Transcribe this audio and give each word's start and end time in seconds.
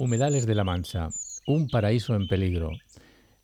Humedales 0.00 0.46
de 0.46 0.54
la 0.54 0.62
Mancha, 0.62 1.08
un 1.44 1.68
paraíso 1.68 2.14
en 2.14 2.28
peligro. 2.28 2.70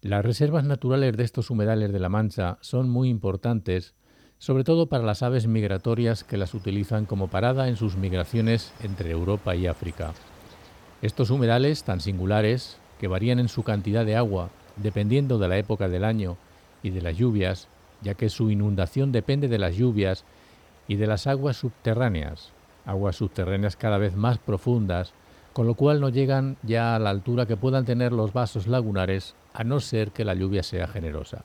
Las 0.02 0.24
reservas 0.24 0.62
naturales 0.62 1.16
de 1.16 1.24
estos 1.24 1.50
humedales 1.50 1.92
de 1.92 1.98
la 1.98 2.08
Mancha 2.08 2.58
son 2.60 2.88
muy 2.88 3.08
importantes, 3.08 3.94
sobre 4.38 4.62
todo 4.62 4.86
para 4.86 5.02
las 5.02 5.24
aves 5.24 5.48
migratorias 5.48 6.22
que 6.22 6.36
las 6.36 6.54
utilizan 6.54 7.06
como 7.06 7.26
parada 7.26 7.66
en 7.66 7.74
sus 7.74 7.96
migraciones 7.96 8.72
entre 8.84 9.10
Europa 9.10 9.56
y 9.56 9.66
África. 9.66 10.12
Estos 11.02 11.30
humedales 11.30 11.82
tan 11.82 11.98
singulares, 12.00 12.78
que 13.00 13.08
varían 13.08 13.40
en 13.40 13.48
su 13.48 13.64
cantidad 13.64 14.06
de 14.06 14.14
agua 14.14 14.50
dependiendo 14.76 15.38
de 15.38 15.48
la 15.48 15.58
época 15.58 15.88
del 15.88 16.04
año 16.04 16.36
y 16.84 16.90
de 16.90 17.02
las 17.02 17.16
lluvias, 17.16 17.66
ya 18.00 18.14
que 18.14 18.28
su 18.28 18.52
inundación 18.52 19.10
depende 19.10 19.48
de 19.48 19.58
las 19.58 19.74
lluvias 19.74 20.24
y 20.86 20.94
de 20.94 21.08
las 21.08 21.26
aguas 21.26 21.56
subterráneas, 21.56 22.52
aguas 22.86 23.16
subterráneas 23.16 23.74
cada 23.74 23.98
vez 23.98 24.14
más 24.14 24.38
profundas, 24.38 25.14
con 25.54 25.68
lo 25.68 25.74
cual 25.74 26.00
no 26.00 26.08
llegan 26.08 26.56
ya 26.64 26.96
a 26.96 26.98
la 26.98 27.10
altura 27.10 27.46
que 27.46 27.56
puedan 27.56 27.84
tener 27.84 28.12
los 28.12 28.32
vasos 28.32 28.66
lagunares 28.66 29.36
a 29.54 29.62
no 29.62 29.78
ser 29.78 30.10
que 30.10 30.24
la 30.24 30.34
lluvia 30.34 30.64
sea 30.64 30.88
generosa. 30.88 31.44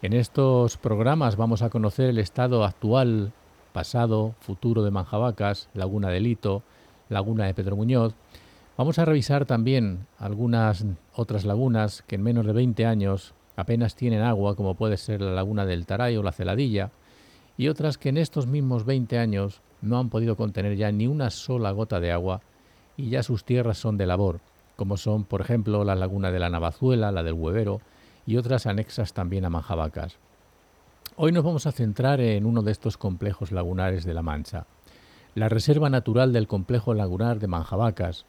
En 0.00 0.12
estos 0.12 0.76
programas 0.76 1.34
vamos 1.36 1.62
a 1.62 1.70
conocer 1.70 2.08
el 2.10 2.18
estado 2.18 2.64
actual, 2.64 3.32
pasado, 3.72 4.36
futuro 4.38 4.84
de 4.84 4.92
Manjabacas, 4.92 5.68
Laguna 5.74 6.08
de 6.08 6.20
Lito, 6.20 6.62
Laguna 7.08 7.46
de 7.46 7.54
Pedro 7.54 7.74
Muñoz. 7.74 8.14
Vamos 8.78 9.00
a 9.00 9.04
revisar 9.04 9.44
también 9.44 10.06
algunas 10.20 10.86
otras 11.16 11.44
lagunas 11.44 12.02
que 12.06 12.14
en 12.14 12.22
menos 12.22 12.46
de 12.46 12.52
20 12.52 12.86
años 12.86 13.34
apenas 13.56 13.96
tienen 13.96 14.22
agua, 14.22 14.54
como 14.54 14.76
puede 14.76 14.98
ser 14.98 15.20
la 15.20 15.32
Laguna 15.32 15.66
del 15.66 15.84
Taray 15.84 16.16
o 16.16 16.22
la 16.22 16.32
Celadilla, 16.32 16.92
y 17.56 17.66
otras 17.66 17.98
que 17.98 18.10
en 18.10 18.18
estos 18.18 18.46
mismos 18.46 18.84
20 18.84 19.18
años 19.18 19.62
no 19.82 19.98
han 19.98 20.10
podido 20.10 20.36
contener 20.36 20.76
ya 20.76 20.92
ni 20.92 21.08
una 21.08 21.30
sola 21.30 21.72
gota 21.72 21.98
de 21.98 22.12
agua 22.12 22.40
y 22.96 23.10
ya 23.10 23.22
sus 23.22 23.44
tierras 23.44 23.78
son 23.78 23.96
de 23.96 24.06
labor, 24.06 24.40
como 24.76 24.96
son, 24.96 25.24
por 25.24 25.40
ejemplo, 25.40 25.84
la 25.84 25.94
laguna 25.94 26.30
de 26.30 26.38
la 26.38 26.50
Navazuela, 26.50 27.12
la 27.12 27.22
del 27.22 27.34
Huevero 27.34 27.80
y 28.26 28.36
otras 28.36 28.66
anexas 28.66 29.12
también 29.12 29.44
a 29.44 29.50
Manjabacas. 29.50 30.18
Hoy 31.16 31.32
nos 31.32 31.44
vamos 31.44 31.66
a 31.66 31.72
centrar 31.72 32.20
en 32.20 32.46
uno 32.46 32.62
de 32.62 32.72
estos 32.72 32.96
complejos 32.96 33.52
lagunares 33.52 34.04
de 34.04 34.14
La 34.14 34.22
Mancha, 34.22 34.66
la 35.34 35.48
Reserva 35.48 35.90
Natural 35.90 36.32
del 36.32 36.48
Complejo 36.48 36.94
Lagunar 36.94 37.38
de 37.38 37.48
Manjabacas, 37.48 38.24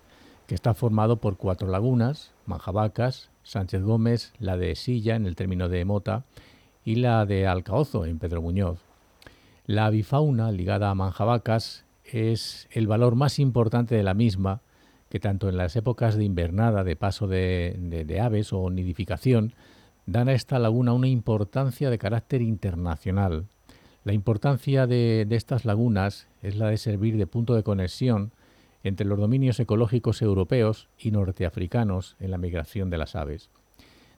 que 0.48 0.56
está 0.56 0.74
formado 0.74 1.18
por 1.18 1.38
cuatro 1.38 1.68
lagunas, 1.68 2.32
Manjabacas, 2.46 3.30
Sánchez 3.44 3.82
Gómez, 3.84 4.34
la 4.40 4.58
de 4.58 4.76
Silla 4.76 5.16
en 5.16 5.26
el 5.26 5.36
término 5.36 5.70
de 5.70 5.86
Mota 5.86 6.24
y 6.84 6.96
la 6.96 7.26
de 7.26 7.48
Alcaozo 7.48 8.06
en 8.06 8.20
Pedro 8.20 8.42
Muñoz. 8.42 8.80
La 9.66 9.88
avifauna 9.88 10.52
ligada 10.52 10.92
a 10.92 10.96
Manjabacas 10.96 11.85
es 12.06 12.68
el 12.72 12.88
valor 12.88 13.16
más 13.16 13.40
importante 13.40 13.96
de 13.96 14.04
la 14.04 14.14
misma, 14.14 14.62
que 15.10 15.20
tanto 15.20 15.50
en 15.50 15.58
las 15.58 15.76
épocas 15.76 16.16
de 16.16 16.24
invernada, 16.24 16.84
de 16.84 16.96
paso 16.96 17.28
de, 17.28 18.20
aves 18.22 18.54
o 18.54 18.70
nidificación, 18.70 19.54
dan 20.06 20.30
a 20.30 20.34
esta 20.34 20.60
laguna 20.60 20.94
una 20.94 21.08
importancia 21.08 21.90
de 21.90 21.98
carácter 21.98 22.42
internacional. 22.42 23.46
La 24.04 24.14
importancia 24.14 24.88
de, 24.88 25.26
de 25.28 25.36
estas 25.36 25.66
lagunas 25.66 26.28
es 26.42 26.58
la 26.58 26.70
de 26.70 26.78
servir 26.78 27.18
de 27.18 27.28
punto 27.28 27.56
de 27.56 27.64
conexión 27.64 28.32
entre 28.84 29.08
los 29.08 29.20
dominios 29.20 29.60
ecológicos 29.60 30.22
europeos 30.22 30.90
y 31.00 31.10
norteafricanos 31.10 32.16
en 32.20 32.30
la 32.30 32.38
migración 32.38 32.92
de 32.92 33.00
las 33.00 33.16
aves. 33.16 33.50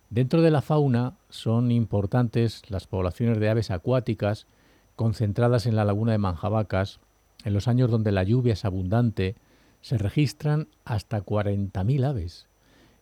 Dentro 0.10 0.42
de 0.42 0.52
la 0.52 0.62
fauna 0.62 1.18
son 1.30 1.72
importantes 1.72 2.64
las 2.70 2.88
poblaciones 2.88 3.40
de 3.40 3.50
aves 3.50 3.72
acuáticas 3.72 4.48
concentradas 4.96 5.66
en 5.66 5.76
la 5.76 5.86
laguna 5.86 6.14
de 6.14 6.18
Manjabacas, 6.18 7.00
en 7.44 7.54
los 7.54 7.68
años 7.68 7.90
donde 7.92 8.12
la 8.12 8.24
lluvia 8.24 8.54
es 8.54 8.66
abundante, 8.66 9.36
se 9.82 9.98
registran 9.98 10.68
hasta 10.86 11.24
40.000 11.24 12.06
aves. 12.06 12.48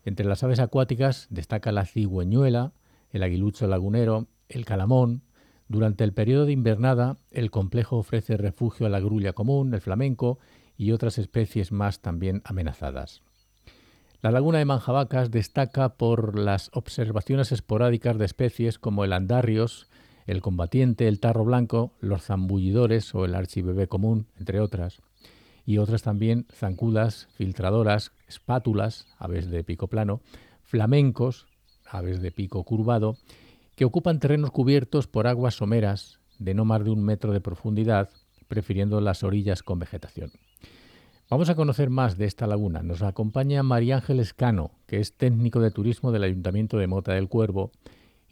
Entre 0.04 0.26
las 0.26 0.44
aves 0.44 0.60
acuáticas 0.60 1.28
destaca 1.30 1.72
la 1.72 1.86
cigüeñuela, 1.86 2.74
el 3.12 3.24
aguilucho 3.24 3.68
lagunero, 3.68 4.28
el 4.50 4.66
calamón. 4.66 5.24
Durante 5.68 6.04
el 6.04 6.14
periodo 6.14 6.46
de 6.46 6.52
invernada, 6.52 7.18
el 7.32 7.50
complejo 7.50 7.98
ofrece 7.98 8.38
refugio 8.38 8.86
a 8.86 8.90
la 8.90 9.00
grulla 9.00 9.34
común, 9.34 9.74
el 9.74 9.82
flamenco 9.82 10.38
y 10.78 10.92
otras 10.92 11.18
especies 11.18 11.72
más 11.72 12.02
también 12.02 12.42
amenazadas. 12.46 13.24
La 14.22 14.32
laguna 14.32 14.60
de 14.60 14.66
Manjabacas 14.66 15.32
destaca 15.32 15.98
por 15.98 16.38
las 16.38 16.70
observaciones 16.74 17.52
esporádicas 17.52 18.18
de 18.18 18.26
especies 18.26 18.80
como 18.80 19.04
el 19.04 19.14
andarrios, 19.14 19.88
el 20.26 20.42
combatiente, 20.42 21.08
el 21.08 21.20
tarro 21.20 21.46
blanco, 21.46 21.94
los 22.00 22.24
zambullidores 22.24 23.14
o 23.14 23.26
el 23.26 23.36
archibebé 23.36 23.88
común, 23.88 24.28
entre 24.38 24.60
otras, 24.60 25.02
y 25.66 25.78
otras 25.78 26.04
también 26.04 26.46
zancudas, 26.52 27.28
filtradoras, 27.36 28.12
espátulas, 28.28 29.08
aves 29.18 29.50
de 29.50 29.64
pico 29.64 29.88
plano, 29.88 30.22
flamencos, 30.64 31.48
aves 31.86 32.22
de 32.22 32.32
pico 32.32 32.64
curvado, 32.64 33.18
que 33.76 33.86
ocupan 33.86 34.20
terrenos 34.20 34.52
cubiertos 34.52 35.08
por 35.08 35.28
aguas 35.28 35.56
someras 35.56 36.20
de 36.40 36.54
no 36.54 36.66
más 36.66 36.84
de 36.84 36.92
un 36.92 37.04
metro 37.04 37.34
de 37.34 37.42
profundidad, 37.42 38.10
prefiriendo 38.48 39.02
las 39.02 39.24
orillas 39.24 39.64
con 39.64 39.80
vegetación. 39.80 40.32
Vamos 41.30 41.50
a 41.50 41.56
conocer 41.56 41.90
más 41.90 42.18
de 42.18 42.26
esta 42.26 42.46
laguna. 42.46 42.84
Nos 42.84 43.02
acompaña 43.02 43.64
María 43.64 43.96
Ángeles 43.96 44.34
Cano, 44.34 44.72
que 44.86 45.00
es 45.00 45.18
técnico 45.18 45.60
de 45.60 45.72
turismo 45.72 46.12
del 46.12 46.24
Ayuntamiento 46.24 46.78
de 46.78 46.86
Mota 46.86 47.14
del 47.14 47.30
Cuervo 47.30 47.72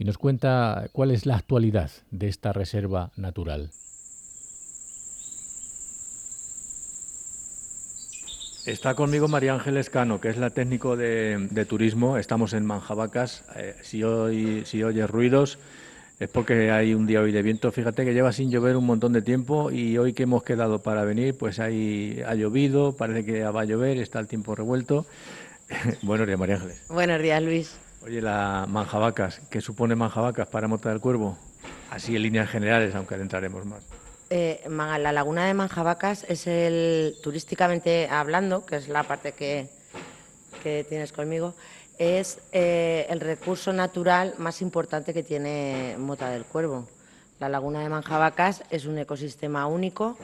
y 0.04 0.06
nos 0.06 0.18
cuenta 0.18 0.90
cuál 0.92 1.12
es 1.12 1.26
la 1.26 1.38
actualidad 1.38 1.90
de 2.12 2.28
esta 2.28 2.52
reserva 2.52 3.12
natural. 3.16 3.70
Está 8.66 8.96
conmigo 8.96 9.30
María 9.30 9.54
Ángeles 9.54 9.90
Cano, 9.90 10.20
que 10.20 10.28
es 10.28 10.38
la 10.38 10.50
técnico 10.50 10.98
de, 10.98 11.66
turismo. 11.70 12.18
Estamos 12.18 12.52
en 12.52 12.66
Manjabacas. 12.66 13.46
Eh, 13.56 13.78
si, 13.82 14.04
hoy, 14.04 14.64
si 14.66 14.84
oyes 14.84 15.10
ruidos 15.10 15.58
es 16.20 16.28
porque 16.28 16.70
hay 16.70 16.94
un 16.94 17.08
día 17.08 17.22
hoy 17.22 17.32
de 17.32 17.42
viento. 17.42 17.72
Fíjate 17.72 18.04
que 18.04 18.14
lleva 18.14 18.34
sin 18.34 18.52
llover 18.52 18.76
un 18.76 18.86
montón 18.86 19.14
de 19.14 19.22
tiempo 19.22 19.72
y 19.72 19.98
hoy 19.98 20.12
que 20.12 20.24
hemos 20.24 20.44
quedado 20.44 20.80
para 20.80 21.06
venir, 21.06 21.38
pues 21.38 21.62
hay, 21.62 22.22
ha 22.28 22.36
llovido, 22.36 22.98
parece 22.98 23.24
que 23.24 23.44
va 23.46 23.62
a 23.62 23.66
llover, 23.66 24.00
está 24.00 24.20
el 24.20 24.28
tiempo 24.28 24.54
revuelto. 24.54 25.06
Buenos 26.02 26.28
días, 26.28 26.38
María 26.38 26.56
Ángeles. 26.56 26.84
Buenos 26.90 27.22
días, 27.22 27.42
Luis. 27.42 27.78
Oye, 28.06 28.22
la 28.22 28.66
manjabacas, 28.68 29.40
¿qué 29.50 29.62
supone 29.62 29.96
manjabacas 29.96 30.48
para 30.48 30.68
Mota 30.68 30.90
del 30.90 31.00
Cuervo? 31.00 31.38
Así 31.90 32.16
en 32.16 32.24
líneas 32.24 32.50
generales, 32.50 32.94
aunque 32.96 33.16
adentraremos 33.16 33.66
más. 33.66 33.84
Eh, 34.30 34.62
la 34.68 35.12
laguna 35.12 35.46
de 35.46 35.54
Manjabacas 35.54 36.26
es 36.28 36.48
el, 36.48 37.16
turísticamente 37.22 38.10
hablando, 38.10 38.66
que 38.66 38.78
es 38.78 38.90
la 38.90 39.04
parte 39.04 39.34
que, 39.34 39.70
que 40.64 40.86
tienes 40.90 41.14
conmigo, 41.14 41.54
es 41.98 42.40
eh, 42.52 43.06
el 43.10 43.20
recurso 43.20 43.72
natural 43.72 44.34
más 44.38 44.62
importante 44.62 45.14
que 45.14 45.24
tiene 45.24 45.96
Mota 45.98 46.30
del 46.30 46.46
Cuervo. 46.46 46.88
La 47.40 47.48
laguna 47.48 47.82
de 47.82 47.90
Manjabacas 47.90 48.64
es 48.70 48.86
un 48.86 48.98
ecosistema 48.98 49.68
único. 49.68 50.18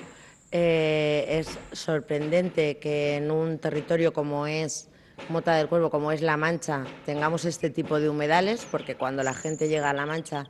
Eh, 0.51 1.25
es 1.29 1.59
sorprendente 1.71 2.77
que 2.77 3.17
en 3.17 3.29
un 3.29 3.59
territorio 3.59 4.11
como 4.11 4.47
es 4.47 4.89
Mota 5.27 5.55
del 5.55 5.67
Cuervo, 5.67 5.89
como 5.89 6.11
es 6.11 6.21
La 6.21 6.37
Mancha, 6.37 6.85
tengamos 7.05 7.45
este 7.45 7.69
tipo 7.69 7.99
de 7.99 8.09
humedales, 8.09 8.65
porque 8.69 8.95
cuando 8.95 9.23
la 9.23 9.33
gente 9.33 9.67
llega 9.67 9.89
a 9.89 9.93
La 9.93 10.05
Mancha 10.05 10.47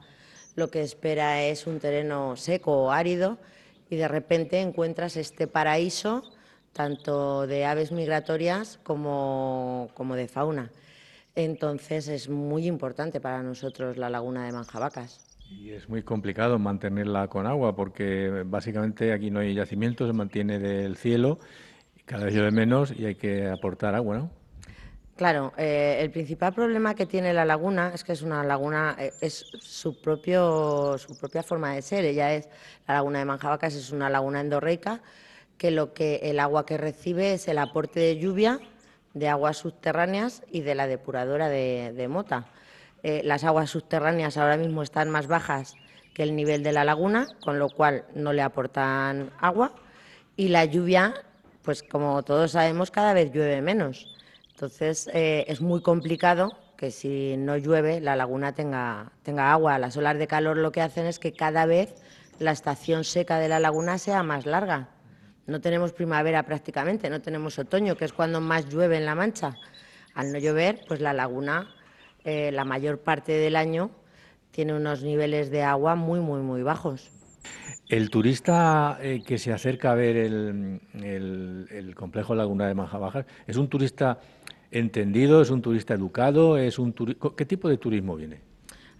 lo 0.55 0.69
que 0.69 0.81
espera 0.81 1.41
es 1.43 1.67
un 1.67 1.79
terreno 1.79 2.35
seco 2.35 2.83
o 2.83 2.91
árido 2.91 3.37
y 3.89 3.95
de 3.95 4.07
repente 4.07 4.59
encuentras 4.59 5.17
este 5.17 5.47
paraíso 5.47 6.23
tanto 6.73 7.47
de 7.47 7.65
aves 7.65 7.91
migratorias 7.91 8.79
como, 8.83 9.89
como 9.93 10.15
de 10.15 10.27
fauna. 10.27 10.69
Entonces 11.35 12.07
es 12.07 12.29
muy 12.29 12.67
importante 12.67 13.19
para 13.19 13.41
nosotros 13.41 13.97
la 13.97 14.09
laguna 14.09 14.45
de 14.45 14.51
Manjabacas. 14.51 15.25
Y 15.49 15.71
es 15.71 15.89
muy 15.89 16.03
complicado 16.03 16.59
mantenerla 16.59 17.27
con 17.27 17.47
agua 17.47 17.75
porque 17.75 18.43
básicamente 18.45 19.13
aquí 19.13 19.31
no 19.31 19.39
hay 19.39 19.55
yacimientos, 19.55 20.07
se 20.07 20.13
mantiene 20.13 20.59
del 20.59 20.95
cielo, 20.95 21.39
cada 22.05 22.25
vez 22.25 22.35
llueve 22.35 22.51
menos 22.51 22.93
y 22.95 23.05
hay 23.05 23.15
que 23.15 23.47
aportar 23.47 23.95
agua, 23.95 24.17
¿no? 24.17 24.38
Claro, 25.19 25.51
eh, 25.57 25.97
el 25.99 26.11
principal 26.11 26.53
problema 26.53 26.95
que 26.95 27.05
tiene 27.05 27.33
la 27.33 27.43
laguna 27.43 27.91
es 27.93 28.05
que 28.05 28.13
es 28.13 28.21
una 28.21 28.41
laguna, 28.41 28.95
eh, 28.97 29.11
es 29.19 29.47
su, 29.59 29.99
propio, 29.99 30.97
su 30.97 31.17
propia 31.17 31.43
forma 31.43 31.73
de 31.73 31.81
ser. 31.81 32.05
Ella 32.05 32.33
es, 32.35 32.47
la 32.87 32.93
laguna 32.93 33.19
de 33.19 33.25
Manjabacas 33.25 33.75
es 33.75 33.91
una 33.91 34.09
laguna 34.09 34.39
endorreica 34.39 35.01
que 35.57 35.71
lo 35.71 35.93
que 35.93 36.21
el 36.23 36.39
agua 36.39 36.65
que 36.65 36.77
recibe 36.77 37.33
es 37.33 37.49
el 37.49 37.57
aporte 37.57 37.99
de 37.99 38.17
lluvia, 38.17 38.61
de 39.13 39.27
aguas 39.27 39.57
subterráneas 39.57 40.41
y 40.53 40.61
de 40.61 40.73
la 40.73 40.87
depuradora 40.87 41.49
de, 41.49 42.07
Mota. 42.09 42.45
Eh, 43.03 43.21
las 43.25 43.43
aguas 43.43 43.69
subterráneas 43.69 44.37
ahora 44.37 44.55
mismo 44.55 44.83
están 44.83 45.09
más 45.09 45.27
bajas 45.27 45.75
que 46.13 46.23
el 46.23 46.33
nivel 46.33 46.63
de 46.63 46.71
la 46.71 46.85
laguna, 46.85 47.27
con 47.41 47.59
lo 47.59 47.67
cual 47.67 48.05
no 48.15 48.31
le 48.31 48.41
aportan 48.41 49.31
agua 49.41 49.73
y 50.37 50.47
la 50.47 50.63
lluvia, 50.63 51.13
pues 51.61 51.83
como 51.83 52.23
todos 52.23 52.51
sabemos, 52.51 52.89
cada 52.89 53.11
vez 53.11 53.33
llueve 53.33 53.61
menos. 53.61 54.15
Entonces 54.59 55.09
eh, 55.13 55.45
es 55.47 55.61
muy 55.61 55.81
complicado 55.81 56.51
que 56.75 56.91
si 56.91 57.37
no 57.37 57.55
llueve 57.55 58.01
la 58.01 58.17
laguna 58.17 58.53
tenga, 58.53 59.13
agua. 59.37 59.79
Las 59.79 59.95
olas 59.95 60.17
de 60.17 60.27
calor 60.27 60.57
lo 60.57 60.73
que 60.73 60.81
hacen 60.81 61.05
es 61.05 61.17
que 61.17 61.31
cada 61.31 61.65
vez 61.65 61.95
la 62.39 62.51
estación 62.51 63.05
seca 63.05 63.39
de 63.39 63.47
la 63.47 63.61
laguna 63.61 63.97
sea 63.97 64.21
más 64.21 64.45
larga. 64.45 64.89
No 65.47 65.61
tenemos 65.61 65.93
primavera 65.93 66.43
prácticamente, 66.43 67.09
no 67.09 67.21
tenemos 67.21 67.57
otoño, 67.57 67.95
que 67.95 68.03
es 68.03 68.11
cuando 68.11 68.41
más 68.41 68.67
llueve 68.67 68.97
en 68.97 69.05
La 69.05 69.15
Mancha. 69.15 69.55
Al 70.13 70.33
no 70.33 70.39
llover, 70.39 70.81
pues 70.89 70.99
la 70.99 71.13
laguna 71.13 71.73
eh, 72.25 72.51
la 72.51 72.65
mayor 72.65 72.99
parte 72.99 73.31
del 73.31 73.55
año 73.55 73.91
tiene 74.51 74.73
unos 74.73 75.03
niveles 75.03 75.51
de 75.51 75.63
agua 75.63 75.95
muy, 75.95 76.19
muy, 76.19 76.41
muy 76.41 76.63
bajos. 76.63 77.09
El 77.87 78.09
turista 78.09 78.99
eh, 79.01 79.23
que 79.25 79.37
se 79.37 79.51
acerca 79.51 79.91
a 79.91 79.95
ver 79.95 80.15
el, 80.15 81.93
complejo 81.95 82.35
Laguna 82.35 82.67
de 82.67 82.75
Manjabajas, 82.75 83.25
¿es 83.47 83.57
un 83.57 83.67
turista 83.67 84.19
entendido, 84.71 85.41
es 85.41 85.49
un 85.49 85.61
turista 85.61 85.95
educado, 85.95 86.57
es 86.57 86.77
un 86.77 86.93
¿qué 87.35 87.45
tipo 87.45 87.67
de 87.67 87.77
turismo 87.77 88.15
viene? 88.15 88.41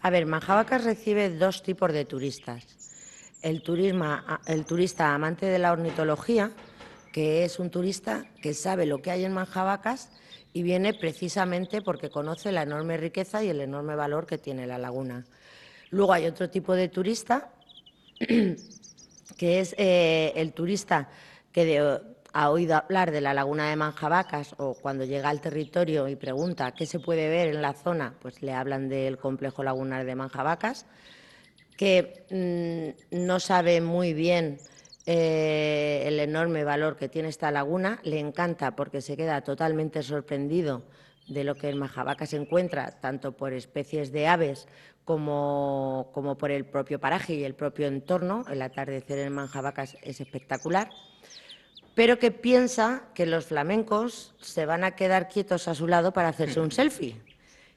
A 0.02 0.10
ver, 0.10 0.26
Manjabacas 0.26 0.86
recibe 0.86 1.30
dos 1.30 1.62
tipos 1.62 1.92
de 1.94 2.06
turistas. 2.06 2.66
El, 3.42 3.62
el 4.48 4.66
turista 4.66 5.14
amante 5.14 5.46
de 5.46 5.60
la 5.60 5.72
ornitología, 5.72 6.52
que 7.12 7.44
es 7.44 7.60
un 7.60 7.70
turista 7.70 8.26
que 8.42 8.54
sabe 8.54 8.86
lo 8.86 9.02
que 9.02 9.12
hay 9.12 9.26
en 9.26 9.34
Manjabacas 9.34 10.10
y 10.54 10.64
viene 10.64 10.94
precisamente 10.94 11.82
porque 11.82 12.10
conoce 12.10 12.52
la 12.52 12.64
enorme 12.64 12.98
riqueza 12.98 13.44
y 13.44 13.50
el 13.50 13.62
enorme 13.62 13.96
valor 13.96 14.26
que 14.26 14.38
tiene 14.38 14.66
la 14.66 14.78
laguna. 14.78 15.26
Luego 15.92 16.14
hay 16.14 16.26
otro 16.26 16.50
tipo 16.50 16.76
de 16.76 16.88
turista, 16.88 17.52
que 19.38 19.60
es 19.60 19.74
eh, 19.78 20.34
el 20.36 20.54
turista 20.54 21.10
que 21.52 22.00
ha 22.34 22.50
oído 22.50 22.76
hablar 22.76 23.12
de 23.12 23.22
la 23.22 23.34
laguna 23.34 23.70
de 23.70 23.76
Manjabacas 23.76 24.54
o 24.58 24.76
cuando 24.76 25.06
llega 25.06 25.30
al 25.30 25.42
territorio 25.42 26.08
y 26.08 26.16
pregunta 26.16 26.74
qué 26.74 26.86
se 26.86 27.00
puede 27.00 27.30
ver 27.30 27.48
en 27.48 27.62
la 27.62 27.74
zona, 27.74 28.14
pues 28.22 28.42
le 28.42 28.54
hablan 28.54 28.90
del 28.90 29.18
complejo 29.18 29.64
lagunar 29.64 30.06
de 30.06 30.16
Manjabacas, 30.16 30.86
que 31.78 32.26
mm, 33.12 33.26
no 33.26 33.40
sabe 33.40 33.80
muy 33.82 34.14
bien 34.14 34.60
eh, 35.06 36.04
el 36.06 36.20
enorme 36.20 36.64
valor 36.64 36.98
que 36.98 37.08
tiene 37.08 37.30
esta 37.30 37.52
laguna, 37.52 38.00
le 38.04 38.20
encanta 38.20 38.76
porque 38.76 39.02
se 39.02 39.16
queda 39.16 39.42
totalmente 39.42 40.04
sorprendido 40.04 40.84
de 41.30 41.44
lo 41.44 41.56
que 41.56 41.70
en 41.70 41.78
Majabaca 41.78 42.26
se 42.26 42.38
encuentra, 42.38 43.00
tanto 43.00 43.32
por 43.38 43.54
especies 43.54 44.12
de 44.12 44.28
aves 44.28 44.68
como, 45.10 46.12
como, 46.14 46.38
por 46.38 46.52
el 46.52 46.66
propio 46.66 47.00
paraje 47.00 47.34
y 47.34 47.44
el 47.44 47.56
propio 47.56 47.88
entorno. 47.88 48.46
El 48.48 48.62
atardecer 48.62 49.18
en 49.18 49.34
Manjabacas 49.34 49.98
es 50.04 50.22
espectacular, 50.22 50.92
pero 51.96 52.20
que 52.20 52.30
piensa 52.30 53.06
que 53.16 53.26
los 53.26 53.48
flamencos 53.48 54.36
se 54.40 54.68
van 54.68 54.84
a 54.84 54.92
quedar 54.92 55.28
quietos 55.28 55.68
a 55.68 55.74
su 55.74 55.88
lado 55.88 56.14
para 56.14 56.28
hacerse 56.28 56.60
un 56.60 56.72
selfie. 56.80 57.20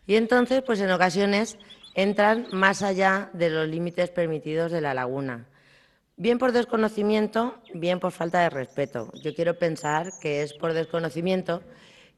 Y 0.06 0.17
entonces, 0.17 0.61
pues 0.61 0.79
en 0.82 0.90
ocasiones 0.90 1.56
entran 1.94 2.49
más 2.52 2.82
allá 2.82 3.31
de 3.32 3.49
los 3.49 3.67
límites 3.67 4.11
permitidos 4.11 4.70
de 4.70 4.82
la 4.82 4.93
laguna. 4.93 5.46
Bien 6.19 6.37
por 6.37 6.52
desconocimiento, 6.52 7.62
bien 7.73 7.99
por 7.99 8.12
falta 8.12 8.43
de 8.43 8.50
respeto. 8.50 9.11
Yo 9.23 9.35
quiero 9.35 9.58
pensar 9.58 10.11
que 10.20 10.43
es 10.43 10.52
por 10.52 10.75
desconocimiento 10.75 11.62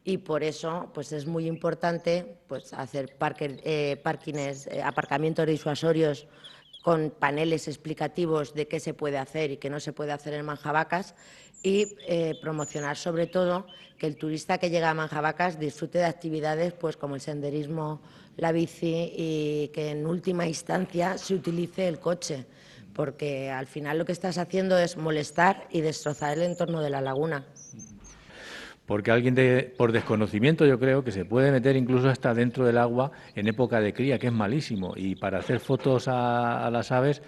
y 0.04 0.18
por 0.18 0.44
eso 0.44 0.90
pues 0.92 1.12
es 1.12 1.26
muy 1.26 1.46
importante 1.46 2.36
pues, 2.46 2.72
hacer 2.74 3.16
parque, 3.16 3.60
eh, 3.64 3.96
parkings, 4.02 4.66
eh, 4.66 4.82
aparcamientos 4.82 5.46
disuasorios 5.46 6.28
con 6.82 7.10
paneles 7.10 7.66
explicativos 7.66 8.52
de 8.52 8.68
qué 8.68 8.78
se 8.78 8.92
puede 8.92 9.16
hacer 9.16 9.50
y 9.50 9.56
qué 9.56 9.70
no 9.70 9.80
se 9.80 9.94
puede 9.94 10.12
hacer 10.12 10.34
en 10.34 10.44
Manjabacas 10.44 11.14
y 11.62 11.96
eh, 12.06 12.38
promocionar 12.42 12.98
sobre 12.98 13.26
todo 13.26 13.66
que 13.98 14.06
el 14.06 14.16
turista 14.16 14.58
que 14.58 14.68
llega 14.68 14.90
a 14.90 14.94
Manjabacas 14.94 15.58
disfrute 15.58 15.98
de 15.98 16.04
actividades 16.04 16.74
pues 16.74 16.98
como 16.98 17.14
el 17.14 17.22
senderismo, 17.22 18.02
la 18.36 18.52
bici 18.52 19.12
y 19.16 19.68
que 19.68 19.92
en 19.92 20.06
última 20.06 20.46
instancia 20.46 21.16
se 21.16 21.34
utilice 21.34 21.88
el 21.88 21.98
coche 21.98 22.44
porque 22.92 23.50
al 23.50 23.66
final 23.66 23.96
lo 23.96 24.04
que 24.04 24.12
estás 24.12 24.36
haciendo 24.36 24.78
es 24.78 24.98
molestar 24.98 25.66
y 25.70 25.80
destrozar 25.80 26.36
el 26.36 26.44
entorno 26.44 26.82
de 26.82 26.90
la 26.90 27.00
laguna. 27.00 27.46
Porque 28.86 29.10
alguien 29.10 29.34
por 29.76 29.92
desconocimiento 29.92 30.66
yo 30.66 30.78
creo 30.78 31.02
que 31.02 31.10
se 31.10 31.24
puede 31.24 31.50
meter 31.50 31.74
incluso 31.76 32.08
hasta 32.08 32.34
dentro 32.34 32.66
del 32.66 32.78
agua 32.78 33.12
en 33.34 33.48
época 33.48 33.80
de 33.80 33.94
cría, 33.94 34.18
que 34.18 34.26
es 34.26 34.32
malísimo. 34.32 34.92
Y 34.96 35.14
para 35.14 35.38
hacer 35.38 35.60
fotos 35.60 36.06
a, 36.06 36.68
las 36.70 36.92
aves, 36.92 37.22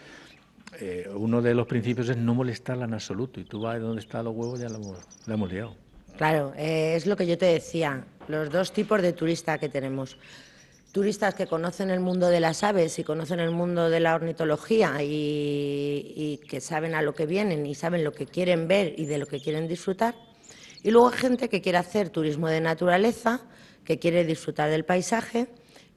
eh, 0.80 1.08
uno 1.14 1.40
de 1.40 1.54
los 1.54 1.66
principios 1.66 2.10
es 2.10 2.16
no 2.18 2.34
molestarla 2.34 2.84
en 2.84 2.94
absoluto. 2.94 3.40
Y 3.40 3.44
tú 3.44 3.60
vas 3.60 3.80
donde 3.80 4.00
están 4.00 4.24
los 4.24 4.34
huevos, 4.34 4.60
ya 4.60 4.66
hemos, 4.66 4.98
hemos 5.26 5.50
liado. 5.50 5.74
Claro, 6.16 6.52
eh, 6.56 6.94
es 6.94 7.06
lo 7.06 7.16
que 7.16 7.26
yo 7.26 7.36
te 7.36 7.46
decía, 7.46 8.04
los 8.28 8.50
dos 8.50 8.72
tipos 8.72 9.00
de 9.02 9.12
turista 9.12 9.58
que 9.58 9.68
tenemos 9.68 10.18
turistas 10.96 11.34
que 11.34 11.46
conocen 11.46 11.90
el 11.90 12.00
mundo 12.00 12.28
de 12.28 12.40
las 12.40 12.64
aves 12.64 12.98
y 12.98 13.04
conocen 13.04 13.38
el 13.38 13.50
mundo 13.50 13.90
de 13.90 14.00
la 14.00 14.14
ornitología 14.14 14.96
y, 15.02 16.40
que 16.48 16.62
saben 16.62 16.94
a 16.94 17.02
lo 17.02 17.14
que 17.14 17.26
vienen 17.26 17.66
y 17.66 17.74
saben 17.74 18.02
lo 18.02 18.12
que 18.12 18.24
quieren 18.24 18.66
ver 18.66 18.94
y 18.96 19.04
de 19.04 19.18
lo 19.18 19.26
que 19.26 19.38
quieren 19.38 19.68
disfrutar. 19.68 20.14
Y 20.82 20.90
luego 20.90 21.08
hay 21.08 21.18
gente 21.18 21.48
que 21.48 21.60
quiere 21.60 21.78
hacer 21.78 22.10
turismo 22.10 22.48
de 22.48 22.60
naturaleza, 22.60 23.40
que 23.84 23.98
quiere 23.98 24.24
disfrutar 24.24 24.70
del 24.70 24.84
paisaje. 24.84 25.48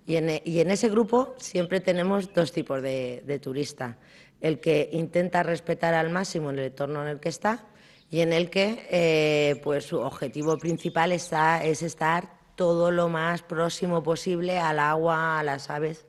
Y 0.06 0.16
en, 0.16 0.72
ese 0.72 0.90
grupo 0.90 1.36
siempre 1.38 1.80
tenemos 1.80 2.34
dos 2.34 2.52
tipos 2.52 2.81
de, 2.81 3.24
de 3.26 3.40
turista. 3.40 3.98
El 4.42 4.60
que 4.60 4.90
intenta 4.94 5.44
respetar 5.44 5.94
al 5.94 6.10
máximo 6.10 6.50
el 6.50 6.60
entorno 6.60 7.02
en 7.04 7.10
el 7.10 7.20
que 7.20 7.30
está 7.30 7.66
y 8.12 8.22
en 8.22 8.34
el 8.34 8.50
que 8.50 8.88
eh, 8.90 9.62
pues 9.64 9.86
su 9.86 10.00
objetivo 10.00 10.58
principal 10.58 11.12
está, 11.12 11.64
es 11.64 11.84
estar 11.84 12.40
todo 12.56 12.92
lo 12.92 13.08
más 13.08 13.42
próximo 13.42 14.04
posible 14.04 14.58
al 14.58 14.80
agua, 14.80 15.40
a 15.40 15.44
las 15.44 15.70
aves, 15.70 16.06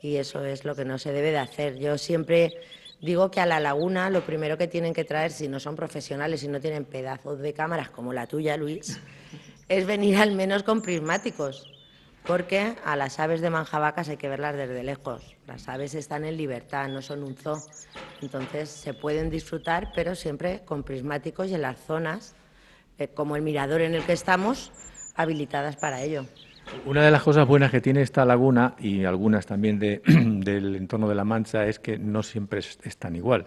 y 0.00 0.16
eso 0.16 0.44
es 0.44 0.64
lo 0.64 0.74
que 0.74 0.84
no 0.84 0.98
se 0.98 1.12
debe 1.12 1.30
de 1.30 1.38
hacer. 1.38 1.78
Yo 1.78 1.96
siempre 1.98 2.52
digo 3.00 3.30
que 3.30 3.40
a 3.40 3.46
la 3.46 3.60
laguna 3.60 4.10
lo 4.10 4.24
primero 4.24 4.58
que 4.58 4.68
tienen 4.68 4.94
que 4.94 5.04
traer, 5.04 5.30
si 5.30 5.48
no 5.48 5.60
son 5.60 5.76
profesionales, 5.76 6.42
y 6.42 6.48
no 6.48 6.60
tienen 6.60 6.84
pedazos 6.84 7.38
de 7.40 7.52
cámaras 7.52 7.90
como 7.90 8.12
la 8.12 8.26
tuya, 8.26 8.56
Luis, 8.56 9.00
es 9.68 9.86
venir 9.86 10.16
al 10.16 10.32
menos 10.32 10.62
con 10.62 10.82
prismáticos, 10.82 11.72
porque 12.26 12.74
a 12.84 12.96
las 12.96 13.20
aves 13.20 13.40
de 13.40 13.50
manjabacas 13.50 14.08
hay 14.08 14.16
que 14.16 14.28
verlas 14.28 14.56
desde 14.56 14.82
lejos. 14.82 15.36
Las 15.46 15.68
aves 15.68 15.94
están 15.94 16.24
en 16.24 16.36
libertad, 16.36 16.88
no 16.88 17.02
son 17.02 17.22
un 17.22 17.36
zoo, 17.36 17.62
entonces 18.20 18.68
se 18.68 18.94
pueden 18.94 19.30
disfrutar, 19.30 19.92
pero 19.94 20.14
siempre 20.14 20.62
con 20.64 20.82
prismáticos 20.82 21.48
y 21.48 21.54
en 21.54 21.62
las 21.62 21.78
zonas, 21.78 22.34
eh, 22.98 23.08
como 23.08 23.36
el 23.36 23.42
mirador 23.42 23.82
en 23.82 23.94
el 23.94 24.04
que 24.04 24.12
estamos, 24.12 24.72
habilitadas 25.14 25.76
para 25.76 26.02
ello. 26.02 26.26
Una 26.84 27.02
de 27.02 27.10
las 27.10 27.22
cosas 27.22 27.46
buenas 27.46 27.70
que 27.70 27.80
tiene 27.80 28.02
esta 28.02 28.24
laguna 28.24 28.74
y 28.78 29.04
algunas 29.04 29.46
también 29.46 29.78
de, 29.78 30.02
del 30.06 30.76
entorno 30.76 31.08
de 31.08 31.14
la 31.14 31.24
Mancha 31.24 31.66
es 31.66 31.78
que 31.78 31.98
no 31.98 32.22
siempre 32.22 32.60
es, 32.60 32.96
tan 32.96 33.16
igual. 33.16 33.46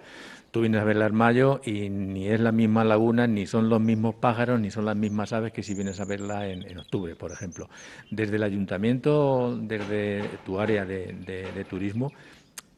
Tú 0.51 0.61
vienes 0.61 0.81
a 0.81 0.83
verla 0.83 1.05
en 1.05 1.15
mayo 1.15 1.61
y 1.63 1.89
ni 1.89 2.27
es 2.27 2.39
la 2.39 2.51
misma 2.51 2.83
laguna, 2.83 3.27
ni 3.27 3.45
son 3.45 3.69
los 3.69 3.79
mismos 3.79 4.15
pájaros, 4.15 4.59
ni 4.59 4.71
son 4.71 4.85
las 4.85 4.95
mismas 4.95 5.31
aves 5.31 5.53
que 5.53 5.63
si 5.63 5.75
vienes 5.75 5.99
a 5.99 6.05
verla 6.05 6.47
en, 6.47 6.77
octubre, 6.77 7.15
por 7.15 7.31
ejemplo. 7.31 7.69
Desde 8.09 8.37
el 8.37 8.43
ayuntamiento, 8.43 9.57
desde 9.61 10.23
tu 10.45 10.59
área 10.59 10.85
de, 10.85 11.65
turismo, 11.69 12.11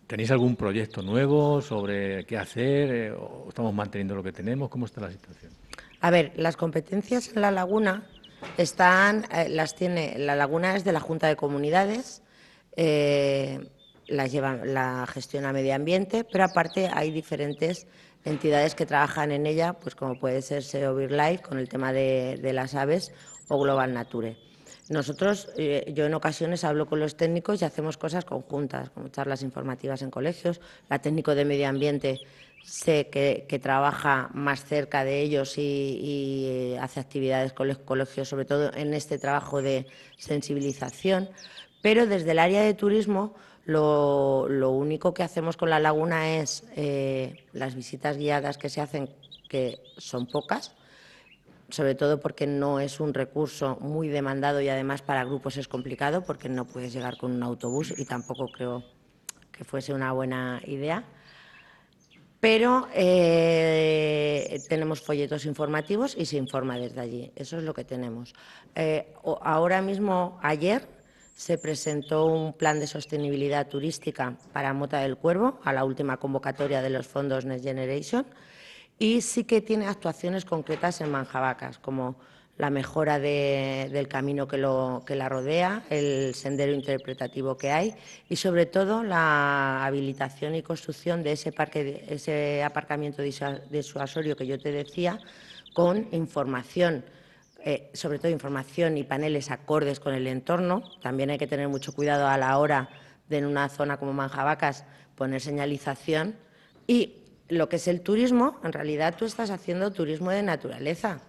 ¿tenéis 0.06 0.32
algún 0.32 0.58
proyecto 0.58 1.02
nuevo 1.02 1.62
sobre 1.62 2.26
qué 2.26 2.38
hacer? 2.38 2.94
Eh, 2.94 3.12
¿O 3.12 3.46
estamos 3.48 3.74
manteniendo 3.74 4.16
lo 4.16 4.24
que 4.24 4.34
tenemos? 4.34 4.70
¿Cómo 4.70 4.86
está 4.86 5.02
la 5.02 5.12
situación? 5.12 5.54
A 6.02 6.10
ver, 6.10 6.34
las 6.36 6.58
competencias 6.58 7.32
en 7.34 7.42
la 7.42 7.52
laguna 7.52 8.04
están, 8.58 9.26
eh, 9.34 9.50
las 9.50 9.76
tiene, 9.76 10.18
la 10.18 10.36
laguna 10.36 10.76
es 10.76 10.84
de 10.84 10.92
la 10.92 11.00
Junta 11.00 11.28
de 11.28 11.36
Comunidades, 11.36 12.22
eh, 12.76 13.60
la, 14.08 14.28
lleva, 14.28 14.58
la 14.66 15.06
gestiona 15.08 15.54
Medio 15.54 15.76
Ambiente, 15.76 16.24
pero 16.24 16.44
aparte 16.44 16.90
hay 16.94 17.12
diferentes 17.12 17.88
entidades 18.24 18.76
que 18.76 18.86
trabajan 18.86 19.32
en 19.32 19.46
ella, 19.46 19.74
pues 19.74 19.96
como 19.96 20.20
puede 20.20 20.42
ser 20.42 20.64
SEO 20.64 20.98
Life 21.00 21.40
con 21.40 21.58
el 21.58 21.70
tema 21.70 21.92
de, 21.92 22.40
las 22.54 22.76
aves 22.76 23.12
o 23.48 23.60
Global 23.60 23.94
Nature. 23.94 24.38
Nosotros, 24.90 25.50
eh, 25.58 25.92
yo 25.96 26.06
en 26.06 26.14
ocasiones 26.14 26.66
hablo 26.66 26.86
con 26.86 27.00
los 27.00 27.16
técnicos 27.16 27.62
y 27.62 27.66
hacemos 27.66 27.98
cosas 27.98 28.26
conjuntas, 28.26 28.90
como 28.90 29.08
charlas 29.08 29.42
informativas 29.42 30.02
en 30.02 30.12
colegios. 30.12 30.60
La 30.90 31.00
técnico 31.00 31.34
de 31.34 31.46
medio 31.46 31.70
ambiente 31.70 32.20
sé 32.64 33.10
que, 33.10 33.60
trabaja 33.62 34.30
más 34.34 34.64
cerca 34.64 35.04
de 35.04 35.22
ellos 35.22 35.58
y, 35.58 36.46
eh, 36.48 36.80
hace 36.80 37.00
actividades 37.00 37.54
con 37.54 37.68
los 37.68 37.80
colegios, 37.80 38.28
sobre 38.30 38.46
todo 38.46 38.74
en 38.74 38.94
este 38.94 39.18
trabajo 39.18 39.62
de 39.62 39.88
sensibilización, 40.18 41.30
pero 41.82 42.06
desde 42.06 42.32
el 42.32 42.40
área 42.40 42.62
de 42.62 42.74
turismo 42.74 43.36
lo, 43.66 44.46
único 44.72 45.14
que 45.14 45.24
hacemos 45.24 45.58
con 45.58 45.70
la 45.70 45.80
laguna 45.80 46.38
es 46.38 46.64
eh, 46.76 47.46
las 47.54 47.76
visitas 47.76 48.18
guiadas 48.18 48.58
que 48.58 48.70
se 48.70 48.82
hacen, 48.82 49.10
que 49.50 49.80
son 49.98 50.28
pocas, 50.28 50.76
sobre 51.70 51.96
todo 51.96 52.20
porque 52.20 52.48
no 52.48 52.80
es 52.80 53.00
un 53.00 53.14
recurso 53.14 53.78
muy 53.80 54.10
demandado 54.10 54.62
y 54.62 54.70
además 54.70 55.02
para 55.02 55.24
grupos 55.24 55.58
es 55.58 55.68
complicado 55.68 56.24
porque 56.24 56.50
no 56.50 56.66
puedes 56.66 56.94
llegar 56.94 57.18
con 57.18 57.32
un 57.32 57.44
autobús 57.44 57.94
y 57.98 58.06
tampoco 58.06 58.52
creo 58.52 58.84
que 59.52 59.64
fuese 59.64 59.94
una 59.94 60.12
buena 60.12 60.62
idea 60.66 61.06
pero 62.42 62.88
eh, 62.96 64.60
tenemos 64.68 65.00
folletos 65.00 65.46
informativos 65.46 66.16
y 66.18 66.26
se 66.26 66.38
informa 66.38 66.78
desde 66.78 67.00
allí. 67.00 67.32
Eso 67.36 67.60
es 67.60 67.64
lo 67.64 67.74
que 67.76 67.86
tenemos. 67.86 68.34
Eh, 68.74 69.14
ahora 69.42 69.82
mismo, 69.84 70.40
ayer, 70.42 70.88
se 71.36 71.60
presentó 71.60 72.26
un 72.26 72.54
plan 72.54 72.80
de 72.80 72.88
sostenibilidad 72.88 73.68
turística 73.68 74.36
para 74.54 74.74
Mota 74.74 75.00
del 75.00 75.18
Cuervo, 75.18 75.60
a 75.64 75.72
la 75.72 75.86
última 75.86 76.18
convocatoria 76.18 76.82
de 76.82 76.90
los 76.90 77.08
fondos 77.08 77.46
Next 77.46 77.64
Generation, 77.64 78.26
y 78.98 79.22
sí 79.22 79.44
que 79.44 79.62
tiene 79.62 79.88
actuaciones 79.88 80.44
concretas 80.44 81.00
en 81.02 81.12
Manjabacas, 81.12 81.78
como 81.78 82.16
la 82.58 82.70
mejora 82.70 83.20
del 83.20 84.08
camino 84.08 84.48
que, 84.48 84.58
lo, 84.58 85.04
que 85.06 85.16
la 85.16 85.30
rodea, 85.30 85.84
el 85.90 86.36
sendero 86.36 86.72
interpretativo 86.72 87.58
que 87.58 87.72
hay 87.72 87.96
y 88.30 88.36
sobre 88.36 88.66
todo 88.66 89.04
la 89.04 89.84
habilitación 89.84 90.54
y 90.56 90.62
construcción 90.62 91.24
de 91.24 91.32
ese, 91.32 91.52
parque, 91.52 92.06
ese 92.08 92.64
aparcamiento 92.64 93.24
disuasorio 93.24 94.36
que 94.36 94.46
yo 94.46 94.60
te 94.60 94.72
decía 94.72 95.20
con 95.74 96.08
información, 96.12 97.04
eh, 97.64 97.90
sobre 97.94 98.20
todo 98.20 98.32
información 98.32 98.98
y 98.98 99.04
paneles 99.04 99.50
acordes 99.50 100.00
con 100.00 100.14
el 100.14 100.28
entorno. 100.28 100.84
También 101.02 101.30
hay 101.32 101.38
que 101.38 101.48
tener 101.48 101.68
mucho 101.68 101.94
cuidado 101.94 102.28
a 102.28 102.38
la 102.38 102.58
hora 102.58 102.90
de 103.28 103.38
en 103.38 103.46
una 103.46 103.70
zona 103.70 103.98
como 103.98 104.14
Manjabacas 104.14 104.86
poner 105.16 105.42
señalización 105.42 106.36
y 106.86 107.16
lo 107.48 107.70
que 107.70 107.78
es 107.78 107.88
el 107.88 108.02
turismo, 108.02 108.60
en 108.64 108.72
realidad 108.72 109.16
tú 109.18 109.26
estás 109.26 109.50
haciendo 109.50 109.92
turismo 109.92 110.32
de 110.32 110.44
naturaleza 110.44 111.22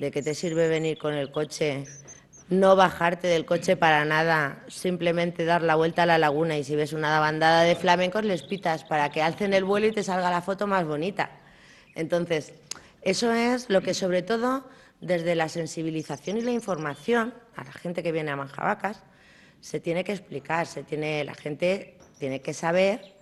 ¿De 0.00 0.10
qué 0.10 0.22
te 0.22 0.34
sirve 0.34 0.66
venir 0.66 0.96
con 0.96 1.12
el 1.12 1.30
coche? 1.30 1.84
No 2.48 2.74
bajarte 2.74 3.28
del 3.28 3.44
coche 3.44 3.76
para 3.76 4.06
nada, 4.06 4.64
simplemente 4.66 5.44
dar 5.44 5.60
la 5.60 5.74
vuelta 5.74 6.04
a 6.04 6.06
la 6.06 6.16
laguna 6.16 6.56
y 6.56 6.64
si 6.64 6.74
ves 6.74 6.94
una 6.94 7.20
bandada 7.20 7.64
de 7.64 7.76
flamencos 7.76 8.24
les 8.24 8.42
pitas 8.42 8.82
para 8.82 9.10
que 9.10 9.20
alcen 9.20 9.52
el 9.52 9.64
vuelo 9.64 9.88
y 9.88 9.92
te 9.92 10.02
salga 10.02 10.30
la 10.30 10.40
foto 10.40 10.66
más 10.66 10.86
bonita. 10.86 11.30
Entonces, 11.94 12.54
eso 13.02 13.30
es 13.34 13.68
lo 13.68 13.82
que 13.82 13.92
sobre 13.92 14.22
todo 14.22 14.66
desde 15.02 15.34
la 15.34 15.50
sensibilización 15.50 16.38
y 16.38 16.40
la 16.40 16.52
información 16.52 17.34
a 17.54 17.64
la 17.64 17.72
gente 17.72 18.02
que 18.02 18.10
viene 18.10 18.30
a 18.30 18.36
Manjabacas 18.36 19.02
se 19.60 19.80
tiene 19.80 20.02
que 20.02 20.12
explicar, 20.12 20.66
se 20.66 20.82
tiene, 20.82 21.24
la 21.24 21.34
gente 21.34 21.98
tiene 22.18 22.40
que 22.40 22.54
saber 22.54 23.16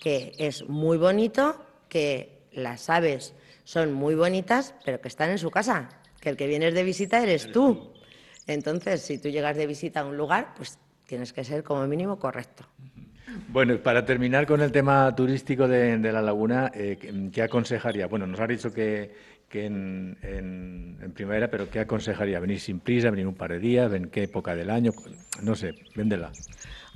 que 0.00 0.32
es 0.38 0.68
muy 0.68 0.98
bonito, 0.98 1.64
que 1.88 2.40
las 2.50 2.90
aves 2.90 3.34
son 3.62 3.92
muy 3.92 4.16
bonitas, 4.16 4.74
pero 4.84 5.00
que 5.00 5.06
están 5.06 5.30
en 5.30 5.38
su 5.38 5.52
casa, 5.52 5.90
que 6.24 6.30
el 6.30 6.36
que 6.36 6.48
vienes 6.48 6.74
de 6.74 6.82
visita 6.82 7.22
eres 7.22 7.52
tú. 7.52 7.92
Entonces, 8.46 9.02
si 9.02 9.18
tú 9.18 9.28
llegas 9.28 9.56
de 9.56 9.66
visita 9.66 10.00
a 10.00 10.04
un 10.06 10.16
lugar, 10.16 10.54
pues 10.56 10.78
tienes 11.06 11.32
que 11.32 11.44
ser 11.44 11.62
como 11.62 11.86
mínimo 11.86 12.18
correcto. 12.18 12.64
Bueno, 13.48 13.76
para 13.78 14.04
terminar 14.04 14.46
con 14.46 14.60
el 14.60 14.72
tema 14.72 15.14
turístico 15.14 15.68
de, 15.68 15.98
la 15.98 16.22
laguna, 16.22 16.70
eh, 16.74 16.98
¿qué 17.32 17.42
aconsejaría? 17.42 18.06
Bueno, 18.06 18.26
nos 18.26 18.40
ha 18.40 18.46
dicho 18.46 18.72
que, 18.72 19.34
en, 19.52 21.12
primavera, 21.14 21.48
pero 21.48 21.68
¿qué 21.68 21.80
aconsejaría? 21.80 22.40
¿Venir 22.40 22.58
sin 22.58 22.80
prisa, 22.80 23.10
venir 23.10 23.26
un 23.26 23.34
par 23.34 23.52
de 23.52 23.58
días, 23.58 23.92
en 23.92 24.08
qué 24.08 24.24
época 24.24 24.54
del 24.54 24.70
año? 24.70 24.92
No 25.42 25.54
sé, 25.54 25.74
véndela. 25.94 26.32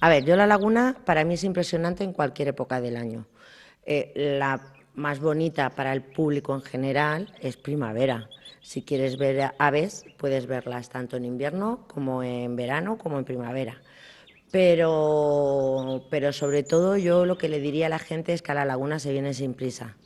A 0.01 0.09
ver, 0.09 0.25
yo 0.25 0.37
la 0.37 0.47
laguna 0.47 0.97
para 1.05 1.25
mí 1.25 1.35
es 1.35 1.45
impresionante 1.45 2.03
en 2.03 2.13
cualquier 2.13 2.49
época 2.49 2.81
del 2.81 2.97
año. 2.97 3.27
Eh, 3.85 4.13
la 4.39 4.61
más 4.95 5.21
bonita 5.21 5.71
para 5.71 5.93
el 5.93 6.03
público 6.03 6.55
en 6.55 6.63
general 6.63 7.33
es 7.41 7.57
primavera. 7.57 8.29
Si 8.69 8.83
quieres 8.83 9.17
ver 9.17 9.55
aves, 9.57 10.05
puedes 10.19 10.47
verlas 10.47 10.91
tanto 10.91 11.17
en 11.17 11.25
invierno 11.25 11.87
como 11.89 12.23
en 12.23 12.55
verano 12.55 12.99
como 12.99 13.19
en 13.19 13.25
primavera. 13.25 13.81
Pero, 14.51 16.05
pero 16.11 16.35
sobre 16.35 16.65
todo 16.65 16.99
yo 16.99 17.25
lo 17.25 17.39
que 17.39 17.49
le 17.49 17.61
diría 17.61 17.87
a 17.87 17.89
la 17.89 17.99
gente 17.99 18.35
es 18.35 18.43
que 18.43 18.53
a 18.53 18.55
la 18.55 18.67
laguna 18.67 18.99
se 18.99 19.11
viene 19.11 19.33
sin 19.33 19.55
prisa. 19.55 19.97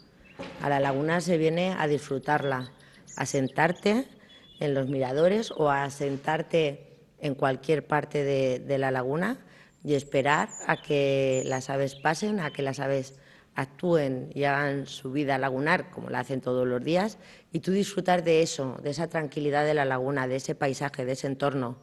A 0.62 0.68
la 0.68 0.78
laguna 0.78 1.20
se 1.20 1.38
viene 1.38 1.74
a 1.76 1.88
disfrutarla, 1.88 2.70
a 3.16 3.26
sentarte 3.26 4.06
en 4.60 4.74
los 4.74 4.86
miradores 4.86 5.50
o 5.50 5.68
a 5.68 5.90
sentarte 5.90 7.00
en 7.18 7.34
cualquier 7.34 7.84
parte 7.84 8.22
de, 8.22 8.60
de 8.60 8.78
la 8.78 8.92
laguna 8.92 9.44
y 9.82 9.94
esperar 9.94 10.50
a 10.68 10.80
que 10.80 11.42
las 11.46 11.68
aves 11.68 11.96
pasen, 11.96 12.38
a 12.38 12.52
que 12.52 12.62
las 12.62 12.78
aves 12.78 13.18
actúen 13.54 14.30
y 14.34 14.44
hagan 14.44 14.86
su 14.86 15.12
vida 15.12 15.38
lagunar 15.38 15.90
como 15.90 16.10
la 16.10 16.20
hacen 16.20 16.40
todos 16.40 16.66
los 16.66 16.82
días 16.82 17.18
y 17.52 17.60
tú 17.60 17.72
disfrutar 17.72 18.24
de 18.24 18.42
eso, 18.42 18.78
de 18.82 18.90
esa 18.90 19.08
tranquilidad 19.08 19.64
de 19.64 19.74
la 19.74 19.84
laguna, 19.84 20.26
de 20.26 20.36
ese 20.36 20.54
paisaje, 20.54 21.04
de 21.04 21.12
ese 21.12 21.26
entorno. 21.26 21.76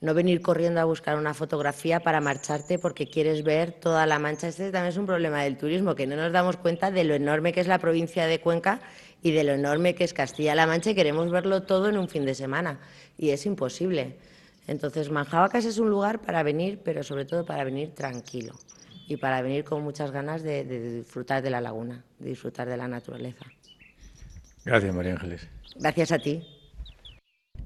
No 0.00 0.14
venir 0.14 0.42
corriendo 0.42 0.80
a 0.80 0.84
buscar 0.84 1.16
una 1.16 1.34
fotografía 1.34 2.00
para 2.00 2.20
marcharte 2.20 2.78
porque 2.78 3.08
quieres 3.08 3.42
ver 3.42 3.72
toda 3.72 4.06
la 4.06 4.20
mancha. 4.20 4.46
Este 4.46 4.70
también 4.70 4.92
es 4.92 4.96
un 4.96 5.06
problema 5.06 5.42
del 5.42 5.56
turismo, 5.56 5.96
que 5.96 6.06
no 6.06 6.14
nos 6.14 6.30
damos 6.30 6.56
cuenta 6.56 6.92
de 6.92 7.02
lo 7.02 7.14
enorme 7.14 7.52
que 7.52 7.60
es 7.60 7.66
la 7.66 7.78
provincia 7.78 8.26
de 8.26 8.40
Cuenca 8.40 8.80
y 9.22 9.32
de 9.32 9.42
lo 9.42 9.52
enorme 9.52 9.96
que 9.96 10.04
es 10.04 10.14
Castilla-La 10.14 10.68
Mancha 10.68 10.90
y 10.90 10.94
queremos 10.94 11.32
verlo 11.32 11.64
todo 11.64 11.88
en 11.88 11.98
un 11.98 12.08
fin 12.08 12.24
de 12.24 12.36
semana. 12.36 12.78
Y 13.16 13.30
es 13.30 13.44
imposible. 13.46 14.18
Entonces, 14.68 15.10
Manjabacas 15.10 15.64
es 15.64 15.78
un 15.78 15.90
lugar 15.90 16.20
para 16.20 16.44
venir, 16.44 16.80
pero 16.84 17.02
sobre 17.02 17.24
todo 17.24 17.44
para 17.44 17.64
venir 17.64 17.92
tranquilo 17.94 18.54
y 19.08 19.16
para 19.16 19.40
venir 19.40 19.64
con 19.64 19.82
muchas 19.82 20.10
ganas 20.10 20.42
de, 20.42 20.64
disfrutar 20.64 21.42
de 21.42 21.50
la 21.50 21.62
laguna, 21.62 22.04
de 22.18 22.28
disfrutar 22.28 22.68
de 22.68 22.76
la 22.76 22.86
naturaleza. 22.86 23.46
Gracias, 24.64 24.94
María 24.94 25.12
Ángeles. 25.12 25.48
Gracias 25.76 26.12
a 26.12 26.18
ti. 26.18 26.42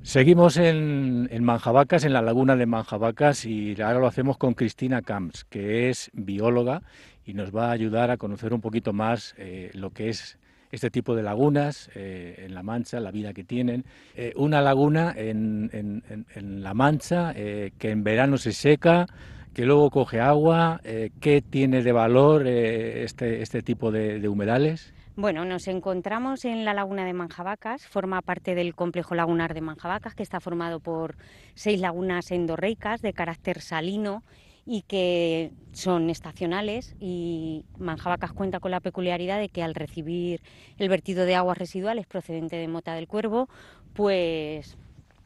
Seguimos 0.02 0.56
en, 0.56 1.28
Manjabacas, 1.44 2.04
en 2.04 2.12
la 2.12 2.22
laguna 2.22 2.54
de 2.54 2.66
Manjabacas, 2.66 3.44
y 3.44 3.80
ahora 3.82 3.98
lo 3.98 4.06
hacemos 4.06 4.38
con 4.38 4.54
Cristina 4.54 5.02
Camps, 5.02 5.44
que 5.44 5.90
es 5.90 6.10
bióloga 6.12 6.82
y 7.24 7.34
nos 7.34 7.54
va 7.54 7.68
a 7.68 7.72
ayudar 7.72 8.10
a 8.10 8.16
conocer 8.16 8.52
un 8.52 8.60
poquito 8.60 8.92
más 8.92 9.34
eh, 9.36 9.70
lo 9.74 9.90
que 9.90 10.08
es 10.08 10.38
este 10.70 10.90
tipo 10.90 11.14
de 11.14 11.22
lagunas 11.22 11.90
eh, 11.94 12.44
en 12.46 12.54
La 12.54 12.62
Mancha, 12.62 12.98
la 12.98 13.10
vida 13.10 13.32
que 13.32 13.44
tienen. 13.44 13.84
Eh, 14.16 14.32
una 14.36 14.60
laguna 14.60 15.12
en, 15.16 16.02
La 16.34 16.72
Mancha 16.72 17.34
que 17.34 17.90
en 17.90 18.02
verano 18.02 18.38
se 18.38 18.52
seca, 18.52 19.06
que 19.54 19.64
luego 19.64 19.90
coge 19.90 20.20
agua. 20.20 20.80
Eh, 20.84 21.10
¿Qué 21.20 21.42
tiene 21.42 21.82
de 21.82 21.92
valor 21.92 22.46
eh, 22.46 23.04
este, 23.04 23.42
este 23.42 23.62
tipo 23.62 23.90
de, 23.90 24.26
humedales? 24.28 24.92
Bueno, 25.14 25.44
nos 25.44 25.68
encontramos 25.68 26.44
en 26.46 26.64
la 26.64 26.72
laguna 26.72 27.04
de 27.04 27.12
Manjabacas, 27.12 27.86
forma 27.86 28.22
parte 28.22 28.54
del 28.54 28.74
complejo 28.74 29.14
lagunar 29.14 29.52
de 29.52 29.60
Manjabacas, 29.60 30.14
que 30.14 30.22
está 30.22 30.40
formado 30.40 30.80
por 30.80 31.16
seis 31.54 31.80
lagunas 31.80 32.30
endorreicas 32.30 33.02
de 33.02 33.12
carácter 33.12 33.60
salino 33.60 34.22
y 34.64 34.82
que 34.82 35.50
son 35.72 36.08
estacionales 36.08 36.94
y 36.98 37.64
Manjabacas 37.78 38.32
cuenta 38.32 38.60
con 38.60 38.70
la 38.70 38.80
peculiaridad 38.80 39.38
de 39.38 39.48
que 39.48 39.62
al 39.62 39.74
recibir 39.74 40.40
el 40.78 40.88
vertido 40.88 41.26
de 41.26 41.34
aguas 41.34 41.58
residuales 41.58 42.06
procedente 42.06 42.56
de 42.56 42.68
Mota 42.68 42.94
del 42.94 43.08
Cuervo, 43.08 43.48
pues 43.92 44.78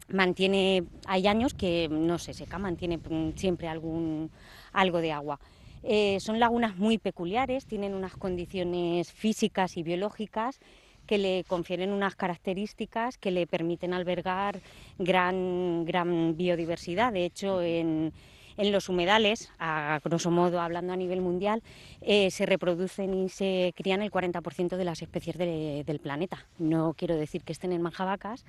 mantiene, 0.08 0.84
hay 1.06 1.26
años 1.26 1.54
que 1.54 1.88
no 1.90 2.18
se 2.18 2.34
seca, 2.34 2.58
mantiene 2.58 2.98
siempre 3.34 3.68
algún, 3.68 4.30
algo 4.72 5.00
de 5.00 5.12
agua. 5.12 5.40
Eh, 5.82 6.18
son 6.20 6.40
lagunas 6.40 6.76
muy 6.76 6.98
peculiares, 6.98 7.66
tienen 7.66 7.94
unas 7.94 8.16
condiciones 8.16 9.12
físicas 9.12 9.76
y 9.76 9.82
biológicas 9.82 10.58
que 11.06 11.18
le 11.18 11.44
confieren 11.44 11.92
unas 11.92 12.16
características 12.16 13.16
que 13.18 13.30
le 13.30 13.46
permiten 13.46 13.94
albergar 13.94 14.60
gran, 14.98 15.84
gran 15.84 16.36
biodiversidad. 16.36 17.12
De 17.12 17.24
hecho, 17.24 17.62
en, 17.62 18.12
en 18.56 18.72
los 18.72 18.88
humedales, 18.88 19.50
a 19.58 20.00
grosso 20.02 20.30
modo 20.30 20.60
hablando 20.60 20.92
a 20.92 20.96
nivel 20.96 21.20
mundial, 21.20 21.62
eh, 22.00 22.30
se 22.30 22.46
reproducen 22.46 23.14
y 23.14 23.28
se 23.28 23.72
crían 23.76 24.02
el 24.02 24.10
40% 24.10 24.76
de 24.76 24.84
las 24.84 25.02
especies 25.02 25.36
del 25.38 26.00
planeta. 26.00 26.46
No 26.58 26.94
quiero 26.96 27.16
decir 27.16 27.42
que 27.42 27.52
estén 27.52 27.72
en 27.72 27.82
manjabacas, 27.82 28.44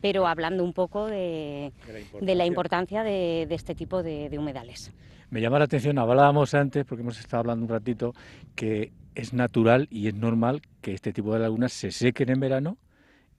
pero 0.00 0.26
hablando 0.26 0.64
un 0.64 0.72
poco 0.72 1.06
de, 1.06 1.72
la 2.20 2.46
importancia 2.46 3.02
de, 3.02 3.42
este 3.50 3.74
tipo 3.74 4.02
de, 4.02 4.36
humedales. 4.38 4.92
Me 5.30 5.40
llama 5.40 5.58
la 5.58 5.66
atención, 5.66 5.98
hablábamos 5.98 6.54
antes, 6.54 6.84
porque 6.86 7.02
hemos 7.02 7.18
estado 7.18 7.40
hablando 7.40 7.64
un 7.64 7.70
ratito, 7.70 8.14
que 8.54 8.92
es 9.14 9.32
natural 9.32 9.88
y 9.90 10.08
es 10.08 10.14
normal 10.14 10.62
que 10.80 10.94
este 10.94 11.12
tipo 11.12 11.34
de 11.34 11.40
lagunas 11.40 11.72
se 11.72 11.90
sequen 11.90 12.30
en 12.30 12.40
verano 12.40 12.78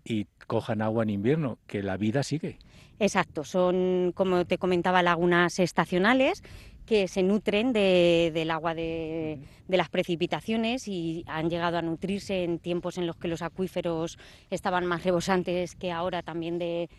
y 0.04 0.28
cojan 0.48 0.82
agua 0.82 1.04
en 1.04 1.10
invierno, 1.10 1.58
que 1.68 1.82
la 1.82 1.98
vida 1.98 2.24
sigue. 2.24 2.60
Exacto, 3.00 3.44
son, 3.44 4.12
como 4.14 4.46
te 4.46 4.58
comentaba, 4.58 5.02
lagunas 5.02 5.60
estacionales 5.60 6.44
que 6.90 7.08
se 7.08 7.22
nutren 7.22 7.72
del 7.72 8.50
agua 8.50 8.74
de, 8.74 9.38
las 9.68 9.90
precipitaciones 9.90 10.88
y 10.88 11.24
han 11.28 11.48
llegado 11.48 11.78
a 11.78 11.84
nutrirse 11.84 12.44
en 12.44 12.58
tiempos 12.58 12.98
en 12.98 13.06
los 13.06 13.16
que 13.16 13.28
los 13.28 13.44
acuíferos 13.44 14.18
estaban 14.50 14.88
más 14.88 15.04
rebosantes 15.04 15.76
que 15.76 15.92
ahora 15.92 16.24
también 16.24 16.58
de, 16.58 16.90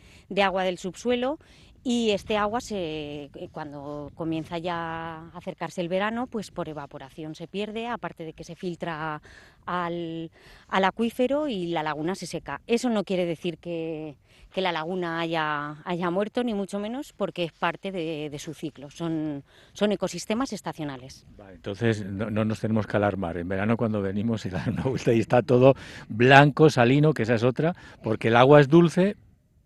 agua 0.41 0.63
del 0.63 0.79
subsuelo 0.79 1.41
y 1.83 2.11
este 2.11 2.37
agua 2.37 2.61
se, 2.61 3.31
cuando 3.51 4.13
comienza 4.15 4.59
ya 4.59 4.77
a 4.77 5.31
acercarse 5.35 5.81
el 5.81 5.89
verano, 5.89 6.29
pues 6.29 6.53
por 6.53 6.69
evaporación 6.69 7.35
se 7.35 7.49
pierde, 7.49 7.89
aparte 7.89 8.25
de 8.25 8.33
que 8.33 8.45
se 8.45 8.55
filtra 8.55 9.21
al, 9.67 10.31
al 10.69 10.85
acuífero 10.85 11.49
y 11.49 11.67
la 11.67 11.83
laguna 11.83 12.15
se 12.15 12.29
seca. 12.29 12.61
Eso 12.69 12.91
no 12.91 13.03
quiere 13.03 13.27
decir 13.27 13.59
que, 13.59 14.15
que 14.53 14.61
la 14.61 14.73
laguna 14.73 15.21
haya, 15.21 15.77
haya 15.85 16.11
muerto, 16.11 16.43
ni 16.43 16.55
mucho 16.55 16.79
menos, 16.79 17.13
porque 17.13 17.45
es 17.45 17.53
parte 17.53 17.93
de, 17.93 18.39
su 18.39 18.55
ciclo. 18.55 18.91
Son, 18.91 19.45
son 19.73 19.93
ecosistemas 19.93 20.53
estacionales. 20.53 21.27
entonces 21.53 22.05
no, 22.05 22.31
nos 22.31 22.61
tenemos 22.61 22.87
que 22.87 22.97
alarmar. 22.97 23.37
En 23.37 23.49
verano 23.49 23.77
cuando 23.77 24.03
venimos 24.03 24.45
y 24.47 24.51
dar 24.51 24.69
una 24.69 24.83
vuelta 24.83 25.13
y 25.13 25.21
está 25.21 25.43
todo 25.43 25.75
blanco, 26.09 26.71
salino, 26.71 27.13
que 27.13 27.23
esa 27.23 27.35
es 27.35 27.45
otra, 27.45 27.75
porque 28.03 28.29
el 28.29 28.37
agua 28.37 28.61
es 28.61 28.69
dulce, 28.69 29.17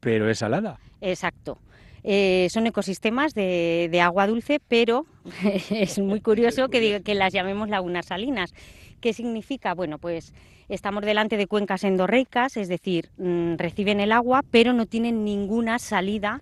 pero 0.00 0.28
es 0.28 0.38
salada. 0.38 0.78
Exacto. 1.00 1.58
Eh, 2.06 2.48
son 2.50 2.66
ecosistemas 2.66 3.32
de, 3.32 3.98
agua 4.02 4.26
dulce, 4.26 4.60
pero 4.68 5.06
es 5.70 5.98
muy 5.98 6.20
curioso 6.20 6.68
que, 6.68 7.02
que 7.02 7.14
las 7.14 7.32
llamemos 7.32 7.70
lagunas 7.70 8.06
salinas 8.06 8.52
¿Qué 9.04 9.12
significa? 9.12 9.74
Bueno, 9.74 9.98
pues 9.98 10.32
estamos 10.70 11.04
delante 11.04 11.36
de 11.36 11.46
cuencas 11.46 11.84
endorreicas, 11.84 12.56
es 12.56 12.68
decir, 12.68 13.10
mm, 13.18 13.56
reciben 13.58 14.00
el 14.00 14.12
agua, 14.12 14.42
pero 14.50 14.72
no 14.72 14.86
tienen 14.86 15.26
ninguna 15.26 15.78
salida 15.78 16.40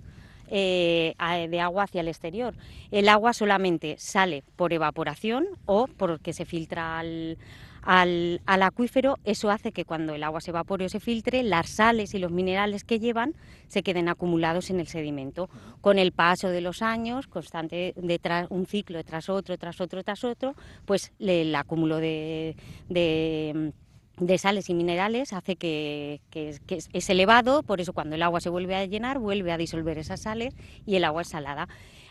eh, 0.49 1.13
de 1.51 1.61
agua 1.61 1.83
hacia 1.83 2.03
el 2.03 2.07
exterior. 2.07 2.55
El 2.93 3.09
agua 3.09 3.33
solamente 3.33 3.97
sale 3.99 4.45
por 4.55 4.73
evaporación 4.73 5.49
o 5.67 5.89
porque 5.89 6.33
se 6.33 6.45
filtra 6.45 7.01
al, 7.01 7.37
al, 7.83 8.41
acuífero, 8.47 9.19
eso 9.25 9.51
hace 9.51 9.73
que 9.73 9.85
cuando 9.85 10.15
el 10.15 10.23
agua 10.23 10.41
se 10.41 10.51
evapore 10.51 10.87
o 10.87 10.89
se 10.89 11.01
filtre, 11.01 11.43
las 11.43 11.69
sales 11.69 12.15
y 12.15 12.19
los 12.19 12.31
minerales 12.31 12.85
que 12.85 13.01
llevan 13.01 13.35
se 13.67 13.83
queden 13.83 14.09
acumulados 14.09 14.71
en 14.71 14.79
el 14.79 14.87
sedimento. 14.87 15.51
Con 15.81 15.99
el 15.99 16.13
paso 16.13 16.49
de 16.49 16.61
los 16.61 16.81
años, 16.81 17.27
constante 17.27 17.93
detrás, 17.97 18.47
un 18.51 18.67
ciclo 18.67 19.03
tras 19.03 19.29
otro, 19.29 19.59
tras 19.59 19.81
otro, 19.81 20.05
tras 20.05 20.23
otro, 20.23 20.55
pues 20.85 21.13
el 21.19 21.55
acúmulo 21.55 21.97
de, 21.97 22.55
sales 24.39 24.71
y 24.71 24.75
minerales 24.75 25.33
hace 25.33 25.57
que, 25.57 26.21
que, 26.31 26.59
es 26.69 27.11
elevado, 27.11 27.65
por 27.65 27.81
eso 27.81 27.93
cuando 27.93 28.15
el 28.15 28.23
agua 28.23 28.41
se 28.41 28.49
vuelve 28.49 28.77
a 28.77 28.87
llenar, 28.87 29.19
vuelve 29.19 29.51
a 29.51 29.59
disolver 29.59 29.99
esas 29.99 30.21
sales 30.21 30.55
y 30.87 30.95
el 30.95 31.05
agua 31.05 31.23
es 31.23 31.29
salada. 31.29 31.69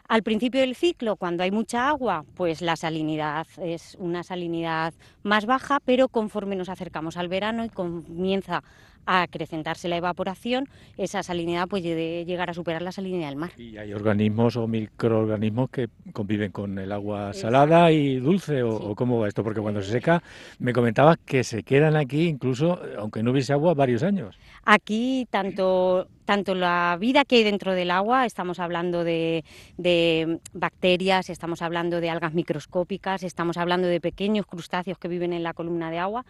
Al 0.08 0.24
principio 0.24 0.62
del 0.62 0.76
ciclo, 0.76 1.16
cuando 1.16 1.44
hay 1.44 1.52
mucha 1.52 1.88
agua, 1.88 2.26
pues 2.36 2.62
la 2.62 2.76
salinidad 2.76 3.48
es 3.62 3.96
una 4.00 4.24
salinidad 4.24 4.94
más 5.24 5.46
baja, 5.46 5.80
pero 5.86 6.10
conforme 6.10 6.56
nos 6.56 6.70
acercamos 6.70 7.18
al 7.18 7.30
verano 7.30 7.64
y 7.64 7.70
comienza 7.70 8.64
a 9.06 9.24
acrecentarse 9.24 9.88
la 9.88 9.98
evaporación, 9.98 10.68
esa 10.98 11.24
salinidad 11.24 11.68
puede 11.68 12.26
llegar 12.26 12.50
a 12.50 12.54
superar 12.54 12.82
la 12.82 12.92
salinidad 12.92 13.30
del 13.30 13.38
mar. 13.38 13.52
Y 13.58 13.78
hay 13.78 13.94
organismos 13.94 14.58
o 14.58 14.68
microorganismos 14.68 15.70
que 15.70 15.90
conviven 16.14 16.52
con 16.52 16.78
el 16.78 16.92
agua 16.92 17.34
salada 17.34 17.92
y 17.92 18.18
dulce, 18.18 18.64
o, 18.64 18.96
cómo 18.96 19.20
va 19.20 19.28
esto, 19.28 19.44
porque 19.44 19.62
cuando 19.62 19.82
se 19.82 19.92
seca, 19.92 20.22
me 20.60 20.74
comentabas 20.74 21.18
que 21.26 21.44
se 21.44 21.64
quedan 21.64 21.96
aquí, 21.96 22.28
incluso 22.28 22.80
aunque 22.98 23.24
no 23.24 23.32
hubiese 23.32 23.54
agua, 23.54 23.74
varios 23.74 24.04
años. 24.04 24.38
Aquí 24.66 25.28
tanto 25.30 26.08
tanto 26.32 26.56
la 26.56 26.96
vida 26.98 27.26
que 27.26 27.36
hay 27.36 27.44
dentro 27.44 27.74
del 27.74 27.92
agua, 27.92 28.26
estamos 28.26 28.60
hablando 28.60 29.04
de, 29.04 29.44
bacterias, 30.54 31.30
estamos 31.30 31.62
hablando 31.62 32.00
de 32.00 32.10
algas 32.10 32.34
microscópicas, 32.34 33.24
estamos 33.24 33.58
hablando 33.58 33.90
de 33.90 34.00
pequeños 34.00 34.46
crustáceos 34.46 34.98
que 34.98 35.10
viven 35.10 35.34
en 35.34 35.44
la 35.44 35.54
columna 35.54 35.92
de 35.92 36.00
agua, 36.00 36.26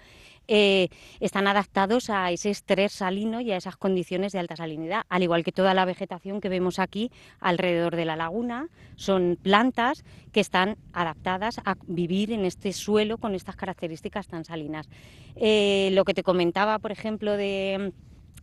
eh, 0.48 0.90
están 1.20 1.48
adaptados 1.48 2.10
a 2.10 2.32
ese 2.32 2.50
estrés 2.50 2.92
salino 2.92 3.42
y 3.42 3.52
a 3.52 3.58
esas 3.58 3.78
condiciones 3.78 4.32
de 4.32 4.40
alta 4.40 4.56
salinidad, 4.56 5.04
al 5.10 5.24
igual 5.24 5.44
que 5.44 5.52
toda 5.52 5.74
la 5.74 5.86
vegetación 5.86 6.42
que 6.42 6.50
vemos 6.50 6.80
aquí 6.80 7.12
alrededor 7.40 7.96
de 7.96 8.06
la 8.06 8.16
laguna, 8.16 8.68
son 8.96 9.38
plantas 9.42 10.04
que 10.32 10.40
están 10.40 10.78
adaptadas 10.94 11.60
a 11.64 11.76
vivir 11.88 12.32
en 12.32 12.46
este 12.46 12.74
suelo 12.74 13.18
con 13.18 13.36
estas 13.36 13.56
características 13.56 14.28
tan 14.28 14.46
salinas. 14.46 14.90
Eh, 15.36 15.90
lo 15.94 16.06
que 16.06 16.14
te 16.14 16.24
comentaba, 16.24 16.80
por 16.80 16.92
ejemplo, 16.92 17.38
de 17.38 17.94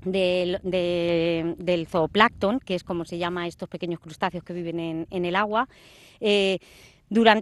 del, 0.04 1.86
zooplancton, 1.88 2.60
que 2.60 2.74
es 2.74 2.84
como 2.84 3.04
se 3.04 3.18
llama 3.18 3.46
estos 3.46 3.68
pequeños 3.68 4.00
crustáceos 4.00 4.44
que 4.44 4.52
viven 4.52 4.80
en, 4.80 5.06
en 5.10 5.24
el 5.24 5.36
agua. 5.36 5.68
Eh, 6.20 6.58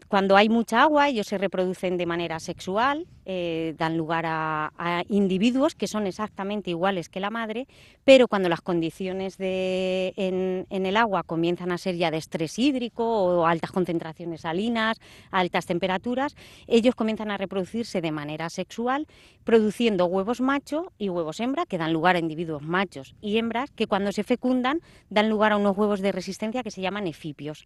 cuando 0.08 0.36
hay 0.36 0.48
mucha 0.48 0.82
agua, 0.82 1.08
ellos 1.08 1.26
se 1.26 1.38
reproducen 1.38 1.96
de 1.96 2.06
manera 2.06 2.38
sexual, 2.38 3.06
eh, 3.24 3.74
dan 3.76 3.96
lugar 3.96 4.24
a, 4.28 4.70
individuos 5.08 5.74
que 5.74 5.88
son 5.88 6.06
exactamente 6.06 6.70
iguales 6.70 7.08
que 7.08 7.18
la 7.18 7.30
madre, 7.30 7.66
pero 8.04 8.28
cuando 8.28 8.48
las 8.48 8.60
condiciones 8.60 9.36
de, 9.36 10.14
en, 10.16 10.86
el 10.86 10.96
agua 10.96 11.24
comienzan 11.24 11.72
a 11.72 11.78
ser 11.78 11.96
ya 11.96 12.12
de 12.12 12.18
estrés 12.18 12.56
hídrico 12.58 13.04
o 13.04 13.46
altas 13.46 13.72
concentraciones 13.72 14.42
salinas, 14.42 14.98
altas 15.32 15.66
temperaturas, 15.66 16.36
ellos 16.68 16.94
comienzan 16.94 17.32
a 17.32 17.36
reproducirse 17.36 18.00
de 18.00 18.12
manera 18.12 18.48
sexual, 18.48 19.08
produciendo 19.42 20.06
huevos 20.06 20.40
macho 20.40 20.92
y 20.96 21.08
huevos 21.08 21.40
hembra, 21.40 21.66
que 21.66 21.78
dan 21.78 21.92
lugar 21.92 22.14
a 22.14 22.20
individuos 22.20 22.62
machos 22.62 23.16
y 23.20 23.38
hembras, 23.38 23.72
que 23.72 23.88
cuando 23.88 24.12
se 24.12 24.22
fecundan 24.22 24.80
dan 25.10 25.28
lugar 25.28 25.50
a 25.50 25.56
unos 25.56 25.76
huevos 25.76 26.00
de 26.00 26.12
resistencia 26.12 26.62
que 26.62 26.70
se 26.70 26.80
llaman 26.80 27.08
efipios. 27.08 27.64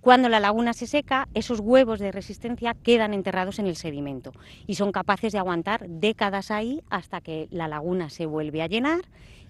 Cuando 0.00 0.28
la 0.28 0.40
laguna 0.40 0.72
se 0.72 0.86
seca, 0.86 1.28
esos 1.40 1.60
huevos 1.60 1.98
de 1.98 2.12
resistencia 2.12 2.74
quedan 2.74 3.14
enterrados 3.14 3.58
en 3.58 3.66
el 3.66 3.76
sedimento 3.76 4.32
y 4.66 4.74
son 4.74 4.92
capaces 4.92 5.32
de 5.32 5.38
aguantar 5.38 5.88
décadas 5.88 6.50
ahí 6.50 6.82
hasta 6.90 7.20
que 7.20 7.48
la 7.50 7.66
laguna 7.66 8.10
se 8.10 8.26
vuelve 8.26 8.62
a 8.62 8.66
llenar 8.66 9.00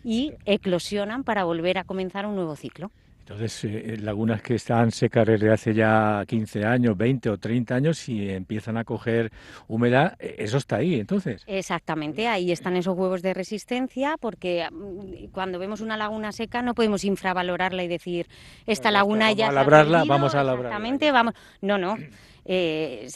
y 0.05 0.33
eclosionan 0.47 1.25
para 1.25 1.45
volver 1.45 1.79
a 1.79 1.85
comenzar 1.85 2.27
un 2.27 2.37
nuevo 2.37 2.57
ciclo. 2.57 2.91
Entonces, 3.21 3.65
eh, 3.65 3.97
lagunas 4.01 4.43
que 4.43 4.55
están 4.57 4.91
secas 4.91 5.27
desde 5.27 5.53
hace 5.53 5.73
ya 5.73 6.25
15 6.27 6.65
años, 6.65 6.97
20 6.97 7.31
o 7.31 7.39
30 7.39 7.75
años, 7.75 8.09
y 8.09 8.29
empiezan 8.29 8.77
a 8.77 8.85
coger 8.85 9.31
humedad, 9.69 10.17
e, 10.19 10.37
eso 10.39 10.59
está 10.59 10.77
ahí, 10.77 10.99
entonces. 10.99 11.45
Exactamente, 11.47 12.27
ahí 12.27 12.51
están 12.51 12.77
esos 12.77 12.97
huevos 12.97 13.23
de 13.23 13.33
resistencia, 13.33 14.17
porque 14.21 14.67
mm, 14.71 15.31
cuando 15.33 15.59
vemos 15.59 15.81
una 15.81 15.97
laguna 15.97 16.33
seca 16.33 16.63
no 16.63 16.75
podemos 16.75 17.05
infravalorarla 17.05 17.85
y 17.85 17.89
decir, 17.89 18.27
esta 18.67 18.91
laguna 18.91 19.31
ya... 19.33 19.47
Vamos 19.47 19.57
a 19.57 19.61
labrarla, 19.61 20.05
vamos 20.05 20.35
a 20.35 20.43
labrarla. 20.43 20.69
Exactamente, 20.69 21.13
vamos... 21.13 21.35
No, 21.61 21.79
no. 21.79 21.97
Eh, 22.45 23.07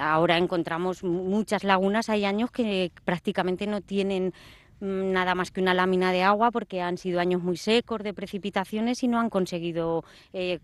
ahora 0.00 0.38
encontramos 0.38 1.04
muchas 1.04 1.64
lagunas, 1.64 2.08
hay 2.08 2.24
años 2.24 2.50
que 2.50 2.90
prácticamente 3.04 3.66
no 3.66 3.80
tienen 3.80 4.32
nada 4.80 5.34
más 5.34 5.50
que 5.50 5.60
una 5.60 5.74
lámina 5.74 6.12
de 6.12 6.22
agua 6.22 6.50
porque 6.50 6.82
han 6.82 6.98
sido 6.98 7.20
años 7.20 7.42
muy 7.42 7.56
secos 7.56 8.02
de 8.02 8.12
precipitaciones 8.12 9.02
y 9.02 9.08
no 9.08 9.18
han 9.18 9.30
conseguido 9.30 10.04
eh, 10.32 10.58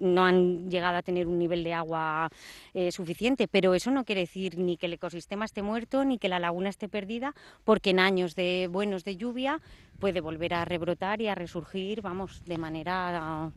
no 0.00 0.24
han 0.24 0.70
llegado 0.70 0.96
a 0.96 1.02
tener 1.02 1.26
un 1.26 1.38
nivel 1.38 1.64
de 1.64 1.74
agua 1.74 2.30
eh, 2.72 2.90
suficiente 2.92 3.46
pero 3.46 3.74
eso 3.74 3.90
no 3.90 4.04
quiere 4.04 4.22
decir 4.22 4.58
ni 4.58 4.76
que 4.76 4.86
el 4.86 4.94
ecosistema 4.94 5.44
esté 5.44 5.62
muerto 5.62 6.04
ni 6.04 6.18
que 6.18 6.28
la 6.28 6.38
laguna 6.38 6.70
esté 6.70 6.88
perdida 6.88 7.34
porque 7.64 7.90
en 7.90 8.00
años 8.00 8.34
de 8.34 8.68
buenos 8.70 9.04
de 9.04 9.16
lluvia 9.16 9.60
puede 9.98 10.20
volver 10.20 10.54
a 10.54 10.64
rebrotar 10.64 11.20
y 11.20 11.28
a 11.28 11.34
resurgir 11.34 12.00
vamos 12.00 12.42
de 12.46 12.56
manera 12.58 13.50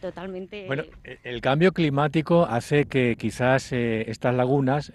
totalmente. 0.00 0.66
Bueno, 0.66 0.84
e, 1.04 1.18
el 1.24 1.42
cambio 1.42 1.72
climático 1.72 2.46
hace 2.46 2.86
que 2.86 3.16
quizás 3.16 3.72
eh, 3.72 4.08
estas 4.08 4.34
lagunas 4.34 4.92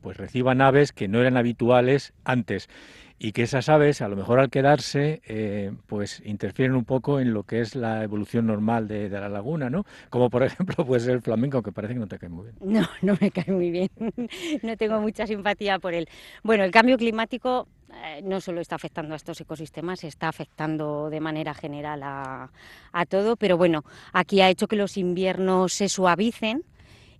pues 0.00 0.16
reciban 0.16 0.62
aves 0.62 0.92
que 0.92 1.08
no 1.08 1.20
eran 1.20 1.36
habituales 1.36 2.14
antes 2.24 2.70
y 3.18 3.32
que 3.32 3.42
esas 3.42 3.68
aves, 3.68 4.02
a 4.02 4.08
lo 4.08 4.16
mejor 4.16 4.40
al 4.40 4.50
quedarse, 4.50 5.22
eh, 5.26 5.72
pues 5.86 6.20
interfieren 6.24 6.74
un 6.74 6.84
poco 6.84 7.20
en 7.20 7.32
lo 7.32 7.44
que 7.44 7.60
es 7.60 7.74
la 7.74 8.02
evolución 8.02 8.46
normal 8.46 8.88
de, 8.88 9.08
la 9.08 9.28
laguna, 9.28 9.70
¿no? 9.70 9.84
Como 10.10 10.30
por 10.30 10.42
ejemplo 10.42 10.84
puede 10.84 11.00
ser 11.00 11.12
el 11.14 11.22
flamenco, 11.22 11.62
que 11.62 11.72
parece 11.72 11.94
que 11.94 12.00
no 12.00 12.08
te 12.08 12.18
cae 12.18 12.28
muy 12.28 12.44
bien. 12.44 12.56
No, 12.60 12.86
no 13.02 13.16
me 13.20 13.30
cae 13.30 13.52
muy 13.52 13.70
bien, 13.70 13.90
no 14.62 14.76
tengo 14.76 15.00
mucha 15.00 15.26
simpatía 15.26 15.78
por 15.78 15.94
él. 15.94 16.08
Bueno, 16.42 16.64
el 16.64 16.70
cambio 16.70 16.96
climático 16.96 17.68
eh, 18.04 18.20
no 18.22 18.40
solo 18.40 18.60
está 18.60 18.74
afectando 18.76 19.14
a 19.14 19.16
estos 19.16 19.40
ecosistemas, 19.40 20.02
está 20.04 20.28
afectando 20.28 21.08
de 21.08 21.20
manera 21.20 21.54
general 21.54 22.02
a, 22.02 22.50
a 22.92 23.06
todo, 23.06 23.36
pero 23.36 23.56
bueno, 23.56 23.84
aquí 24.12 24.40
ha 24.40 24.50
hecho 24.50 24.66
que 24.66 24.76
los 24.76 24.96
inviernos 24.96 25.72
se 25.72 25.88
suavicen, 25.88 26.64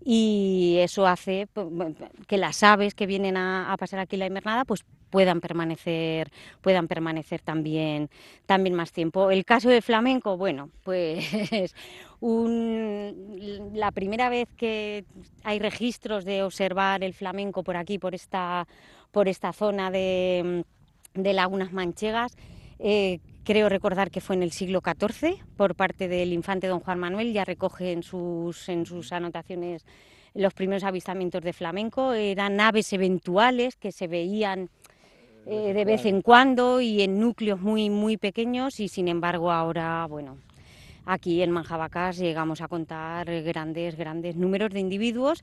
y 0.04 0.76
eso 0.80 1.06
hace 1.06 1.48
pues, 1.52 1.66
que 2.26 2.36
las 2.36 2.62
aves 2.62 2.94
que 2.94 3.06
vienen 3.06 3.38
a, 3.38 3.74
pasar 3.78 4.00
aquí 4.00 4.18
la 4.18 4.26
invernada 4.26 4.66
pues 4.66 4.84
puedan 5.08 5.40
permanecer 5.40 6.30
puedan 6.60 6.88
permanecer 6.88 7.40
también 7.40 8.10
también 8.46 8.74
más 8.74 8.92
tiempo. 8.92 9.30
El 9.30 9.44
caso 9.46 9.70
de 9.70 9.80
flamenco 9.80 10.36
bueno 10.36 10.68
pues 10.84 11.74
un, 12.20 13.70
la 13.72 13.92
primera 13.92 14.28
vez 14.28 14.48
que 14.56 15.04
hay 15.42 15.58
registros 15.58 16.24
de 16.24 16.42
observar 16.42 17.02
el 17.02 17.14
flamenco 17.14 17.62
por 17.62 17.76
aquí 17.76 17.98
por 17.98 18.14
esta 18.14 18.68
por 19.10 19.28
esta 19.28 19.52
zona 19.52 19.90
de, 19.90 20.64
de 21.14 21.32
lagunas 21.32 21.72
manchegas 21.72 22.36
eh, 22.78 23.20
creo 23.44 23.68
recordar 23.68 24.10
que 24.10 24.20
fue 24.20 24.36
en 24.36 24.42
el 24.42 24.52
siglo 24.52 24.80
XIV 24.84 25.36
por 25.56 25.74
parte 25.74 26.08
del 26.08 26.32
infante 26.32 26.66
don 26.66 26.80
Juan 26.80 26.98
Manuel, 26.98 27.32
ya 27.32 27.44
recoge 27.44 27.92
en 27.92 28.02
sus, 28.02 28.68
en 28.68 28.86
sus 28.86 29.12
anotaciones 29.12 29.84
los 30.34 30.52
primeros 30.52 30.82
avistamientos 30.82 31.42
de 31.42 31.52
flamenco, 31.52 32.12
eran 32.12 32.60
aves 32.60 32.92
eventuales 32.92 33.76
que 33.76 33.92
se 33.92 34.08
veían 34.08 34.68
eh, 35.46 35.72
de 35.72 35.84
vez 35.84 36.06
en 36.06 36.22
cuando 36.22 36.80
y 36.80 37.02
en 37.02 37.20
núcleos 37.20 37.60
muy, 37.60 37.90
muy 37.90 38.16
pequeños 38.16 38.80
y 38.80 38.88
sin 38.88 39.08
embargo 39.08 39.52
ahora, 39.52 40.06
bueno, 40.06 40.38
aquí 41.04 41.42
en 41.42 41.50
Manjabacas 41.50 42.16
llegamos 42.16 42.60
a 42.62 42.68
contar 42.68 43.26
grandes, 43.42 43.94
grandes 43.96 44.36
números 44.36 44.70
de 44.70 44.80
individuos. 44.80 45.42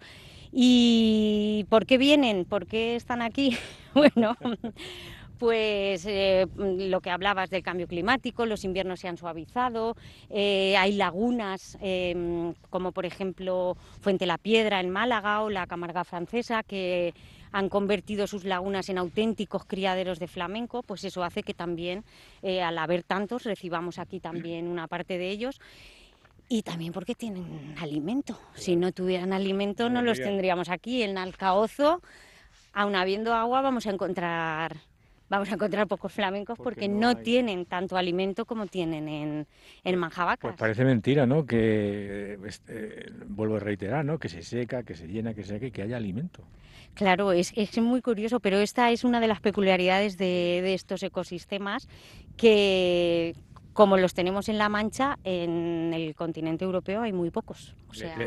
¿Y 0.51 1.65
por 1.69 1.85
qué 1.85 1.97
vienen? 1.97 2.45
¿Por 2.45 2.65
qué 2.67 2.95
están 2.95 3.21
aquí? 3.21 3.55
bueno, 3.93 4.35
pues 5.41 6.05
eh, 6.05 6.45
lo 6.55 7.01
que 7.01 7.09
hablabas 7.09 7.49
del 7.49 7.63
cambio 7.63 7.87
climático, 7.87 8.45
los 8.45 8.63
inviernos 8.63 8.99
se 8.99 9.07
han 9.07 9.17
suavizado, 9.17 9.97
eh, 10.29 10.77
hay 10.77 10.93
lagunas 10.93 11.79
em, 11.81 12.53
como 12.69 12.91
por 12.91 13.07
ejemplo 13.07 13.75
Fuente 14.01 14.27
la 14.27 14.37
Piedra 14.37 14.79
en 14.79 14.91
Málaga 14.91 15.41
o 15.41 15.49
la 15.49 15.65
Camarga 15.65 16.03
Francesa 16.03 16.61
que 16.61 17.15
han 17.51 17.69
convertido 17.69 18.27
sus 18.27 18.45
lagunas 18.45 18.89
en 18.89 18.99
auténticos 18.99 19.65
criaderos 19.65 20.19
de 20.19 20.27
flamenco, 20.27 20.83
pues 20.83 21.03
eso 21.05 21.23
hace 21.23 21.41
que 21.41 21.55
también 21.55 22.03
eh, 22.43 22.61
al 22.61 22.77
haber 22.77 23.01
tantos 23.01 23.43
recibamos 23.43 23.97
aquí 23.97 24.19
también 24.19 24.67
una 24.67 24.87
parte 24.87 25.17
de 25.17 25.31
ellos 25.31 25.59
y 26.49 26.61
también 26.61 26.93
porque 26.93 27.15
tienen 27.15 27.73
alimento. 27.79 28.39
Si 28.53 28.75
no 28.75 28.91
tuvieran 28.91 29.33
alimento 29.33 29.89
no 29.89 30.03
los 30.03 30.19
tendríamos 30.19 30.69
aquí. 30.69 31.01
En 31.01 31.17
Alcaozo 31.17 31.99
Aun 32.73 32.95
habiendo 32.95 33.33
agua 33.33 33.61
vamos 33.61 33.85
a 33.85 33.89
encontrar 33.89 34.77
vamos 35.31 35.49
a 35.49 35.53
encontrar 35.53 35.87
pocos 35.87 36.11
flamencos 36.11 36.59
porque, 36.59 36.89
no, 36.89 37.15
tienen 37.15 37.65
tanto 37.65 37.95
alimento 37.95 38.45
como 38.45 38.67
tienen 38.67 39.07
en, 39.07 39.47
en 39.85 39.97
Manjabacas. 39.97 40.51
Pues 40.51 40.59
parece 40.59 40.83
mentira, 40.83 41.25
¿no? 41.25 41.45
Que, 41.45 42.37
este, 42.45 43.05
vuelvo 43.27 43.55
a 43.55 43.59
reiterar, 43.59 44.03
¿no? 44.03 44.19
Que 44.19 44.27
se 44.27 44.43
seca, 44.43 44.83
que 44.83 44.93
se 44.93 45.07
llena, 45.07 45.33
que 45.33 45.43
se 45.43 45.55
y 45.65 45.71
que 45.71 45.83
haya 45.83 45.95
alimento. 45.95 46.43
Claro, 46.95 47.31
es, 47.31 47.53
es 47.55 47.77
muy 47.77 48.01
curioso, 48.01 48.41
pero 48.41 48.57
esta 48.57 48.91
es 48.91 49.05
una 49.05 49.21
de 49.21 49.29
las 49.29 49.39
peculiaridades 49.39 50.17
de, 50.17 50.59
de 50.61 50.73
estos 50.73 51.01
ecosistemas 51.01 51.87
que, 52.35 53.33
como 53.73 53.97
los 53.97 54.13
tenemos 54.13 54.49
en 54.49 54.57
La 54.57 54.69
Mancha, 54.69 55.17
en 55.23 55.93
el 55.93 56.13
continente 56.15 56.65
europeo 56.65 57.01
hay 57.01 57.13
muy 57.13 57.31
pocos. 57.31 57.75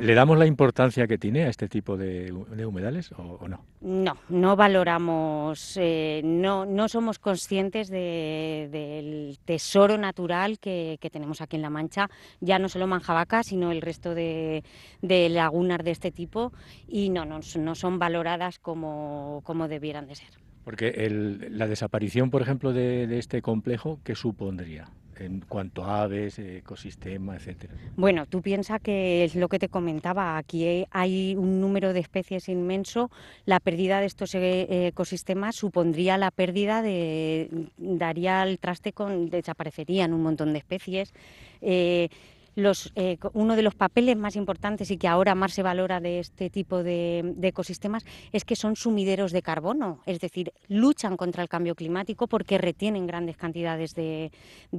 ¿Le, 0.00 0.14
damos 0.14 0.38
la 0.38 0.46
importancia 0.46 1.06
que 1.06 1.18
tiene 1.18 1.44
a 1.44 1.48
este 1.48 1.68
tipo 1.68 1.96
de, 1.96 2.32
humedales 2.32 3.12
o, 3.12 3.46
no? 3.48 3.60
No, 3.80 4.16
no 4.28 4.56
valoramos, 4.56 5.76
eh, 5.76 6.22
no, 6.24 6.64
no 6.66 6.88
somos 6.88 7.18
conscientes 7.18 7.88
del 7.88 9.38
tesoro 9.44 9.98
natural 9.98 10.58
que, 10.58 10.98
tenemos 11.12 11.40
aquí 11.40 11.56
en 11.56 11.62
La 11.62 11.70
Mancha, 11.70 12.08
ya 12.40 12.58
no 12.58 12.68
solo 12.68 12.86
Manjavaca, 12.86 13.42
sino 13.42 13.70
el 13.70 13.82
resto 13.82 14.14
de, 14.14 14.62
lagunas 15.02 15.84
de 15.84 15.90
este 15.90 16.10
tipo, 16.10 16.52
y 16.88 17.10
no, 17.10 17.24
no, 17.24 17.40
no 17.58 17.74
son 17.74 17.98
valoradas 17.98 18.58
como, 18.58 19.42
como 19.44 19.68
debieran 19.68 20.06
de 20.06 20.14
ser. 20.14 20.30
Porque 20.64 21.08
la 21.50 21.66
desaparición, 21.66 22.30
por 22.30 22.40
ejemplo, 22.40 22.72
de 22.72 23.18
este 23.18 23.42
complejo, 23.42 24.00
¿qué 24.02 24.14
supondría? 24.14 24.88
En 25.18 25.40
cuanto 25.40 25.84
a 25.84 26.02
aves, 26.02 26.38
ecosistema, 26.38 27.36
etcétera? 27.36 27.74
Bueno, 27.96 28.26
tú 28.26 28.42
piensas 28.42 28.80
que 28.80 29.24
es 29.24 29.34
lo 29.34 29.48
que 29.48 29.58
te 29.58 29.68
comentaba, 29.68 30.36
aquí 30.36 30.86
hay 30.90 31.34
un 31.36 31.60
número 31.60 31.92
de 31.92 32.00
especies 32.00 32.48
inmenso, 32.48 33.10
la 33.44 33.60
pérdida 33.60 34.00
de 34.00 34.06
estos 34.06 34.34
e, 34.34 34.88
ecosistemas 34.88 35.56
supondría 35.56 36.18
la 36.18 36.30
pérdida 36.30 36.82
de, 36.82 37.68
daría 37.76 38.42
el 38.42 38.58
traste 38.58 38.92
con, 38.92 39.30
desaparecerían 39.30 40.12
un 40.12 40.22
montón 40.22 40.52
de 40.52 40.58
especies. 40.58 41.12
Eh, 41.60 42.08
eh, 42.56 43.18
uno 43.32 43.56
de 43.56 43.62
los 43.62 43.74
papeles 43.74 44.16
más 44.16 44.36
importantes 44.36 44.90
y 44.90 44.96
que 44.96 45.08
ahora 45.08 45.34
más 45.34 45.52
se 45.52 45.62
valora 45.62 46.00
de 46.00 46.20
este 46.20 46.50
tipo 46.50 46.82
de, 46.82 47.34
ecosistemas 47.42 48.04
es 48.32 48.44
que 48.44 48.56
son 48.56 48.76
sumideros 48.76 49.32
de 49.32 49.42
carbono, 49.42 50.00
es 50.06 50.20
decir, 50.20 50.52
luchan 50.68 51.16
contra 51.16 51.42
el 51.42 51.48
cambio 51.48 51.74
climático 51.74 52.26
porque 52.26 52.58
retienen 52.58 53.06
grandes 53.06 53.36
cantidades 53.36 53.94
de, 53.94 54.30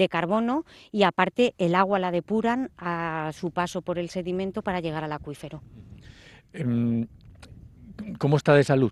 carbono 0.09 0.65
y 0.91 1.03
aparte 1.03 1.55
el 1.57 1.75
agua 1.75 1.99
la 1.99 2.11
depuran 2.11 2.69
a 2.77 3.31
su 3.33 3.51
paso 3.51 3.81
por 3.81 3.97
el 3.97 4.09
sedimento 4.09 4.61
para 4.61 4.79
llegar 4.79 5.03
al 5.03 5.11
acuífero. 5.11 5.61
Em, 6.53 7.07
¿Cómo 8.19 8.37
está 8.37 8.53
de 8.53 8.63
salud? 8.63 8.91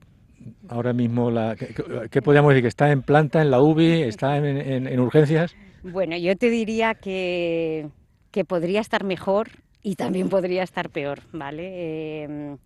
Ahora 0.68 0.92
mismo, 0.92 1.32
la, 1.32 1.56
¿qué, 1.56 2.22
podríamos 2.22 2.50
decir? 2.50 2.64
¿Que 2.64 2.68
está 2.68 2.92
en 2.92 3.04
planta, 3.04 3.42
en 3.42 3.52
la 3.52 3.62
UBI, 3.62 4.02
está 4.04 4.38
en 4.38 5.00
urgencias? 5.00 5.56
Bueno, 5.84 6.18
yo 6.18 6.36
te 6.36 6.50
diría 6.50 6.96
que 6.96 7.90
que 8.34 8.44
podría 8.44 8.82
estar 8.82 9.04
mejor 9.04 9.52
y 9.84 9.96
también 9.96 10.28
podría 10.28 10.64
estar 10.64 10.90
peor, 10.90 11.22
¿vale? 11.32 12.24
Em, 12.24 12.58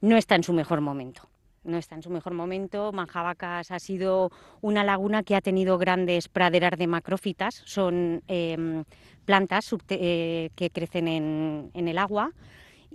no 0.00 0.16
está 0.16 0.34
en 0.34 0.42
su 0.42 0.52
mejor 0.52 0.80
momento. 0.80 1.22
No 1.62 1.78
está 1.78 1.94
en 1.94 2.02
su 2.02 2.10
mejor 2.10 2.34
momento. 2.34 2.90
Manjabacas 2.90 3.70
ha 3.70 3.78
sido 3.78 4.32
una 4.62 4.82
laguna 4.82 5.22
que 5.22 5.36
ha 5.36 5.40
tenido 5.40 5.78
grandes 5.78 6.28
praderas 6.28 6.76
de 6.76 6.88
macrófitas. 6.88 7.62
Son 7.66 8.20
em, 8.26 8.82
plantas 9.24 9.72
eh, 9.90 10.50
que 10.56 10.70
crecen 10.70 11.06
en, 11.06 11.70
en 11.72 11.86
el 11.86 11.98
agua 11.98 12.32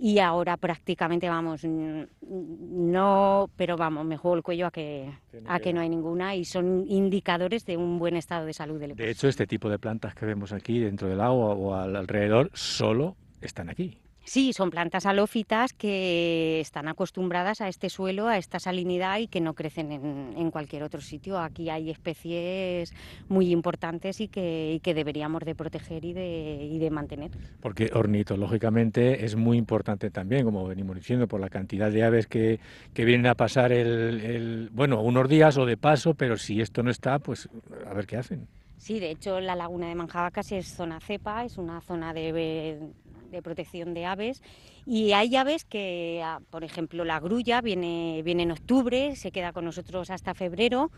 y 0.00 0.18
ahora 0.18 0.56
prácticamente 0.56 1.28
vamos 1.28 1.64
no 1.64 3.50
pero 3.56 3.76
vamos 3.76 4.04
me 4.04 4.16
juego 4.16 4.36
el 4.36 4.42
cuello 4.42 4.66
a 4.66 4.70
que 4.70 5.12
a 5.46 5.60
que 5.60 5.72
no 5.72 5.80
hay 5.80 5.88
ninguna 5.88 6.34
y 6.34 6.44
son 6.44 6.84
indicadores 6.88 7.64
de 7.66 7.76
un 7.76 7.98
buen 7.98 8.16
estado 8.16 8.46
de 8.46 8.52
salud 8.52 8.78
del 8.78 8.94
De 8.94 9.10
hecho 9.10 9.28
este 9.28 9.46
tipo 9.46 9.68
de 9.68 9.78
plantas 9.78 10.14
que 10.14 10.26
vemos 10.26 10.52
aquí 10.52 10.78
dentro 10.78 11.08
del 11.08 11.20
agua 11.20 11.54
o 11.54 11.74
alrededor 11.74 12.50
solo 12.54 13.16
están 13.40 13.68
aquí. 13.68 13.98
Sí, 14.28 14.52
son 14.52 14.68
plantas 14.68 15.06
halófitas 15.06 15.72
que 15.72 16.60
están 16.60 16.86
acostumbradas 16.86 17.62
a 17.62 17.68
este 17.68 17.88
suelo, 17.88 18.28
a 18.28 18.36
esta 18.36 18.58
salinidad 18.58 19.20
y 19.20 19.26
que 19.26 19.40
no 19.40 19.54
crecen 19.54 19.90
en, 19.90 20.50
cualquier 20.50 20.82
otro 20.82 21.00
sitio. 21.00 21.38
Aquí 21.38 21.70
hay 21.70 21.88
especies 21.88 22.92
muy 23.30 23.50
importantes 23.50 24.20
y 24.20 24.28
que, 24.28 24.82
deberíamos 24.84 25.46
de 25.46 25.54
proteger 25.54 26.04
y 26.04 26.12
de, 26.12 26.90
mantener. 26.90 27.30
Porque 27.62 27.90
ornitológicamente 27.94 29.24
es 29.24 29.34
muy 29.34 29.56
importante 29.56 30.10
también, 30.10 30.44
como 30.44 30.68
venimos 30.68 30.96
diciendo, 30.96 31.26
por 31.26 31.40
la 31.40 31.48
cantidad 31.48 31.90
de 31.90 32.04
aves 32.04 32.26
que, 32.26 32.60
vienen 32.94 33.28
a 33.28 33.34
pasar 33.34 33.72
el, 33.72 34.68
bueno, 34.74 35.00
unos 35.00 35.26
días 35.26 35.56
o 35.56 35.64
de 35.64 35.78
paso, 35.78 36.12
pero 36.12 36.36
si 36.36 36.60
esto 36.60 36.82
no 36.82 36.90
está, 36.90 37.18
pues 37.18 37.48
a 37.86 37.94
ver 37.94 38.06
qué 38.06 38.18
hacen. 38.18 38.46
Sí, 38.78 39.00
de 39.00 39.10
hecho 39.10 39.40
la 39.40 39.56
laguna 39.56 39.88
de 39.88 39.94
Manjabacas 39.94 40.52
es 40.52 40.68
zona 40.68 41.00
cepa, 41.00 41.44
es 41.44 41.58
una 41.58 41.80
zona 41.80 42.14
de, 42.14 42.92
de 43.30 43.42
protección 43.42 43.94
de 43.94 44.06
aves. 44.06 44.42
Y 44.86 45.12
hay 45.12 45.36
aves 45.36 45.64
que, 45.64 46.22
ah, 46.24 46.40
por 46.50 46.64
ejemplo, 46.64 47.04
la 47.04 47.20
grulla 47.20 47.60
viene, 47.60 48.22
viene 48.24 48.44
en 48.44 48.52
octubre, 48.52 49.16
se 49.16 49.30
queda 49.30 49.52
con 49.52 49.64
nosotros 49.64 50.10
hasta 50.10 50.34
febrero. 50.34 50.90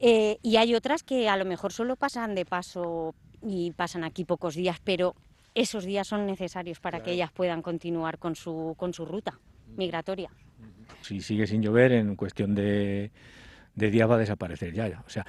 Eh, 0.00 0.38
y 0.42 0.56
hay 0.56 0.74
otras 0.74 1.02
que 1.02 1.28
a 1.28 1.36
lo 1.36 1.44
mejor 1.44 1.72
solo 1.72 1.96
pasan 1.96 2.34
de 2.34 2.44
paso 2.44 3.14
y 3.42 3.72
pasan 3.72 4.04
aquí 4.04 4.24
pocos 4.24 4.54
días, 4.54 4.78
pero 4.82 5.14
esos 5.54 5.84
días 5.84 6.08
son 6.08 6.26
necesarios 6.26 6.80
para 6.80 7.02
que 7.02 7.12
ellas 7.12 7.30
puedan 7.32 7.62
continuar 7.62 8.18
con 8.18 8.34
su, 8.34 8.74
con 8.76 8.92
su 8.92 9.04
ruta 9.04 9.38
migratoria. 9.76 10.30
Si 11.02 11.20
sigue 11.20 11.46
sin 11.46 11.62
llover, 11.62 11.92
en 11.92 12.16
cuestión 12.16 12.54
de, 12.54 13.10
de 13.74 13.90
días 13.90 14.08
va 14.08 14.14
a 14.14 14.18
desaparecer 14.18 14.72
ya. 14.72 15.02
O 15.06 15.10
sea, 15.10 15.24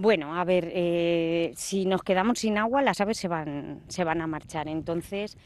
bueno, 0.00 0.36
a 0.36 0.44
ver, 0.44 0.70
eh, 0.72 1.52
si 1.56 1.84
nos 1.84 2.02
quedamos 2.02 2.38
sin 2.38 2.56
agua, 2.56 2.82
las 2.82 3.00
aves 3.00 3.18
se 3.18 3.26
van, 3.26 3.80
se 3.88 4.04
van 4.04 4.20
a 4.20 4.28
marchar. 4.28 4.68
Entonces, 4.68 5.36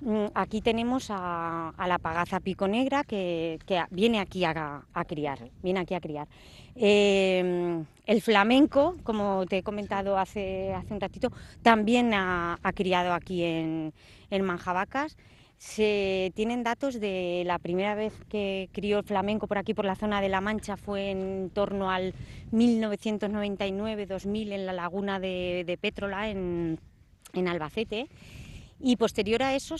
mm, 0.00 0.28
aquí 0.34 0.62
tenemos 0.62 1.08
a, 1.10 1.74
la 1.86 1.98
pagaza 1.98 2.40
pico 2.40 2.66
negra 2.66 3.04
que, 3.04 3.58
viene 3.90 4.20
aquí 4.20 4.44
a, 4.44 4.82
criar. 5.06 5.50
Viene 5.62 5.80
aquí 5.80 5.92
a 5.92 6.00
criar. 6.00 6.26
Eh, 6.74 7.84
el 8.06 8.22
flamenco, 8.22 8.96
como 9.02 9.44
te 9.44 9.58
he 9.58 9.62
comentado 9.62 10.16
hace, 10.16 10.72
hace 10.72 10.94
un 10.94 11.00
ratito, 11.00 11.30
también 11.60 12.14
ha, 12.14 12.58
criado 12.74 13.12
aquí 13.12 13.42
en, 13.42 13.92
en 14.30 14.42
Manjabacas. 14.42 15.18
Se 15.58 16.32
tienen 16.36 16.62
datos 16.62 17.00
de 17.00 17.42
la 17.44 17.58
primera 17.58 17.96
vez 17.96 18.12
que 18.28 18.68
crió 18.72 18.98
el 18.98 19.04
flamenco 19.04 19.48
por 19.48 19.58
aquí, 19.58 19.74
por 19.74 19.84
la 19.84 19.96
zona 19.96 20.20
de 20.20 20.28
La 20.28 20.40
Mancha, 20.40 20.76
fue 20.76 21.10
en 21.10 21.50
torno 21.52 21.90
al 21.90 22.14
1999-2000 22.52 24.52
en 24.52 24.66
la 24.66 24.72
laguna 24.72 25.18
de, 25.18 25.64
de 25.66 25.76
Pétrola, 25.76 26.30
en, 26.30 26.78
Albacete. 27.34 28.06
Y 28.80 28.96
posterior 28.96 29.42
a 29.42 29.56
eso, 29.56 29.74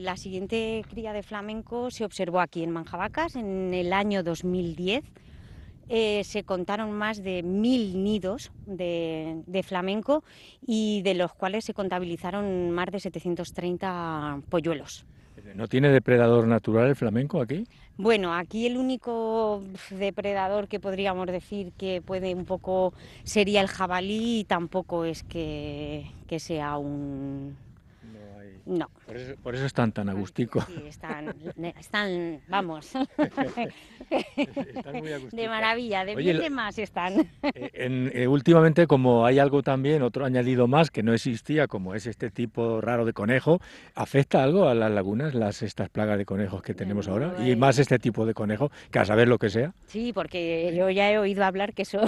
la 0.00 0.16
siguiente 0.16 0.84
cría 0.90 1.12
de 1.12 1.22
flamenco 1.22 1.92
se 1.92 2.04
observó 2.04 2.40
aquí 2.40 2.64
en 2.64 2.72
Manjabacas 2.72 3.36
en 3.36 3.72
el 3.72 3.92
año 3.92 4.24
2010. 4.24 5.04
Eh, 5.88 6.22
se 6.24 6.44
contaron 6.44 6.92
más 6.92 7.22
de 7.22 7.42
mil 7.42 8.02
nidos 8.02 8.50
de, 8.66 9.42
de, 9.46 9.62
flamenco 9.62 10.24
y 10.66 11.02
de 11.02 11.14
los 11.14 11.34
cuales 11.34 11.64
se 11.64 11.74
contabilizaron 11.74 12.70
más 12.70 12.86
de 12.90 13.00
730 13.00 14.40
polluelos. 14.48 15.04
¿No 15.54 15.66
tiene 15.66 15.88
depredador 15.88 16.46
natural 16.46 16.88
el 16.88 16.96
flamenco 16.96 17.40
aquí? 17.40 17.66
Bueno, 17.96 18.34
aquí 18.34 18.66
el 18.66 18.76
único 18.76 19.62
depredador 19.90 20.68
que 20.68 20.80
podríamos 20.80 21.26
decir 21.26 21.72
que 21.76 22.00
puede 22.00 22.34
un 22.34 22.44
poco 22.44 22.94
sería 23.24 23.60
el 23.60 23.66
jabalí 23.66 24.40
y 24.40 24.44
tampoco 24.44 25.04
es 25.04 25.22
que, 25.22 26.06
que 26.26 26.38
sea 26.38 26.78
un, 26.78 27.56
no. 28.66 28.90
Por 29.42 29.54
eso, 29.54 29.66
están 29.66 29.92
tan 29.92 30.08
agusticos. 30.08 30.64
Sí, 30.66 30.82
están, 30.86 31.34
están 31.78 32.40
vamos. 32.48 32.92
están 34.36 34.94
muy 34.96 35.10
De 35.30 35.48
maravilla, 35.48 36.04
de 36.04 36.14
bien 36.14 36.52
más 36.52 36.78
están. 36.78 37.30
Eh, 37.42 38.10
eh, 38.14 38.26
últimamente, 38.26 38.86
como 38.86 39.26
hay 39.26 39.38
algo 39.38 39.62
también, 39.62 40.02
otro 40.02 40.24
añadido 40.24 40.66
más 40.66 40.90
que 40.90 41.02
no 41.02 41.12
existía, 41.12 41.66
como 41.66 41.94
es 41.94 42.06
este 42.06 42.30
tipo 42.30 42.80
raro 42.80 43.04
de 43.04 43.12
conejo, 43.12 43.60
¿afecta 43.94 44.42
algo 44.42 44.68
a 44.68 44.74
las 44.74 44.90
lagunas, 44.90 45.34
las 45.34 45.62
estas 45.62 45.88
plagas 45.88 46.18
de 46.18 46.24
conejos 46.24 46.62
que 46.62 46.74
tenemos 46.74 47.08
ahora? 47.08 47.34
Y 47.46 47.56
más 47.56 47.78
este 47.78 47.98
tipo 47.98 48.26
de 48.26 48.34
conejo, 48.34 48.70
que 48.90 48.98
a 48.98 49.04
saber 49.04 49.28
lo 49.28 49.38
que 49.38 49.50
sea. 49.50 49.72
Sí, 49.86 50.12
porque 50.12 50.72
yo 50.76 50.90
ya 50.90 51.10
he 51.10 51.18
oído 51.18 51.44
hablar 51.44 51.74
que 51.74 51.82
eso 51.82 52.00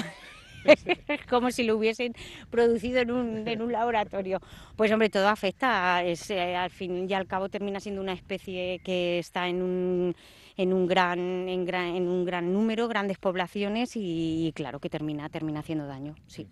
como 1.28 1.50
si 1.50 1.64
lo 1.64 1.76
hubiesen 1.76 2.14
producido 2.50 3.00
en 3.00 3.10
un, 3.10 3.48
en 3.48 3.62
un 3.62 3.72
laboratorio. 3.72 4.40
Pues 4.76 4.90
hombre, 4.92 5.10
todo 5.10 5.28
afecta, 5.28 6.02
es, 6.02 6.30
al 6.30 6.70
fin 6.70 7.08
y 7.08 7.14
al 7.14 7.26
cabo 7.26 7.48
termina 7.48 7.80
siendo 7.80 8.00
una 8.00 8.12
especie 8.12 8.80
que 8.84 9.18
está 9.18 9.48
en 9.48 9.62
un, 9.62 10.16
en 10.56 10.72
un 10.72 10.86
gran, 10.86 11.18
en, 11.48 11.64
gran, 11.64 11.96
en 11.96 12.08
un 12.08 12.24
gran 12.24 12.52
número, 12.52 12.88
grandes 12.88 13.18
poblaciones 13.18 13.92
y, 13.94 14.52
claro 14.54 14.80
que 14.80 14.90
termina, 14.90 15.28
termina 15.28 15.60
haciendo 15.60 15.86
daño, 15.86 16.14
sí. 16.26 16.46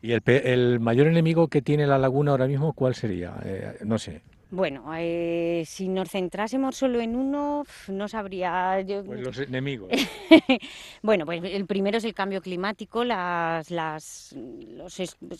¿Y 0.00 0.12
el, 0.12 0.22
el, 0.26 0.80
mayor 0.80 1.08
enemigo 1.08 1.48
que 1.48 1.60
tiene 1.60 1.86
la 1.86 1.98
laguna 1.98 2.30
ahora 2.30 2.46
mismo 2.46 2.72
cuál 2.72 2.94
sería? 2.94 3.34
Eh, 3.44 3.78
no 3.84 3.98
sé. 3.98 4.22
Bueno, 4.50 4.84
eh, 4.96 5.64
si 5.66 5.88
nos 5.88 6.10
centrásemos 6.10 6.76
solo 6.76 7.00
en 7.00 7.16
uno, 7.16 7.64
no 7.88 8.08
sabría. 8.08 8.82
Pues 9.04 9.20
los 9.20 9.38
enemigos. 9.38 9.90
bueno, 11.02 11.26
pues 11.26 11.42
el 11.44 11.66
primero 11.66 11.98
es 11.98 12.04
el 12.04 12.14
cambio 12.14 12.40
climático, 12.40 13.04
las, 13.04 13.70
las, 13.70 14.34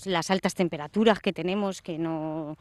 las 0.04 0.30
altas 0.30 0.54
temperaturas 0.54 1.20
que 1.20 1.32
tenemos, 1.32 1.80
que 1.80 1.98
no 1.98 2.58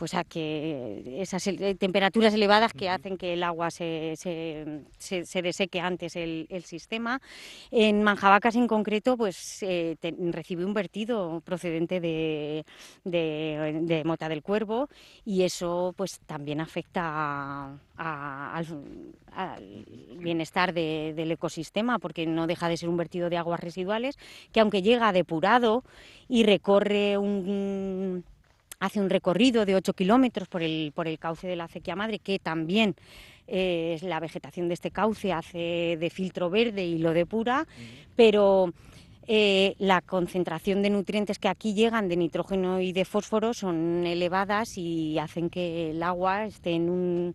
pues 0.00 0.14
a 0.14 0.24
que 0.24 1.20
esas 1.20 1.44
temperaturas 1.78 2.32
elevadas 2.32 2.72
que 2.72 2.88
hacen 2.88 3.18
que 3.18 3.34
el 3.34 3.42
agua 3.42 3.70
se, 3.70 4.14
se, 4.16 5.42
deseque 5.42 5.78
antes 5.78 6.16
el, 6.16 6.64
sistema. 6.64 7.20
En 7.70 8.02
Manjabacas 8.02 8.56
en 8.56 8.66
concreto, 8.66 9.18
pues 9.18 9.62
eh, 9.62 9.98
un 10.56 10.72
vertido 10.72 11.42
procedente 11.44 12.00
de, 12.00 12.64
de, 13.04 14.02
Mota 14.06 14.30
del 14.30 14.42
Cuervo 14.42 14.88
y 15.26 15.42
eso 15.42 15.92
pues 15.94 16.18
también 16.20 16.62
afecta 16.62 17.78
al, 17.98 18.66
bienestar 20.16 20.72
del 20.72 21.30
ecosistema 21.30 21.98
porque 21.98 22.24
no 22.24 22.46
deja 22.46 22.70
de 22.70 22.78
ser 22.78 22.88
un 22.88 22.96
vertido 22.96 23.28
de 23.28 23.36
aguas 23.36 23.60
residuales 23.60 24.16
que 24.50 24.60
aunque 24.60 24.80
llega 24.80 25.12
depurado 25.12 25.84
y 26.26 26.44
recorre 26.44 27.18
un 27.18 28.24
hace 28.80 29.00
un 29.00 29.10
recorrido 29.10 29.64
de 29.64 29.76
8 29.76 29.92
kilómetros 29.92 30.48
por 30.48 30.62
el, 30.62 30.92
por 30.94 31.06
el 31.06 31.18
cauce 31.18 31.46
de 31.46 31.56
la 31.56 31.64
acequia 31.64 31.94
madre, 31.94 32.18
que 32.18 32.38
también 32.38 32.96
eh, 33.46 33.98
la 34.02 34.20
vegetación 34.20 34.68
de 34.68 34.74
este 34.74 34.90
cauce 34.90 35.32
hace 35.32 35.96
de 36.00 36.10
filtro 36.10 36.50
verde 36.50 36.84
y 36.84 36.98
lo 36.98 37.12
depura, 37.12 37.66
pero 38.16 38.72
eh, 39.26 39.76
la 39.78 40.00
concentración 40.00 40.82
de 40.82 40.90
nutrientes 40.90 41.38
que 41.38 41.48
aquí 41.48 41.74
llegan 41.74 42.08
de 42.08 42.16
nitrógeno 42.16 42.80
y 42.80 42.92
de 42.92 43.04
fósforo 43.04 43.54
son 43.54 44.06
elevadas 44.06 44.76
y 44.76 45.18
hacen 45.18 45.50
que 45.50 45.90
el 45.90 46.02
agua 46.02 46.46
esté 46.46 46.70
en 46.70 46.90
un 46.90 47.34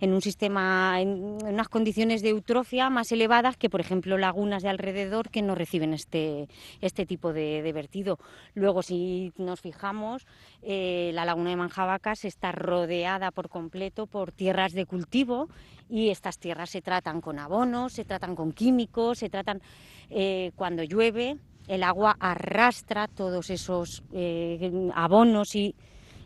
en 0.00 0.12
un 0.12 0.20
sistema, 0.20 1.00
en 1.00 1.38
unas 1.44 1.68
condiciones 1.68 2.22
de 2.22 2.30
eutrofia 2.30 2.90
más 2.90 3.10
elevadas 3.12 3.56
que, 3.56 3.70
por 3.70 3.80
ejemplo, 3.80 4.18
lagunas 4.18 4.62
de 4.62 4.68
alrededor 4.68 5.30
que 5.30 5.42
no 5.42 5.54
reciben 5.54 5.94
este, 5.94 6.48
este 6.80 7.06
tipo 7.06 7.32
de, 7.32 7.72
vertido. 7.72 8.18
Luego, 8.54 8.82
si 8.82 9.32
nos 9.36 9.60
fijamos, 9.60 10.26
eh, 10.62 11.10
la 11.14 11.24
laguna 11.24 11.50
de 11.50 11.56
Manjabacas 11.56 12.24
está 12.24 12.52
rodeada 12.52 13.30
por 13.30 13.48
completo 13.48 14.06
por 14.06 14.32
tierras 14.32 14.72
de 14.72 14.86
cultivo 14.86 15.48
y 15.88 16.10
estas 16.10 16.38
tierras 16.38 16.70
se 16.70 16.82
tratan 16.82 17.20
con 17.20 17.38
abonos, 17.38 17.92
se 17.92 18.04
tratan 18.04 18.34
con 18.34 18.52
químicos, 18.52 19.18
se 19.18 19.30
tratan 19.30 19.62
eh, 20.10 20.52
cuando 20.56 20.82
llueve, 20.82 21.38
el 21.68 21.82
agua 21.82 22.16
arrastra 22.20 23.08
todos 23.08 23.50
esos 23.50 24.04
eh, 24.12 24.90
abonos 24.94 25.54
y 25.56 25.74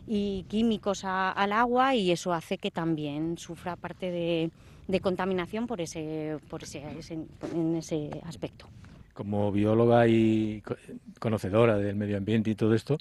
y 0.07 0.43
químicos 0.47 1.03
al 1.05 1.51
agua 1.51 1.95
y 1.95 2.11
eso 2.11 2.33
hace 2.33 2.57
que 2.57 2.71
también 2.71 3.37
sufra 3.37 3.75
parte 3.75 4.11
de, 4.11 4.51
contaminación 4.99 5.67
por 5.67 5.79
ese, 5.81 6.37
por 6.49 6.63
ese, 6.63 6.83
en 7.53 7.75
ese 7.75 8.09
aspecto. 8.25 8.67
Como 9.13 9.51
bióloga 9.51 10.07
y 10.07 10.63
conocedora 11.19 11.77
del 11.77 11.95
medio 11.95 12.17
ambiente 12.17 12.49
y 12.49 12.55
todo 12.55 12.73
esto, 12.73 12.97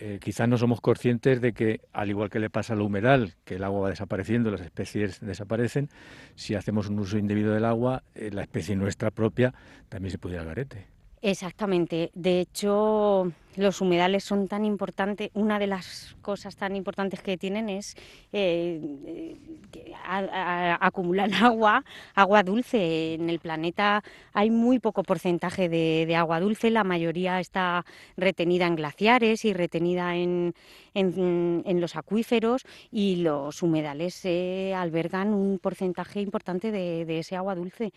eh, 0.00 0.20
quizás 0.22 0.48
no 0.48 0.56
somos 0.58 0.80
conscientes 0.80 1.40
de 1.40 1.52
que, 1.52 1.80
al 1.92 2.08
igual 2.08 2.30
que 2.30 2.38
le 2.38 2.50
pasa 2.50 2.74
a 2.74 2.76
la 2.76 2.84
humedal, 2.84 3.34
que 3.44 3.56
el 3.56 3.64
agua 3.64 3.80
va 3.80 3.90
desapareciendo, 3.90 4.50
las 4.50 4.60
especies 4.60 5.20
desaparecen, 5.20 5.88
si 6.36 6.54
hacemos 6.54 6.88
un 6.88 7.00
uso 7.00 7.18
indebido 7.18 7.52
del 7.52 7.64
agua, 7.64 8.04
eh, 8.14 8.30
la 8.32 8.42
especie 8.42 8.76
nuestra 8.76 9.10
propia 9.10 9.54
también 9.88 10.12
se 10.12 10.28
ir 10.28 10.38
al 10.38 10.46
garete. 10.46 10.86
Exactamente. 11.20 12.12
De 12.14 12.40
hecho, 12.40 13.32
los 13.58 13.80
humedales 13.80 14.24
son 14.24 14.48
tan 14.48 14.64
importantes, 14.64 15.30
una 15.34 15.58
de 15.58 15.66
las 15.66 16.16
cosas 16.22 16.56
tan 16.56 16.76
importantes 16.76 17.20
que 17.20 17.36
tienen 17.36 17.68
es 17.68 17.96
eh, 18.32 19.36
que 19.70 19.92
acumulan 20.04 21.34
agua, 21.34 21.84
agua 22.14 22.42
dulce. 22.42 23.14
En 23.14 23.28
el 23.28 23.40
planeta 23.40 24.02
hay 24.32 24.50
muy 24.50 24.78
poco 24.78 25.02
porcentaje 25.02 25.68
de, 25.68 26.16
agua 26.16 26.40
dulce, 26.40 26.70
la 26.70 26.84
mayoría 26.84 27.40
está 27.40 27.84
retenida 28.16 28.66
en 28.66 28.76
glaciares 28.76 29.44
y 29.44 29.52
retenida 29.52 30.16
en, 30.16 30.54
los 30.94 31.96
acuíferos 31.96 32.64
y 32.90 33.16
los 33.16 33.62
humedales 33.62 34.26
albergan 34.74 35.32
un 35.32 35.58
porcentaje 35.58 36.20
importante 36.20 36.72
de 36.72 37.18
ese 37.18 37.36
agua 37.36 37.54
dulce 37.54 37.92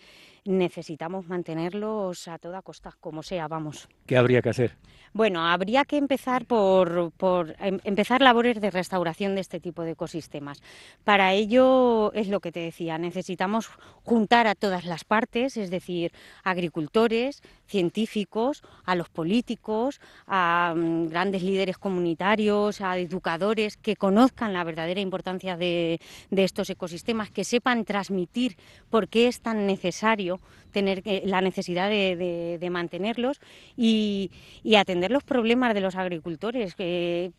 necesitamos 0.46 1.28
mantenerlos 1.28 2.28
a 2.28 2.38
toda 2.40 2.62
costa, 2.62 2.96
como 3.00 3.24
sea, 3.24 3.48
vamos. 3.48 3.88
¿Qué 4.06 4.18
habría 4.18 4.42
que 4.42 4.50
hacer? 4.50 4.78
Bueno, 5.14 5.46
habría 5.52 5.86
que 5.86 5.98
empezar 5.98 6.46
por, 6.46 7.14
em, 7.60 7.80
empezar 7.84 8.22
labores 8.22 8.60
de 8.62 8.72
restauración 8.72 9.36
de 9.36 9.42
este 9.42 9.60
tipo 9.60 9.84
de 9.84 9.92
ecosistemas. 9.92 10.62
Para 11.04 11.34
ello 11.34 12.12
es 12.14 12.28
lo 12.28 12.40
que 12.40 12.52
te 12.52 12.60
decía, 12.60 12.98
necesitamos 12.98 13.70
juntar 14.04 14.48
a 14.48 14.56
todas 14.56 14.86
las 14.86 15.04
partes, 15.04 15.58
es 15.58 15.70
decir, 15.70 16.12
agricultores, 16.44 17.42
científicos, 17.68 18.64
a 18.86 18.96
los 18.96 19.10
políticos, 19.10 20.02
a 20.28 20.74
mm, 20.76 21.08
grandes 21.08 21.44
líderes 21.44 21.78
comunitarios, 21.78 22.82
a 22.82 22.98
educadores 22.98 23.78
que 23.78 23.96
conozcan 23.96 24.54
la 24.54 24.64
verdadera 24.64 25.02
importancia 25.02 25.58
de, 25.58 26.00
estos 26.32 26.70
ecosistemas, 26.70 27.30
que 27.30 27.44
sepan 27.44 27.86
transmitir 27.86 28.58
por 28.90 29.08
qué 29.08 29.28
es 29.28 29.42
tan 29.42 29.68
necesario 29.68 30.40
tener 30.72 31.04
la 31.26 31.42
necesidad 31.42 31.90
de, 31.90 32.70
mantenerlos 32.72 33.42
y, 33.76 34.32
y 34.64 34.76
atender 34.76 35.12
los 35.12 35.24
problemas 35.24 35.41
de 35.42 35.82
los 35.82 35.96
agricultores, 35.96 36.76
que, 36.76 37.32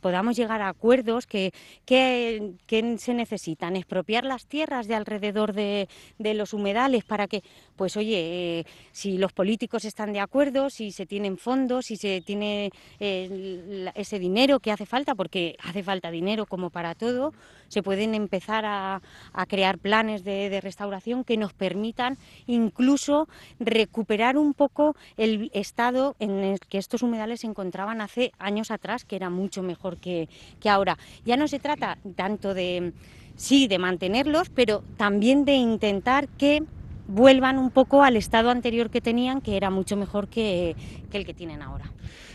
podamos 0.00 0.36
llegar 0.36 0.62
a 0.62 0.68
acuerdos 0.68 1.26
que, 1.26 1.52
que, 1.84 2.54
se 2.98 3.14
necesitan, 3.14 3.76
expropiar 3.76 4.24
las 4.24 4.46
tierras 4.46 4.88
de 4.88 4.94
alrededor 4.94 5.52
de, 5.52 5.88
los 6.18 6.52
humedales 6.52 7.04
para 7.04 7.26
que, 7.26 7.42
pues 7.76 7.96
oye, 7.96 8.60
eh, 8.60 8.66
si 8.92 9.18
los 9.18 9.32
políticos 9.32 9.84
están 9.84 10.12
de 10.12 10.20
acuerdo, 10.20 10.70
si 10.70 10.92
se 10.92 11.06
tienen 11.06 11.38
fondos, 11.38 11.86
si 11.86 11.96
se 11.96 12.20
tiene 12.20 12.70
eh, 12.98 13.90
ese 13.94 14.18
dinero 14.18 14.60
que 14.60 14.72
hace 14.72 14.86
falta, 14.86 15.14
porque 15.14 15.56
hace 15.62 15.82
falta 15.82 16.10
dinero 16.10 16.46
como 16.46 16.70
para 16.70 16.94
todo, 16.94 17.32
se 17.68 17.82
pueden 17.82 18.14
empezar 18.14 18.64
a, 18.66 19.00
crear 19.48 19.78
planes 19.78 20.24
de, 20.24 20.60
restauración 20.60 21.24
que 21.24 21.36
nos 21.36 21.52
permitan 21.54 22.18
incluso 22.46 23.28
recuperar 23.58 24.36
un 24.36 24.54
poco 24.54 24.96
el 25.16 25.50
estado 25.54 26.16
en 26.18 26.30
el 26.44 26.60
que 26.60 26.78
estos 26.78 27.02
humedales 27.02 27.39
se 27.40 27.46
encontraban 27.46 28.00
hace 28.00 28.32
años 28.38 28.70
atrás, 28.70 29.04
que 29.04 29.16
era 29.16 29.30
mucho 29.30 29.62
mejor 29.62 29.98
que, 29.98 30.28
que 30.60 30.68
ahora. 30.68 30.96
Ya 31.24 31.36
no 31.36 31.48
se 31.48 31.58
trata 31.58 31.98
tanto 32.14 32.54
de, 32.54 32.92
sí, 33.36 33.66
de 33.66 33.78
mantenerlos, 33.78 34.50
pero 34.50 34.82
también 34.96 35.44
de 35.44 35.54
intentar 35.54 36.28
que 36.28 36.62
vuelvan 37.08 37.58
un 37.58 37.70
poco 37.70 38.04
al 38.04 38.16
estado 38.16 38.50
anterior 38.50 38.90
que 38.90 39.00
tenían, 39.00 39.40
que 39.40 39.56
era 39.56 39.70
mucho 39.70 39.96
mejor 39.96 40.28
que, 40.28 40.76
que 41.10 41.18
el 41.18 41.26
que 41.26 41.34
tienen 41.34 41.62
ahora. 41.62 41.92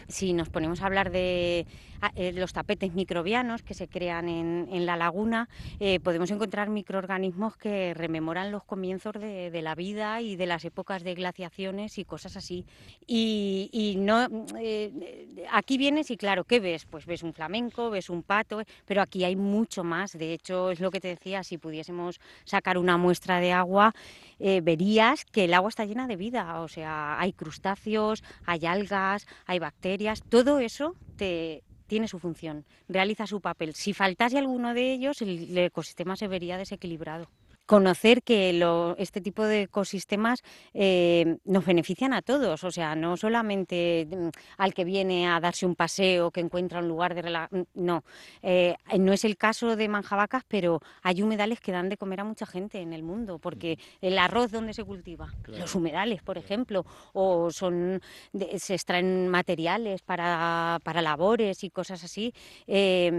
Si 0.07 0.33
nos 0.33 0.49
ponemos 0.49 0.81
a 0.81 0.85
hablar 0.85 1.11
de 1.11 1.65
eh, 2.15 2.31
los 2.33 2.53
tapetes 2.53 2.93
microbianos 2.93 3.63
que 3.63 3.73
se 3.73 3.87
crean 3.87 4.29
en, 4.29 4.85
la 4.85 4.97
laguna, 4.97 5.49
eh, 5.79 5.99
podemos 5.99 6.29
encontrar 6.31 6.69
microorganismos 6.69 7.57
que 7.57 7.93
rememoran 7.93 8.51
los 8.51 8.63
comienzos 8.63 9.13
de, 9.13 9.61
la 9.61 9.75
vida 9.75 10.21
y 10.21 10.35
de 10.35 10.45
las 10.45 10.65
épocas 10.65 11.03
de 11.03 11.15
glaciaciones 11.15 11.97
y 11.97 12.05
cosas 12.05 12.37
así. 12.37 12.65
Y, 13.07 13.95
no, 13.97 14.27
eh, 14.59 15.45
aquí 15.51 15.77
vienes 15.77 16.11
y 16.11 16.17
claro, 16.17 16.43
¿qué 16.43 16.59
ves? 16.59 16.85
Pues 16.85 17.05
ves 17.05 17.23
un 17.23 17.33
flamenco, 17.33 17.89
ves 17.89 18.09
un 18.09 18.21
pato, 18.21 18.61
pero 18.85 19.01
aquí 19.01 19.23
hay 19.23 19.35
mucho 19.35 19.83
más. 19.83 20.13
De 20.13 20.33
hecho, 20.33 20.71
es 20.71 20.79
lo 20.79 20.91
que 20.91 20.99
te 20.99 21.07
decía, 21.07 21.43
si 21.43 21.57
pudiésemos 21.57 22.19
sacar 22.43 22.77
una 22.77 22.97
muestra 22.97 23.39
de 23.39 23.51
agua, 23.51 23.93
verías 24.39 25.25
que 25.25 25.45
el 25.45 25.53
agua 25.53 25.69
está 25.69 25.85
llena 25.85 26.07
de 26.07 26.15
vida. 26.15 26.61
O 26.61 26.67
sea, 26.67 27.19
hay 27.19 27.33
crustáceos, 27.33 28.23
hay 28.45 28.65
algas, 28.65 29.25
hay 29.45 29.59
bacterias, 29.59 30.21
todo 30.29 30.59
eso 30.59 30.95
te, 31.15 31.63
tiene 31.88 32.08
su 32.08 32.19
función, 32.19 32.65
realiza 32.88 33.28
su 33.28 33.41
papel. 33.41 33.74
Si 33.74 33.93
faltase 33.93 34.38
alguno 34.38 34.74
de 34.74 34.93
ellos, 34.93 35.21
el 35.21 35.58
ecosistema 35.58 36.15
se 36.15 36.28
vería 36.28 36.58
desequilibrado 36.58 37.28
conocer 37.65 38.21
que 38.23 38.60
este 38.97 39.21
tipo 39.21 39.43
de 39.45 39.63
ecosistemas 39.63 40.43
eh, 40.73 41.38
nos 41.45 41.65
benefician 41.65 42.13
a 42.13 42.21
todos, 42.21 42.63
o 42.63 42.71
sea, 42.71 42.95
no 42.95 43.17
solamente 43.17 44.08
mm, 44.10 44.30
al 44.58 44.73
que 44.73 44.84
viene 44.84 45.28
a 45.28 45.39
darse 45.39 45.65
un 45.65 45.75
paseo, 45.75 46.32
que 46.32 46.41
encuentra 46.41 46.80
un 46.80 46.88
lugar 46.88 47.15
de 47.15 47.23
relajación, 47.23 47.67
mm, 47.73 47.86
no, 47.86 48.04
eh, 48.41 48.75
no 48.99 49.13
es 49.13 49.25
el 49.25 49.38
caso 49.38 49.75
de 49.75 49.88
Manjabacas, 49.88 50.43
pero 50.47 50.80
hay 51.01 51.21
humedales 51.21 51.60
que 51.60 51.71
dan 51.71 51.89
de 51.89 51.97
comer 51.97 52.21
a 52.21 52.23
mucha 52.23 52.45
gente 52.45 52.82
en 52.82 52.93
el 52.93 53.04
mundo, 53.04 53.39
porque 53.39 53.80
el 54.01 54.17
arroz 54.17 54.51
donde 54.51 54.73
se 54.73 54.84
cultiva, 54.84 55.34
los 55.47 55.73
humedales, 55.75 56.21
por 56.21 56.38
ejemplo, 56.38 56.86
o 57.13 57.51
son 57.51 58.01
se 58.58 58.73
extraen 58.73 59.28
materiales 59.28 60.01
para, 60.01 60.80
labores 60.86 61.63
y 61.63 61.69
cosas 61.69 62.04
así, 62.04 62.34
eh, 62.67 63.12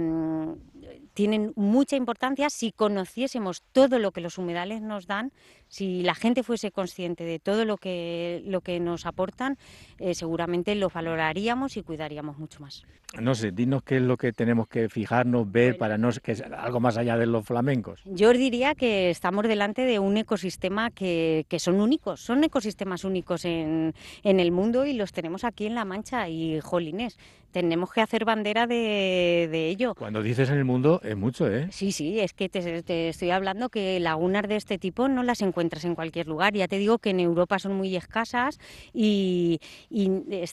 tienen 1.14 1.52
mucha 1.56 1.96
importancia 1.96 2.50
si 2.50 2.72
conociésemos 2.72 3.62
todo 3.72 3.98
lo 3.98 4.12
que 4.12 4.20
los 4.20 4.35
los 4.36 4.38
humedales 4.38 4.82
nos 4.82 5.06
dan, 5.06 5.32
si 5.68 6.02
la 6.02 6.14
gente 6.14 6.42
fuese 6.42 6.70
consciente 6.70 7.24
de 7.24 7.38
todo 7.38 7.64
lo 7.64 7.76
que, 7.76 8.42
lo 8.46 8.60
que 8.60 8.78
nos 8.80 9.06
aportan, 9.06 9.56
eh, 9.98 10.14
seguramente 10.14 10.74
los 10.74 10.92
valoraríamos 10.92 11.76
y 11.76 11.82
cuidaríamos 11.82 12.38
mucho 12.38 12.60
más. 12.60 12.84
No 13.20 13.34
sé, 13.34 13.50
dinos 13.50 13.82
qué 13.82 13.96
es 13.96 14.02
lo 14.02 14.16
que 14.16 14.32
tenemos 14.32 14.68
que 14.68 14.88
fijarnos, 14.88 15.50
ver 15.50 15.78
para 15.78 15.96
no 15.96 16.10
que 16.22 16.32
es 16.32 16.42
algo 16.42 16.80
más 16.80 16.96
allá 16.96 17.16
de 17.16 17.26
los 17.26 17.44
flamencos. 17.44 18.02
Yo 18.04 18.30
os 18.30 18.38
diría 18.38 18.74
que 18.74 19.10
estamos 19.10 19.46
delante 19.46 19.82
de 19.82 19.98
un 19.98 20.16
ecosistema 20.16 20.90
que, 20.90 21.46
que 21.48 21.58
son 21.58 21.80
únicos, 21.80 22.20
son 22.20 22.44
ecosistemas 22.44 23.04
únicos 23.04 23.44
en, 23.44 23.94
en, 24.22 24.40
el 24.40 24.52
mundo 24.52 24.86
y 24.86 24.92
los 24.92 25.12
tenemos 25.12 25.44
aquí 25.44 25.66
en 25.66 25.74
La 25.74 25.84
Mancha 25.84 26.28
y 26.28 26.60
jolines, 26.60 27.18
tenemos 27.56 27.90
que 27.90 28.02
hacer 28.02 28.26
bandera 28.26 28.66
de, 28.66 29.48
de 29.50 29.68
ello. 29.70 29.94
Cuando 29.94 30.22
dices 30.22 30.50
en 30.50 30.58
el 30.58 30.66
mundo 30.66 31.00
es 31.02 31.16
mucho, 31.16 31.50
¿eh? 31.50 31.68
Sí, 31.70 31.90
sí, 31.90 32.20
es 32.20 32.34
que 32.34 32.50
te, 32.50 32.82
te, 32.82 33.08
estoy 33.08 33.30
hablando 33.30 33.70
que 33.70 33.98
lagunas 33.98 34.46
de 34.46 34.56
este 34.56 34.76
tipo 34.76 35.08
no 35.08 35.22
las 35.22 35.40
encuentras 35.40 35.86
en 35.86 35.94
cualquier 35.94 36.26
lugar. 36.26 36.52
Ya 36.52 36.68
te 36.68 36.76
digo 36.76 36.98
que 36.98 37.08
en 37.08 37.20
Europa 37.20 37.58
son 37.58 37.72
muy 37.72 37.96
escasas 37.96 38.58
y, 38.92 39.58
y 39.88 40.10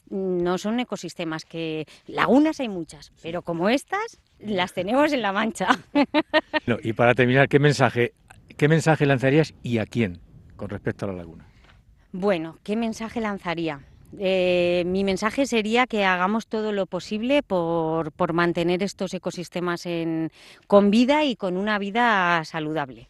no 0.10 0.58
son 0.58 0.80
ecosistemas 0.80 1.44
que... 1.44 1.88
Lagunas 2.08 2.62
hay 2.62 2.70
muchas, 2.70 3.12
pero 3.22 3.42
como 3.42 3.68
estas 3.68 4.22
las 4.40 4.74
tenemos 4.74 5.12
en 5.12 5.24
La 5.24 5.34
Mancha. 5.34 5.68
No, 6.66 6.78
y 6.82 6.94
para 6.94 7.16
terminar, 7.16 7.50
¿qué 7.50 7.60
mensaje, 7.60 8.14
¿qué 8.56 8.70
mensaje 8.70 9.06
lanzarías 9.06 9.54
y 9.62 9.80
a 9.80 9.86
quién 9.86 10.22
con 10.56 10.70
respecto 10.70 11.04
a 11.04 11.10
la 11.10 11.16
laguna? 11.16 11.46
Bueno, 12.14 12.60
¿qué 12.64 12.78
mensaje 12.78 13.20
lanzaría? 13.20 13.82
Eh, 14.20 14.84
mi 14.86 15.04
mensaje 15.04 15.46
sería 15.46 15.88
que 15.88 16.06
hagamos 16.06 16.48
todo 16.48 16.72
lo 16.72 16.86
posible 16.86 17.44
por, 17.44 18.12
mantener 18.34 18.84
estos 18.84 19.14
ecosistemas 19.14 19.88
con 20.68 20.92
vida 20.92 21.24
y 21.24 21.36
con 21.36 21.58
una 21.58 21.80
vida 21.80 22.44
saludable. 22.46 23.10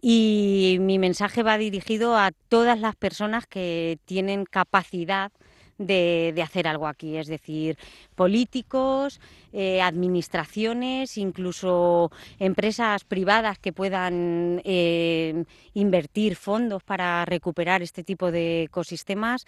Y 0.00 0.76
mi 0.80 0.98
mensaje 0.98 1.42
va 1.42 1.56
dirigido 1.56 2.16
a 2.16 2.30
todas 2.48 2.78
las 2.78 2.94
personas 2.96 3.46
que 3.46 3.98
tienen 4.04 4.44
capacidad 4.44 5.32
de, 5.78 6.32
de, 6.34 6.42
hacer 6.42 6.68
algo 6.68 6.86
aquí, 6.86 7.16
es 7.16 7.26
decir, 7.26 7.78
políticos, 8.14 9.20
eh, 9.52 9.80
administraciones, 9.80 11.16
incluso 11.18 12.10
empresas 12.38 13.04
privadas 13.04 13.58
que 13.58 13.72
puedan 13.72 14.60
eh, 14.64 15.44
invertir 15.74 16.36
fondos 16.36 16.82
para 16.82 17.24
recuperar 17.24 17.82
este 17.82 18.04
tipo 18.04 18.30
de 18.30 18.64
ecosistemas. 18.64 19.46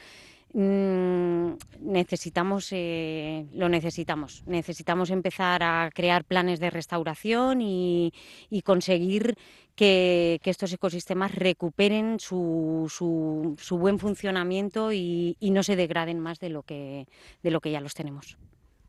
Mm, 0.53 1.55
necesitamos, 1.81 2.69
eh, 2.73 3.47
lo 3.53 3.69
necesitamos. 3.69 4.43
Necesitamos 4.47 5.11
empezar 5.11 5.63
a 5.63 5.91
crear 5.93 6.25
planes 6.25 6.61
de 6.61 6.71
restauración 6.71 7.61
y, 7.61 8.13
y 8.49 8.63
conseguir 8.63 9.37
que, 9.75 10.41
estos 10.45 10.73
ecosistemas 10.73 11.35
recuperen 11.35 12.19
su, 12.19 12.91
su, 12.91 13.57
su 13.59 13.79
buen 13.79 13.99
funcionamiento 13.99 14.93
y, 14.93 15.37
y, 15.41 15.51
no 15.51 15.63
se 15.63 15.77
degraden 15.77 16.21
más 16.21 16.41
de 16.41 16.49
lo, 16.49 16.63
que, 16.63 17.07
de 17.43 17.51
lo 17.51 17.61
que 17.61 17.71
ya 17.71 17.81
los 17.81 17.95
tenemos. 17.95 18.39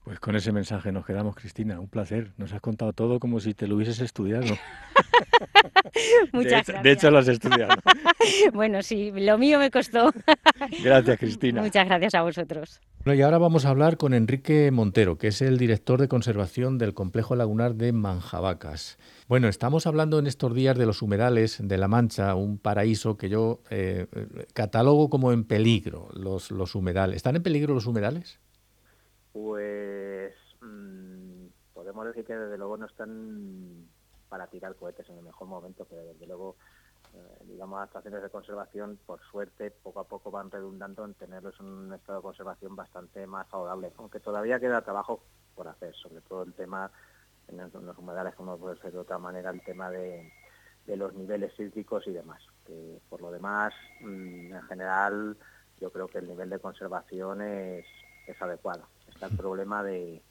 Pues 0.08 0.22
con 0.22 0.38
ese 0.38 0.54
mensaje 0.54 0.94
nos 0.94 1.06
quedamos, 1.06 1.36
Cristina. 1.36 1.82
Un 1.82 1.90
placer. 1.90 2.32
Nos 2.38 2.54
has 2.54 2.62
contado 2.62 2.94
todo 2.94 3.20
como 3.20 3.42
si 3.42 3.54
te 3.54 3.68
lo 3.68 3.76
hubieses 3.76 4.00
estudiado. 4.00 4.46
Muchas 6.32 6.32
de 6.32 6.58
hecho, 6.60 6.72
gracias. 6.72 6.84
De 6.84 6.92
hecho, 6.94 7.12
lo 7.12 7.18
has 7.18 7.28
estudiado. 7.28 7.76
bueno, 8.54 8.82
sí, 8.84 9.12
lo 9.14 9.38
mío 9.38 9.60
me 9.60 9.70
costó. 9.70 10.14
gracias, 10.82 11.20
Cristina. 11.20 11.62
Muchas 11.62 11.86
gracias 11.86 12.16
a 12.16 12.22
vosotros. 12.22 12.80
Bueno, 13.04 13.20
y 13.20 13.22
ahora 13.22 13.38
vamos 13.38 13.66
a 13.66 13.70
hablar 13.70 13.98
con 13.98 14.14
Enrique 14.14 14.72
Montero, 14.72 15.18
que 15.18 15.28
es 15.28 15.42
el 15.42 15.58
director 15.58 16.00
de 16.00 16.08
conservación 16.08 16.78
del 16.78 16.94
complejo 16.94 17.36
lagunar 17.36 17.76
de 17.76 17.92
Manjabacas. 17.92 18.98
Bueno, 19.28 19.50
estamos 19.50 19.88
hablando 19.88 20.20
en 20.20 20.28
estos 20.28 20.56
días 20.56 20.78
de 20.78 20.86
los 20.86 21.02
humedales 21.02 21.58
de 21.62 21.78
La 21.78 21.90
Mancha, 21.90 22.34
un 22.34 22.60
paraíso 22.60 23.18
que 23.18 23.28
yo 23.28 23.60
eh, 23.70 24.08
catalogo 24.54 25.10
como 25.10 25.34
en 25.34 25.44
peligro, 25.44 26.08
los, 26.14 26.50
los 26.50 26.76
humedales. 26.76 27.18
¿Están 27.18 27.36
en 27.36 27.44
peligro 27.44 27.74
los 27.74 27.88
humedales? 27.88 28.40
Pues 29.44 30.34
mmm, 30.62 31.46
podemos 31.72 32.08
decir 32.08 32.26
que 32.26 32.36
desde 32.36 32.58
luego 32.58 32.76
no 32.76 32.88
están 32.88 33.88
para 34.30 34.48
tirar 34.48 34.76
cohetes 34.76 35.08
en 35.10 35.18
el 35.18 35.24
mejor 35.24 35.48
momento, 35.48 35.86
pero 35.86 36.04
desde 36.06 36.26
luego, 36.26 36.56
eh, 37.14 37.44
digamos, 37.44 37.80
las 37.80 37.90
estaciones 37.90 38.24
de 38.24 38.32
conservación, 38.32 39.00
por 39.06 39.22
suerte, 39.22 39.70
poco 39.70 40.00
a 40.00 40.06
poco 40.06 40.32
van 40.32 40.50
redundando 40.50 41.06
en 41.06 41.14
tenerlos 41.14 41.54
en 41.60 41.68
un 41.68 41.94
estado 41.94 42.18
de 42.18 42.24
conservación 42.24 42.76
bastante 42.76 43.28
más 43.28 43.48
favorable, 43.48 43.94
aunque 43.98 44.20
todavía 44.20 44.60
queda 44.60 44.82
trabajo 44.82 45.22
por 45.54 45.68
hacer, 45.68 45.94
sobre 45.94 46.22
todo 46.22 46.42
el 46.42 46.54
tema 46.54 46.92
en 47.48 47.58
los 47.58 47.98
humedales, 47.98 48.34
como 48.34 48.58
puede 48.58 48.82
ser 48.82 48.92
de 48.92 49.00
otra 49.00 49.20
manera, 49.20 49.52
el 49.52 49.62
tema 49.62 49.92
de, 49.92 50.32
los 50.88 51.14
niveles 51.14 51.54
sísmicos 51.56 52.08
y 52.08 52.12
demás. 52.12 52.42
Por 53.08 53.22
lo 53.22 53.30
demás, 53.30 53.72
mmm, 54.00 54.56
en 54.56 54.64
general, 54.64 55.38
yo 55.80 55.92
creo 55.92 56.08
que 56.08 56.18
el 56.18 56.28
nivel 56.28 56.50
de 56.50 56.60
conservación 56.60 57.44
es 57.44 57.86
adecuado. 58.40 58.88
Está 59.18 59.26
el 59.26 59.36
problema 59.36 59.82
de, 59.82 60.22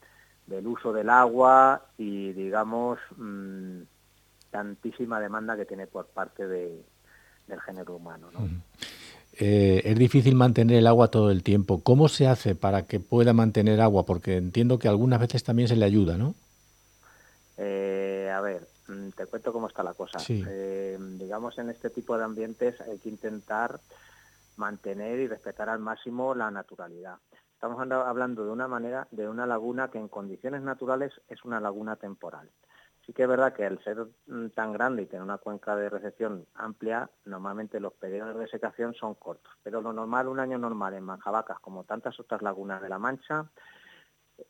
del 0.46 0.64
uso 0.68 0.92
del 0.92 1.10
agua 1.10 1.86
y, 1.98 2.32
digamos, 2.32 3.00
mmm, 3.16 3.80
tantísima 4.50 5.18
demanda 5.18 5.56
que 5.56 5.64
tiene 5.64 5.88
por 5.88 6.06
parte 6.06 6.46
de, 6.46 6.84
del 7.48 7.60
género 7.62 7.96
humano. 7.96 8.28
¿no? 8.32 8.48
Eh, 9.32 9.82
es 9.84 9.98
difícil 9.98 10.36
mantener 10.36 10.76
el 10.76 10.86
agua 10.86 11.08
todo 11.08 11.32
el 11.32 11.42
tiempo. 11.42 11.82
¿Cómo 11.82 12.08
se 12.08 12.28
hace 12.28 12.54
para 12.54 12.86
que 12.86 13.00
pueda 13.00 13.32
mantener 13.32 13.80
agua? 13.80 14.06
Porque 14.06 14.36
entiendo 14.36 14.78
que 14.78 14.86
algunas 14.86 15.18
veces 15.18 15.42
también 15.42 15.66
se 15.66 15.74
le 15.74 15.84
ayuda, 15.84 16.16
¿no? 16.16 16.36
Eh, 17.56 18.32
a 18.32 18.40
ver, 18.40 18.68
te 19.16 19.26
cuento 19.26 19.52
cómo 19.52 19.66
está 19.66 19.82
la 19.82 19.94
cosa. 19.94 20.20
Sí. 20.20 20.44
Eh, 20.46 20.96
digamos, 21.18 21.58
en 21.58 21.70
este 21.70 21.90
tipo 21.90 22.16
de 22.16 22.22
ambientes 22.22 22.80
hay 22.82 22.98
que 22.98 23.08
intentar 23.08 23.80
mantener 24.56 25.18
y 25.18 25.26
respetar 25.26 25.68
al 25.68 25.80
máximo 25.80 26.36
la 26.36 26.52
naturalidad. 26.52 27.16
Estamos 27.56 27.80
hablando 27.90 28.44
de 28.44 28.50
una 28.50 28.68
manera, 28.68 29.08
de 29.10 29.26
una 29.26 29.46
laguna 29.46 29.90
que 29.90 29.96
en 29.96 30.08
condiciones 30.08 30.60
naturales 30.60 31.10
es 31.26 31.42
una 31.42 31.58
laguna 31.58 31.96
temporal. 31.96 32.50
Sí 33.06 33.14
que 33.14 33.22
es 33.22 33.28
verdad 33.28 33.54
que 33.54 33.64
al 33.64 33.82
ser 33.82 34.08
tan 34.54 34.74
grande 34.74 35.02
y 35.02 35.06
tener 35.06 35.22
una 35.22 35.38
cuenca 35.38 35.74
de 35.74 35.88
recepción 35.88 36.44
amplia, 36.54 37.08
normalmente 37.24 37.80
los 37.80 37.94
periodos 37.94 38.38
de 38.38 38.46
secación 38.48 38.92
son 38.92 39.14
cortos. 39.14 39.50
Pero 39.62 39.80
lo 39.80 39.94
normal, 39.94 40.28
un 40.28 40.38
año 40.38 40.58
normal 40.58 40.92
en 40.92 41.04
Manjabacas, 41.04 41.58
como 41.60 41.84
tantas 41.84 42.20
otras 42.20 42.42
lagunas 42.42 42.82
de 42.82 42.90
la 42.90 42.98
Mancha, 42.98 43.46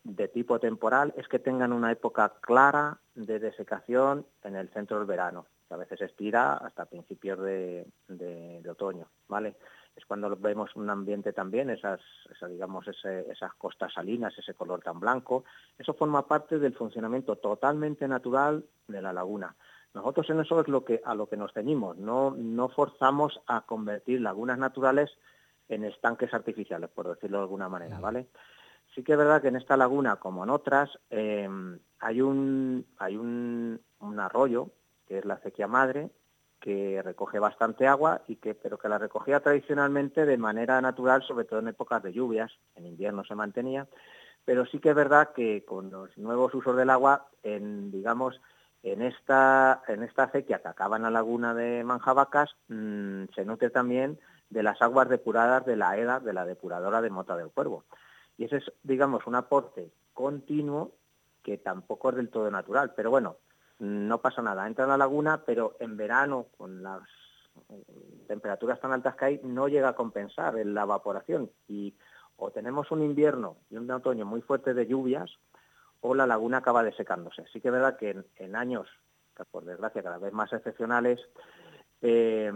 de 0.02 0.26
tipo 0.26 0.58
temporal, 0.58 1.14
es 1.16 1.28
que 1.28 1.38
tengan 1.38 1.72
una 1.72 1.92
época 1.92 2.32
clara 2.40 2.98
de 3.14 3.38
desecación 3.38 4.26
en 4.42 4.56
el 4.56 4.68
centro 4.70 4.98
del 4.98 5.06
verano, 5.06 5.46
que 5.68 5.74
a 5.74 5.78
veces 5.78 6.00
estira 6.00 6.54
hasta 6.54 6.86
principios 6.86 7.38
de, 7.38 7.86
de, 8.08 8.62
de 8.62 8.70
otoño, 8.70 9.06
¿vale? 9.28 9.54
Es 9.96 10.04
cuando 10.04 10.36
vemos 10.36 10.76
un 10.76 10.90
ambiente 10.90 11.32
también, 11.32 11.70
esas, 11.70 12.00
digamos, 12.48 12.86
esas 12.86 13.54
costas 13.54 13.94
salinas, 13.94 14.36
ese 14.38 14.54
color 14.54 14.82
tan 14.82 15.00
blanco, 15.00 15.44
eso 15.78 15.94
forma 15.94 16.26
parte 16.26 16.58
del 16.58 16.74
funcionamiento 16.74 17.36
totalmente 17.36 18.06
natural 18.06 18.64
de 18.86 19.00
la 19.00 19.14
laguna. 19.14 19.56
Nosotros 19.94 20.28
en 20.28 20.40
eso 20.40 20.60
es 20.60 20.68
lo 20.68 20.84
que, 20.84 21.00
a 21.02 21.14
lo 21.14 21.28
que 21.28 21.38
nos 21.38 21.54
ceñimos, 21.54 21.96
no, 21.96 22.34
no 22.36 22.68
forzamos 22.68 23.40
a 23.46 23.62
convertir 23.62 24.20
lagunas 24.20 24.58
naturales 24.58 25.10
en 25.70 25.84
estanques 25.84 26.34
artificiales, 26.34 26.90
por 26.90 27.08
decirlo 27.08 27.38
de 27.38 27.44
alguna 27.44 27.70
manera, 27.70 27.98
¿vale? 27.98 28.28
Sí 28.94 29.02
que 29.02 29.12
es 29.12 29.18
verdad 29.18 29.40
que 29.40 29.48
en 29.48 29.56
esta 29.56 29.78
laguna, 29.78 30.16
como 30.16 30.44
en 30.44 30.50
otras, 30.50 30.90
eh, 31.08 31.48
hay, 32.00 32.20
un, 32.20 32.86
hay 32.98 33.16
un, 33.16 33.80
un 34.00 34.20
arroyo, 34.20 34.70
que 35.08 35.18
es 35.18 35.24
la 35.24 35.34
acequia 35.34 35.66
madre, 35.66 36.10
que 36.66 37.00
recoge 37.00 37.38
bastante 37.38 37.86
agua 37.86 38.22
y 38.26 38.34
que 38.36 38.56
pero 38.56 38.76
que 38.76 38.88
la 38.88 38.98
recogía 38.98 39.38
tradicionalmente 39.38 40.26
de 40.26 40.36
manera 40.36 40.80
natural, 40.80 41.22
sobre 41.22 41.44
todo 41.44 41.60
en 41.60 41.68
épocas 41.68 42.02
de 42.02 42.12
lluvias, 42.12 42.50
en 42.74 42.86
invierno 42.86 43.22
se 43.22 43.36
mantenía, 43.36 43.86
pero 44.44 44.66
sí 44.66 44.80
que 44.80 44.88
es 44.88 44.94
verdad 44.96 45.30
que 45.32 45.64
con 45.64 45.92
los 45.92 46.18
nuevos 46.18 46.52
usos 46.54 46.76
del 46.76 46.90
agua, 46.90 47.28
en 47.44 47.92
digamos 47.92 48.40
en 48.82 49.02
esta 49.02 49.84
en 49.86 50.02
esta 50.02 50.24
acequia 50.24 50.58
que 50.58 50.66
acaba 50.66 50.98
la 50.98 51.08
laguna 51.08 51.54
de 51.54 51.84
Manjabacas, 51.84 52.56
mmm, 52.66 53.26
se 53.32 53.44
nutre 53.44 53.70
también 53.70 54.18
de 54.50 54.64
las 54.64 54.82
aguas 54.82 55.08
depuradas 55.08 55.64
de 55.66 55.76
la 55.76 55.96
EDA, 55.96 56.18
de 56.18 56.32
la 56.32 56.44
depuradora 56.44 57.00
de 57.00 57.10
Mota 57.10 57.36
del 57.36 57.50
Cuervo. 57.50 57.84
Y 58.38 58.46
ese 58.46 58.56
es, 58.56 58.72
digamos, 58.82 59.24
un 59.28 59.36
aporte 59.36 59.92
continuo 60.12 60.96
que 61.44 61.58
tampoco 61.58 62.10
es 62.10 62.16
del 62.16 62.28
todo 62.28 62.50
natural, 62.50 62.92
pero 62.96 63.12
bueno, 63.12 63.36
no 63.78 64.20
pasa 64.20 64.42
nada, 64.42 64.66
entra 64.66 64.84
en 64.84 64.90
la 64.90 64.96
laguna, 64.96 65.42
pero 65.44 65.76
en 65.80 65.96
verano, 65.96 66.46
con 66.56 66.82
las 66.82 67.02
temperaturas 68.26 68.80
tan 68.80 68.92
altas 68.92 69.16
que 69.16 69.24
hay, 69.24 69.40
no 69.42 69.68
llega 69.68 69.90
a 69.90 69.94
compensar 69.94 70.54
la 70.54 70.82
evaporación. 70.82 71.50
Y 71.68 71.94
o 72.36 72.50
tenemos 72.50 72.90
un 72.90 73.02
invierno 73.02 73.56
y 73.70 73.76
un 73.76 73.90
otoño 73.90 74.26
muy 74.26 74.42
fuerte 74.42 74.74
de 74.74 74.86
lluvias 74.86 75.30
o 76.00 76.14
la 76.14 76.26
laguna 76.26 76.58
acaba 76.58 76.82
desecándose. 76.82 77.44
Sí 77.52 77.60
que 77.60 77.68
es 77.68 77.72
verdad 77.72 77.96
que 77.96 78.10
en, 78.10 78.26
en 78.36 78.56
años, 78.56 78.88
por 79.50 79.64
desgracia, 79.64 80.02
cada 80.02 80.18
vez 80.18 80.32
más 80.32 80.52
excepcionales, 80.52 81.20
eh, 82.02 82.52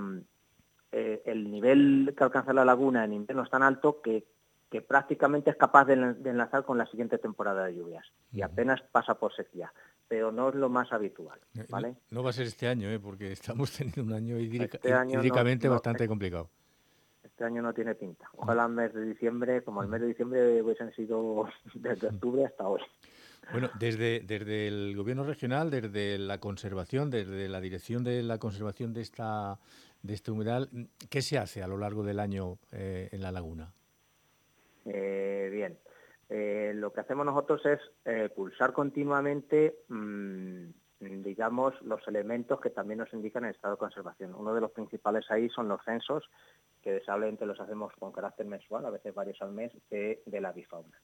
eh, 0.93 1.23
el 1.25 1.51
nivel 1.51 2.15
que 2.17 2.25
alcanza 2.25 2.53
la 2.53 2.65
laguna 2.65 3.05
en 3.05 3.15
invierno 3.15 3.43
es 3.43 3.51
tan 3.51 3.63
alto 3.63 4.03
que, 4.03 4.27
que 4.71 4.83
prácticamente 4.83 5.51
es 5.51 5.57
capaz 5.57 5.87
de, 5.87 6.15
de 6.15 6.31
enlazar 6.31 6.65
con 6.65 6.77
la 6.77 6.87
siguiente 6.87 7.19
temporada 7.19 7.65
de 7.65 7.77
lluvias. 7.77 8.07
Y 8.33 8.43
apenas 8.43 8.83
pasa 8.93 9.15
por 9.15 9.35
sequía 9.35 9.73
pero 10.11 10.33
no 10.33 10.49
es 10.49 10.57
lo 10.57 10.69
más 10.69 10.93
habitual, 10.93 11.39
¿vale? 11.69 11.91
No, 11.91 12.17
no 12.17 12.23
va 12.25 12.31
a 12.31 12.33
ser 12.33 12.49
este 12.49 12.67
año, 12.67 12.91
¿eh? 12.91 12.99
porque 12.99 13.31
estamos 13.33 13.71
teniendo 13.71 14.03
un 14.03 14.13
año 14.13 14.37
hídrica- 14.41 14.77
Este 14.79 14.93
año 14.93 15.21
hídricamente 15.21 15.69
no, 15.69 15.75
bastante 15.75 16.03
eh, 16.05 16.09
complicado. 16.09 16.51
Este 17.23 17.45
año 17.45 17.63
no 17.63 17.73
tiene 17.73 17.95
pinta. 17.95 18.29
Ojalá 18.33 18.65
el 18.67 18.73
mes 18.73 18.93
de 18.93 19.05
diciembre, 19.05 19.63
como 19.63 19.83
el 19.83 19.89
mes 19.89 20.01
de 20.01 20.09
diciembre 20.09 20.61
hubiesen 20.63 20.93
sido 20.95 21.45
desde 21.75 22.09
octubre 22.09 22.45
hasta 22.45 22.67
hoy. 22.67 22.81
Bueno, 23.53 23.71
desde, 23.79 24.19
desde 24.27 24.67
el 24.67 24.97
gobierno 24.97 25.23
regional, 25.23 25.71
desde 25.71 26.19
la 26.19 26.39
conservación, 26.39 27.09
desde 27.09 27.49
la 27.49 27.61
dirección 27.61 28.03
de 28.03 28.25
la 28.25 28.39
conservación 28.39 28.93
de 28.93 29.03
esta 29.03 29.61
de 30.03 30.15
este 30.15 30.33
humedal, 30.33 30.89
¿qué 31.09 31.23
se 31.23 31.39
hace 31.39 31.63
a 31.63 31.69
lo 31.69 31.77
largo 31.79 32.03
del 32.03 32.19
año 32.19 32.59
eh, 32.73 33.11
en 33.13 33.21
la 33.23 33.31
laguna? 33.31 33.73
Eh, 34.87 35.51
bien, 35.53 35.79
Eh, 36.33 36.73
lo 36.77 36.93
que 36.93 37.01
hacemos 37.01 37.27
nosotros 37.27 37.67
es 37.67 37.81
eh, 38.05 38.29
pulsar 38.35 38.73
continuamente, 38.73 39.81
mm, 39.89 40.65
digamos, 41.01 41.75
los 41.83 42.07
elementos 42.07 42.61
que 42.61 42.71
también 42.71 42.99
nos 43.01 43.13
indican 43.13 43.45
el 43.45 43.51
estado 43.51 43.75
de 43.75 43.79
conservación. 43.79 44.35
Uno 44.37 44.55
de 44.55 44.61
los 44.61 44.71
principales 44.71 45.29
ahí 45.31 45.49
son 45.49 45.67
los 45.67 45.83
censos, 45.85 46.31
que 46.83 46.93
desablemente 46.93 47.47
los 47.47 47.59
hacemos 47.61 47.93
con 47.99 48.13
carácter 48.13 48.47
mensual, 48.47 48.87
a 48.87 48.91
veces 48.91 49.13
varios 49.13 49.43
al 49.43 49.51
mes, 49.53 49.73
de, 49.91 50.23
de 50.25 50.41
la 50.41 50.53
bifauna. 50.53 50.97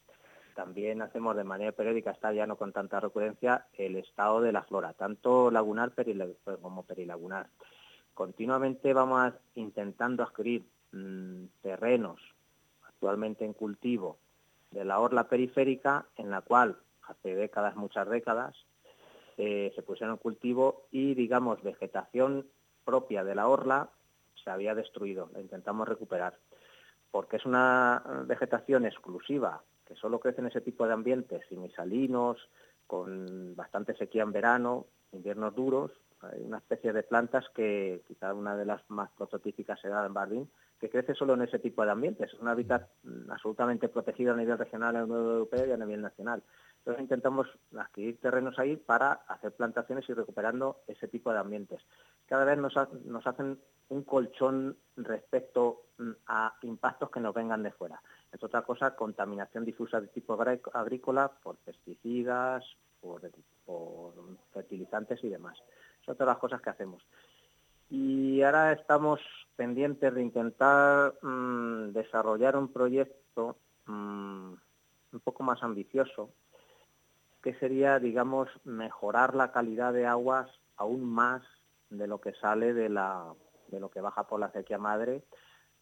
También 0.55 1.03
hacemos 1.03 1.37
de 1.37 1.45
manera 1.45 1.73
periódica, 1.73 2.13
está 2.13 2.33
ya 2.33 2.47
no 2.47 2.57
con 2.57 2.73
tanta 2.73 3.01
recurrencia, 3.01 3.67
el 3.77 3.97
estado 3.97 4.41
de 4.41 4.53
la 4.53 4.63
flora, 4.63 4.93
tanto 4.93 5.51
lagunar 5.51 5.93
perila- 5.93 6.33
como 6.63 6.85
perilagunar. 6.85 7.49
Continuamente 8.15 8.95
vamos 8.95 9.35
intentando 9.57 10.23
adquirir 10.23 10.65
mm, 10.93 11.47
terrenos 11.63 12.21
actualmente 12.87 13.45
en 13.45 13.53
cultivo 13.55 14.19
de 14.77 14.85
la 14.85 15.01
orla 15.01 15.29
periférica, 15.29 16.07
en 16.17 16.31
la 16.31 16.43
cual 16.43 16.77
hace 17.09 17.35
décadas, 17.35 17.77
muchas 17.77 18.09
décadas, 18.09 18.55
eh, 19.39 19.73
se 19.75 19.83
pusieron 19.83 20.19
cultivo 20.19 20.87
y, 20.91 21.15
digamos, 21.15 21.63
vegetación 21.63 22.47
propia 22.85 23.25
de 23.25 23.35
la 23.35 23.49
orla 23.49 23.89
se 24.43 24.51
había 24.51 24.75
destruido, 24.75 25.31
la 25.33 25.41
intentamos 25.41 25.89
recuperar, 25.89 26.39
porque 27.11 27.37
es 27.37 27.47
una 27.47 28.03
vegetación 28.27 28.85
exclusiva, 28.85 29.63
que 29.87 29.97
solo 29.97 30.21
crece 30.21 30.41
en 30.41 30.49
ese 30.49 30.61
tipo 30.61 30.87
de 30.87 30.93
ambientes, 30.93 31.41
simisalinos, 31.49 32.37
con 32.87 33.57
bastante 33.57 33.97
sequía 33.97 34.23
en 34.23 34.33
verano, 34.33 34.87
inviernos 35.13 35.55
duros, 35.55 35.91
hay 36.21 36.43
una 36.43 36.59
especie 36.59 36.93
de 36.93 37.03
plantas 37.03 37.49
que 37.55 38.03
quizá 38.07 38.35
una 38.35 38.57
de 38.57 38.67
las 38.67 38.83
más 38.89 39.11
prototípicas 39.13 39.81
será 39.81 40.05
en 40.05 40.15
Bardín, 40.15 40.51
que 40.79 40.91
crece 40.91 41.15
solo 41.15 41.35
en 41.35 41.43
ese 41.43 41.59
tipo 41.59 41.85
de 41.85 41.91
ambientes. 41.91 42.33
Es 42.33 42.39
un 42.41 42.49
hábitat 42.49 42.89
mm, 43.03 43.31
absolutamente 43.31 43.89
protegido 43.89 44.35
a 44.35 44.37
nivel 44.37 44.59
regional 44.59 44.95
en 44.95 45.01
la 45.01 45.05
Unión 45.07 45.33
Europea 45.33 45.67
y 45.67 45.73
a 45.73 45.77
nivel 45.77 46.03
nacional. 46.03 46.43
Entonces 46.79 47.03
intentamos 47.03 47.49
adquirir 47.77 48.21
terrenos 48.21 48.59
ahí 48.59 48.77
para 48.77 49.13
hacer 49.29 49.53
plantaciones 49.53 50.09
y 50.09 50.13
recuperando 50.15 50.83
ese 50.87 51.09
tipo 51.09 51.33
de 51.33 51.39
ambientes. 51.39 51.81
Cada 52.27 52.45
vez 52.45 52.59
nos, 52.59 52.77
ha- 52.77 52.89
nos 53.05 53.27
hacen 53.27 53.59
un 53.89 54.03
colchón 54.05 54.77
respecto 54.97 55.83
mm, 55.99 56.11
a 56.27 56.55
impactos 56.63 57.11
que 57.11 57.21
nos 57.21 57.35
vengan 57.35 57.63
de 57.63 57.73
fuera. 57.73 58.01
Es 58.33 58.43
otra 58.43 58.63
cosa, 58.63 58.95
contaminación 58.95 59.65
difusa 59.65 60.01
de 60.01 60.09
tipo 60.09 60.39
agrícola 60.73 61.29
por 61.43 61.57
pesticidas, 61.57 62.65
por, 63.01 63.23
por 63.65 64.13
fertilizantes 64.53 65.23
y 65.25 65.29
demás. 65.29 65.59
Otra 66.09 66.25
de 66.27 66.31
las 66.33 66.39
cosas 66.39 66.61
que 66.61 66.71
hacemos. 66.71 67.03
Y 67.89 68.43
ahora 68.43 68.73
estamos 68.73 69.21
pendientes 69.55 70.13
de 70.15 70.23
intentar 70.23 71.15
mm, 71.23 71.93
desarrollar 71.93 72.57
un 72.57 72.73
proyecto 72.73 73.57
mm, 73.87 74.53
un 75.13 75.21
poco 75.23 75.43
más 75.43 75.63
ambicioso, 75.63 76.31
que 77.43 77.55
sería, 77.55 77.99
digamos, 77.99 78.49
mejorar 78.65 79.35
la 79.35 79.53
calidad 79.53 79.93
de 79.93 80.07
aguas 80.07 80.49
aún 80.77 81.05
más 81.05 81.43
de 81.91 82.07
lo 82.07 82.21
que 82.21 82.35
sale 82.35 82.75
de, 82.75 82.89
la, 82.89 83.33
de 83.69 83.81
lo 83.81 83.91
que 83.91 84.01
baja 84.01 84.27
por 84.27 84.41
la 84.41 84.47
acequia 84.47 84.79
madre, 84.79 85.23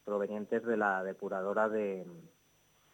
provenientes 0.04 0.62
de 0.64 0.76
la 0.76 1.02
depuradora 1.02 1.68
de, 1.68 2.06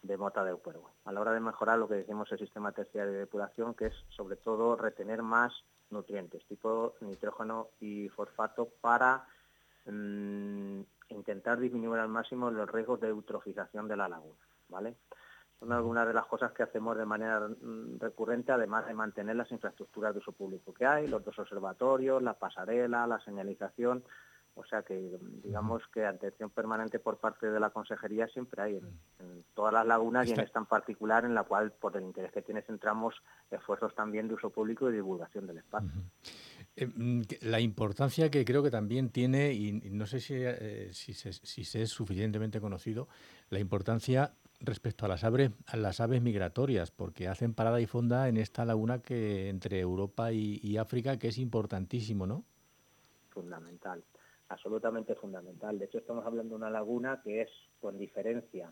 de 0.01 0.17
Mota 0.17 0.43
de 0.43 0.53
Upuergo. 0.53 0.89
A 1.05 1.11
la 1.11 1.21
hora 1.21 1.33
de 1.33 1.39
mejorar 1.39 1.77
lo 1.77 1.87
que 1.87 1.95
decimos 1.95 2.31
el 2.31 2.39
sistema 2.39 2.71
terciario 2.71 3.11
de 3.11 3.19
depuración, 3.19 3.73
que 3.73 3.87
es 3.87 3.93
sobre 4.09 4.35
todo 4.35 4.75
retener 4.75 5.21
más 5.21 5.53
nutrientes, 5.89 6.45
tipo 6.45 6.95
nitrógeno 7.01 7.69
y 7.79 8.09
fosfato, 8.09 8.69
para 8.81 9.25
mm, 9.85 10.81
intentar 11.09 11.59
disminuir 11.59 11.99
al 11.99 12.09
máximo 12.09 12.49
los 12.49 12.69
riesgos 12.69 12.99
de 12.99 13.09
eutrofización 13.09 13.87
de 13.87 13.97
la 13.97 14.07
laguna. 14.07 14.39
¿vale? 14.69 14.95
Son 15.59 15.71
algunas 15.71 16.07
de 16.07 16.13
las 16.13 16.25
cosas 16.25 16.51
que 16.53 16.63
hacemos 16.63 16.97
de 16.97 17.05
manera 17.05 17.39
mm, 17.39 17.99
recurrente, 17.99 18.51
además 18.51 18.87
de 18.87 18.95
mantener 18.95 19.35
las 19.35 19.51
infraestructuras 19.51 20.13
de 20.13 20.19
uso 20.19 20.31
público 20.31 20.73
que 20.73 20.85
hay, 20.85 21.07
los 21.07 21.23
dos 21.23 21.37
observatorios, 21.37 22.23
la 22.23 22.33
pasarela, 22.33 23.05
la 23.05 23.19
señalización. 23.19 24.03
O 24.61 24.65
sea 24.65 24.83
que 24.83 25.17
digamos 25.43 25.81
que 25.91 26.05
atención 26.05 26.51
permanente 26.51 26.99
por 26.99 27.17
parte 27.17 27.49
de 27.49 27.59
la 27.59 27.71
consejería 27.71 28.27
siempre 28.27 28.61
hay 28.61 28.77
en, 28.77 28.85
en 29.19 29.43
todas 29.55 29.73
las 29.73 29.87
lagunas 29.87 30.27
y 30.27 30.33
en 30.33 30.39
esta 30.39 30.59
en 30.59 30.67
particular 30.67 31.25
en 31.25 31.33
la 31.33 31.43
cual 31.43 31.71
por 31.71 31.97
el 31.97 32.03
interés 32.03 32.31
que 32.31 32.43
tiene 32.43 32.61
centramos 32.61 33.15
esfuerzos 33.49 33.95
también 33.95 34.27
de 34.27 34.35
uso 34.35 34.51
público 34.51 34.89
y 34.89 34.93
divulgación 34.93 35.47
del 35.47 35.57
espacio. 35.57 35.89
Eh, 36.75 36.85
mm, 36.85 37.21
La 37.41 37.59
importancia 37.59 38.29
que 38.29 38.45
creo 38.45 38.61
que 38.61 38.69
también 38.69 39.09
tiene, 39.09 39.51
y 39.51 39.69
y 39.69 39.89
no 39.89 40.05
sé 40.05 40.19
si, 40.19 40.35
eh, 40.37 40.89
si, 40.93 41.13
se, 41.13 41.33
si 41.33 41.63
se 41.63 41.81
es 41.81 41.89
suficientemente 41.89 42.61
conocido, 42.61 43.07
la 43.49 43.59
importancia 43.59 44.33
respecto 44.59 45.05
a 45.05 45.07
las, 45.09 45.23
aves, 45.23 45.51
a 45.65 45.75
las 45.75 45.99
aves 45.99 46.21
migratorias, 46.21 46.91
porque 46.91 47.27
hacen 47.27 47.55
parada 47.55 47.81
y 47.81 47.87
fonda 47.87 48.29
en 48.29 48.37
esta 48.37 48.63
laguna 48.63 49.01
que 49.01 49.49
entre 49.49 49.79
Europa 49.79 50.31
y, 50.31 50.59
y 50.61 50.77
África, 50.77 51.17
que 51.17 51.29
es 51.29 51.39
importantísimo, 51.39 52.27
¿no? 52.27 52.45
fundamental, 53.31 54.03
absolutamente 54.51 55.15
fundamental. 55.15 55.79
De 55.79 55.85
hecho, 55.85 55.99
estamos 55.99 56.25
hablando 56.25 56.55
de 56.55 56.61
una 56.61 56.69
laguna 56.69 57.21
que 57.23 57.41
es, 57.41 57.49
con 57.79 57.97
diferencia, 57.97 58.71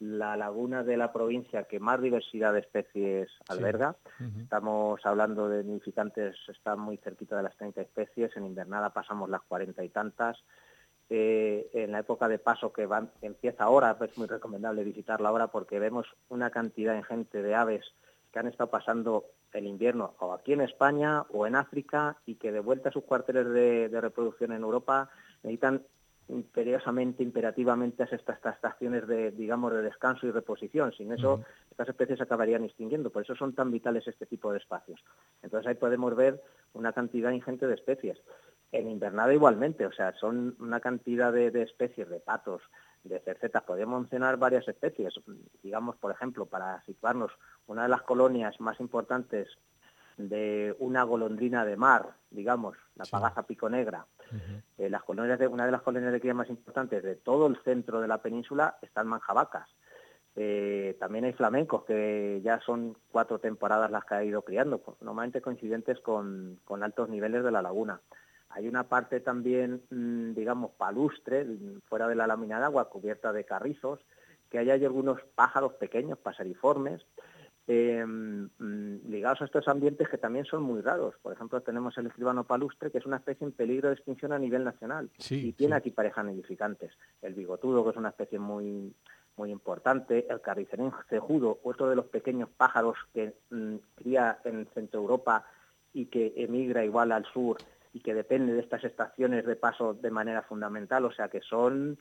la 0.00 0.34
laguna 0.36 0.82
de 0.82 0.96
la 0.96 1.12
provincia 1.12 1.64
que 1.64 1.78
más 1.78 2.00
diversidad 2.00 2.54
de 2.54 2.60
especies 2.60 3.28
alberga. 3.48 3.96
Estamos 4.38 5.04
hablando 5.04 5.48
de 5.48 5.62
nidificantes, 5.62 6.36
están 6.48 6.80
muy 6.80 6.96
cerquita 6.96 7.36
de 7.36 7.42
las 7.42 7.56
30 7.56 7.82
especies, 7.82 8.34
en 8.36 8.46
invernada 8.46 8.90
pasamos 8.90 9.28
las 9.28 9.42
40 9.42 9.84
y 9.84 9.88
tantas. 9.90 10.38
Eh, 11.10 11.68
en 11.74 11.92
la 11.92 11.98
época 11.98 12.28
de 12.28 12.38
paso 12.38 12.72
que 12.72 12.88
empieza 13.20 13.64
ahora, 13.64 13.98
es 14.00 14.16
muy 14.16 14.26
recomendable 14.26 14.84
visitarla 14.84 15.28
ahora 15.28 15.48
porque 15.48 15.78
vemos 15.78 16.06
una 16.28 16.50
cantidad 16.50 16.96
ingente 16.96 17.42
de 17.42 17.54
aves 17.54 17.84
que 18.32 18.38
han 18.38 18.46
estado 18.46 18.70
pasando 18.70 19.26
el 19.52 19.66
invierno 19.66 20.14
o 20.18 20.32
aquí 20.32 20.52
en 20.52 20.60
España 20.60 21.22
o 21.30 21.46
en 21.46 21.56
África 21.56 22.16
y 22.26 22.36
que 22.36 22.52
de 22.52 22.60
vuelta 22.60 22.88
a 22.88 22.92
sus 22.92 23.04
cuarteles 23.04 23.46
de, 23.48 23.88
de 23.88 24.00
reproducción 24.00 24.52
en 24.52 24.62
Europa 24.62 25.10
necesitan 25.42 25.82
imperiosamente, 26.30 27.22
imperativamente 27.22 28.04
estas, 28.04 28.20
estas 28.20 28.54
estaciones 28.54 29.06
de, 29.06 29.32
digamos, 29.32 29.72
de 29.72 29.82
descanso 29.82 30.26
y 30.26 30.30
reposición. 30.30 30.92
Sin 30.92 31.12
eso, 31.12 31.42
estas 31.70 31.88
especies 31.88 32.20
acabarían 32.20 32.64
extinguiendo. 32.64 33.10
Por 33.10 33.22
eso 33.22 33.34
son 33.34 33.54
tan 33.54 33.70
vitales 33.70 34.06
este 34.06 34.26
tipo 34.26 34.52
de 34.52 34.58
espacios. 34.58 35.02
Entonces 35.42 35.66
ahí 35.66 35.74
podemos 35.74 36.14
ver 36.14 36.40
una 36.72 36.92
cantidad 36.92 37.32
ingente 37.32 37.66
de 37.66 37.74
especies. 37.74 38.18
En 38.72 38.88
invernada 38.88 39.34
igualmente, 39.34 39.84
o 39.86 39.92
sea, 39.92 40.12
son 40.14 40.54
una 40.60 40.78
cantidad 40.78 41.32
de, 41.32 41.50
de 41.50 41.62
especies, 41.62 42.08
de 42.08 42.20
patos, 42.20 42.62
de 43.04 43.20
cercetas. 43.20 43.62
Podemos 43.62 44.00
mencionar 44.00 44.36
varias 44.36 44.66
especies. 44.68 45.14
Digamos, 45.62 45.96
por 45.96 46.12
ejemplo, 46.12 46.46
para 46.46 46.82
situarnos, 46.82 47.32
una 47.66 47.84
de 47.84 47.88
las 47.88 48.02
colonias 48.02 48.60
más 48.60 48.78
importantes 48.80 49.48
de 50.16 50.76
una 50.78 51.02
golondrina 51.04 51.64
de 51.64 51.76
mar, 51.76 52.14
digamos, 52.30 52.76
la 52.94 53.04
Sí. 53.06 53.12
pagaza 53.12 53.44
pico 53.44 53.70
negra, 53.70 54.06
Ujú. 54.30 54.62
eh, 54.78 54.90
las 54.90 55.02
colonias 55.02 55.38
de, 55.38 55.46
una 55.46 55.64
de 55.64 55.72
las 55.72 55.82
colonias 55.82 56.12
de 56.12 56.20
cría 56.20 56.34
más 56.34 56.50
importantes 56.50 57.02
de 57.02 57.16
todo 57.16 57.46
el 57.46 57.56
centro 57.62 58.00
de 58.00 58.08
la 58.08 58.18
península 58.18 58.76
están 58.82 59.06
manjabacas. 59.06 59.68
Eh, 60.36 60.96
también 61.00 61.24
hay 61.24 61.32
flamencos 61.32 61.84
que 61.84 62.40
ya 62.44 62.60
son 62.60 62.96
cuatro 63.10 63.38
temporadas 63.40 63.90
las 63.90 64.04
que 64.04 64.14
ha 64.14 64.24
ido 64.24 64.42
criando, 64.42 64.78
pues, 64.78 65.00
normalmente 65.00 65.40
coincidentes 65.40 66.00
con, 66.00 66.60
con 66.64 66.82
altos 66.82 67.08
niveles 67.08 67.42
de 67.42 67.50
la 67.50 67.62
laguna. 67.62 68.00
Hay 68.50 68.68
una 68.68 68.84
parte 68.84 69.20
también, 69.20 69.82
mm, 69.90 70.34
digamos, 70.34 70.72
palustre, 70.72 71.46
fuera 71.88 72.08
de 72.08 72.16
la 72.16 72.26
lámina 72.26 72.58
de 72.58 72.64
agua, 72.64 72.88
cubierta 72.88 73.32
de 73.32 73.44
carrizos, 73.44 74.00
que 74.50 74.58
ahí 74.58 74.70
hay 74.70 74.84
algunos 74.84 75.20
pájaros 75.34 75.74
pequeños, 75.74 76.18
paseriformes, 76.18 77.06
eh, 77.68 78.04
mm, 78.04 79.08
ligados 79.08 79.42
a 79.42 79.44
estos 79.44 79.68
ambientes 79.68 80.08
que 80.08 80.18
también 80.18 80.44
son 80.44 80.64
muy 80.64 80.80
raros. 80.80 81.14
Por 81.22 81.32
ejemplo, 81.32 81.60
tenemos 81.60 81.96
el 81.98 82.08
escribano 82.08 82.42
palustre, 82.42 82.90
que 82.90 82.98
es 82.98 83.06
una 83.06 83.18
especie 83.18 83.46
en 83.46 83.52
peligro 83.52 83.88
de 83.88 83.94
extinción 83.94 84.32
a 84.32 84.38
nivel 84.40 84.64
nacional 84.64 85.08
Sí, 85.18 85.48
y 85.48 85.52
tiene 85.52 85.74
sí. 85.74 85.78
aquí 85.78 85.90
parejas 85.90 86.24
nidificantes. 86.24 86.92
El 87.22 87.34
bigotudo, 87.34 87.84
que 87.84 87.90
es 87.90 87.96
una 87.96 88.08
especie 88.08 88.38
muy 88.38 88.92
muy 89.36 89.52
importante, 89.52 90.26
el 90.28 90.40
carricerín 90.42 90.92
cejudo, 91.08 91.60
otro 91.62 91.88
de 91.88 91.96
los 91.96 92.04
pequeños 92.06 92.50
pájaros 92.54 92.98
que 93.14 93.32
mm, 93.48 93.76
cría 93.94 94.38
en 94.44 94.66
Centro 94.74 95.00
Europa 95.00 95.46
y 95.94 96.06
que 96.06 96.34
emigra 96.36 96.84
igual 96.84 97.10
al 97.12 97.24
sur 97.24 97.56
y 97.92 98.00
que 98.00 98.14
depende 98.14 98.52
de 98.52 98.60
estas 98.60 98.84
estaciones 98.84 99.44
de 99.46 99.56
paso 99.56 99.94
de 99.94 100.10
manera 100.10 100.42
fundamental, 100.42 101.04
o 101.04 101.12
sea 101.12 101.28
que 101.28 101.40
son 101.40 101.98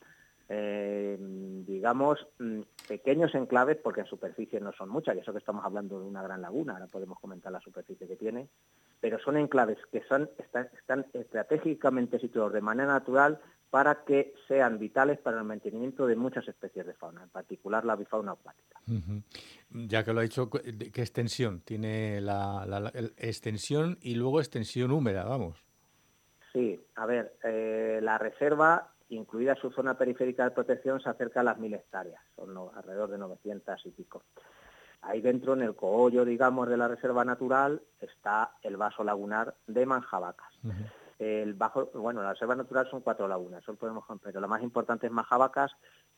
eh, 0.52 1.16
digamos, 1.20 2.26
mm, 2.40 2.62
pequeños 2.88 3.36
enclaves, 3.36 3.78
porque 3.78 4.02
en 4.02 4.08
superficie 4.08 4.60
no 4.60 4.74
son 4.74 4.90
muchas, 4.90 5.16
y 5.16 5.20
eso 5.20 5.32
que 5.32 5.38
estamos 5.38 5.64
hablando 5.64 6.00
de 6.00 6.08
una 6.08 6.24
gran 6.24 6.42
laguna, 6.42 6.74
ahora 6.74 6.88
podemos 6.88 7.20
comentar 7.20 7.52
la 7.52 7.62
superficie 7.62 8.08
que 8.08 8.16
tiene, 8.16 8.50
pero 9.00 9.20
son 9.20 9.38
enclaves 9.38 9.78
que 9.92 10.02
son, 10.10 10.28
están, 10.40 11.06
estratégicamente 11.14 12.18
situados 12.18 12.52
de 12.52 12.62
manera 12.62 12.94
natural 12.94 13.40
para 13.70 14.04
que 14.04 14.34
sean 14.48 14.80
vitales 14.80 15.20
para 15.20 15.38
el 15.38 15.44
mantenimiento 15.44 16.08
de 16.08 16.16
muchas 16.16 16.48
especies 16.48 16.88
de 16.88 16.96
fauna, 16.96 17.22
en 17.22 17.30
particular 17.30 17.86
la 17.86 17.96
bifauna 17.96 18.32
acuática. 18.32 18.82
Ya 19.70 20.04
que 20.04 20.14
lo 20.14 20.22
ha 20.22 20.24
dicho, 20.24 20.50
¿qué 20.50 21.02
extensión? 21.02 21.62
Tiene 21.62 22.22
la, 22.22 22.92
extensión 23.18 24.00
y 24.02 24.16
luego 24.16 24.40
extensión 24.40 24.90
húmeda, 24.90 25.26
vamos. 25.26 25.69
Sí, 26.54 26.80
a 26.96 27.06
ver, 27.06 27.36
eh, 27.44 28.00
la 28.02 28.18
reserva 28.18 28.90
incluida 29.10 29.56
su 29.56 29.72
zona 29.72 29.98
periférica 29.98 30.44
de 30.44 30.52
protección, 30.52 31.02
se 31.02 31.10
acerca 31.10 31.42
a 31.42 31.44
las 31.44 31.58
mil 31.58 31.74
hectáreas, 31.74 32.22
son 32.36 32.56
alrededor 32.76 33.10
de 33.10 33.18
900 33.18 33.86
y 33.86 33.92
pico. 33.92 34.24
Ahí 35.02 35.22
dentro, 35.22 35.54
en 35.54 35.62
el 35.62 35.76
coollo, 35.76 36.26
digamos, 36.26 36.68
de 36.68 36.78
la 36.78 36.88
reserva 36.88 37.24
natural, 37.24 37.82
está 38.00 38.52
el 38.62 38.78
vaso 38.78 39.04
lagunar 39.04 39.56
de 39.66 39.86
Manjabacas. 39.86 40.54
El 41.18 41.54
bajo, 41.54 41.90
bueno, 41.94 42.22
la 42.22 42.34
reserva 42.34 42.56
natural 42.56 42.90
son 42.90 43.02
cuatro 43.02 43.28
lagunas, 43.28 43.62
eso 43.64 43.76
podemos 43.76 44.06
pero 44.22 44.40
la 44.40 44.48
más 44.48 44.62
importante 44.62 45.08
es 45.08 45.12
Manjabacas, 45.12 45.72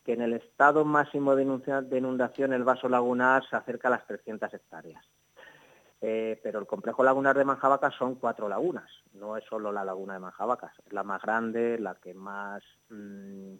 que 0.03 0.13
en 0.13 0.21
el 0.21 0.33
estado 0.33 0.83
máximo 0.83 1.35
de 1.35 1.43
inundación 1.43 2.53
el 2.53 2.63
vaso 2.63 2.89
lagunar 2.89 3.47
se 3.47 3.55
acerca 3.55 3.87
a 3.87 3.91
las 3.91 4.05
300 4.05 4.53
hectáreas. 4.53 5.03
Eh, 6.03 6.39
pero 6.41 6.57
el 6.59 6.65
complejo 6.65 7.03
lagunar 7.03 7.37
de 7.37 7.45
Manjabacas 7.45 7.93
son 7.93 8.15
cuatro 8.15 8.49
lagunas, 8.49 8.89
no 9.13 9.37
es 9.37 9.43
solo 9.45 9.71
la 9.71 9.85
laguna 9.85 10.15
de 10.15 10.19
Manjabacas, 10.19 10.73
es 10.83 10.91
la 10.91 11.03
más 11.03 11.21
grande, 11.21 11.77
la 11.77 11.93
que 11.93 12.15
más 12.15 12.63
mm, 12.89 13.53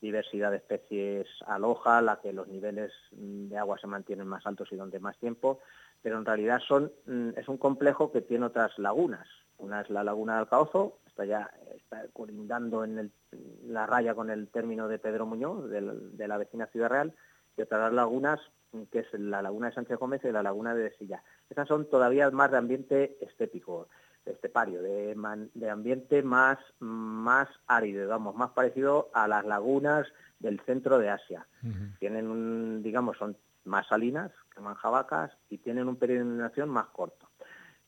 diversidad 0.00 0.52
de 0.52 0.58
especies 0.58 1.26
aloja, 1.44 2.00
la 2.00 2.20
que 2.20 2.32
los 2.32 2.46
niveles 2.46 2.92
mm, 3.10 3.48
de 3.48 3.58
agua 3.58 3.78
se 3.78 3.88
mantienen 3.88 4.28
más 4.28 4.46
altos 4.46 4.70
y 4.70 4.76
donde 4.76 5.00
más 5.00 5.18
tiempo, 5.18 5.58
pero 6.02 6.18
en 6.18 6.24
realidad 6.24 6.60
mm, 7.06 7.30
es 7.36 7.48
un 7.48 7.58
complejo 7.58 8.12
que 8.12 8.20
tiene 8.20 8.46
otras 8.46 8.78
lagunas. 8.78 9.26
Una 9.58 9.80
es 9.80 9.90
la 9.90 10.04
laguna 10.04 10.34
de 10.34 10.38
Alcaozo, 10.40 10.98
está 11.06 11.24
ya 11.24 11.50
colindando 12.12 12.84
en 12.84 13.12
la 13.66 13.86
raya 13.86 14.14
con 14.14 14.30
el 14.30 14.48
término 14.48 14.86
de 14.86 14.98
Pedro 15.00 15.26
Muñoz, 15.26 15.68
de 15.68 16.28
la 16.28 16.38
vecina 16.38 16.66
Ciudad 16.66 16.90
Real, 16.90 17.14
y 17.56 17.62
otras 17.62 17.92
lagunas 17.92 18.40
que 18.90 19.00
es 19.00 19.12
la 19.12 19.42
laguna 19.42 19.68
de 19.68 19.74
Sánchez 19.74 19.98
Gómez 19.98 20.22
y 20.24 20.32
la 20.32 20.42
laguna 20.42 20.74
de 20.74 20.90
Silla. 20.96 21.22
Estas 21.50 21.68
son 21.68 21.88
todavía 21.88 22.30
más 22.30 22.50
de 22.50 22.56
ambiente 22.56 23.18
estético, 23.20 23.88
estepario, 24.24 24.82
de, 24.82 25.14
de 25.54 25.70
ambiente 25.70 26.22
más, 26.22 26.58
más 26.78 27.48
árido, 27.66 28.02
digamos, 28.02 28.34
más 28.34 28.50
parecido 28.50 29.10
a 29.12 29.28
las 29.28 29.44
lagunas 29.44 30.06
del 30.38 30.60
centro 30.60 30.98
de 30.98 31.10
Asia. 31.10 31.46
Tienen 31.98 32.28
un, 32.28 32.82
digamos, 32.82 33.18
son 33.18 33.36
más 33.64 33.86
salinas 33.88 34.32
que 34.54 34.60
manjabacas 34.60 35.32
y 35.48 35.58
tienen 35.58 35.88
un 35.88 35.96
periodo 35.96 36.20
de 36.20 36.26
inundación 36.26 36.68
más 36.68 36.86
corto. 36.86 37.28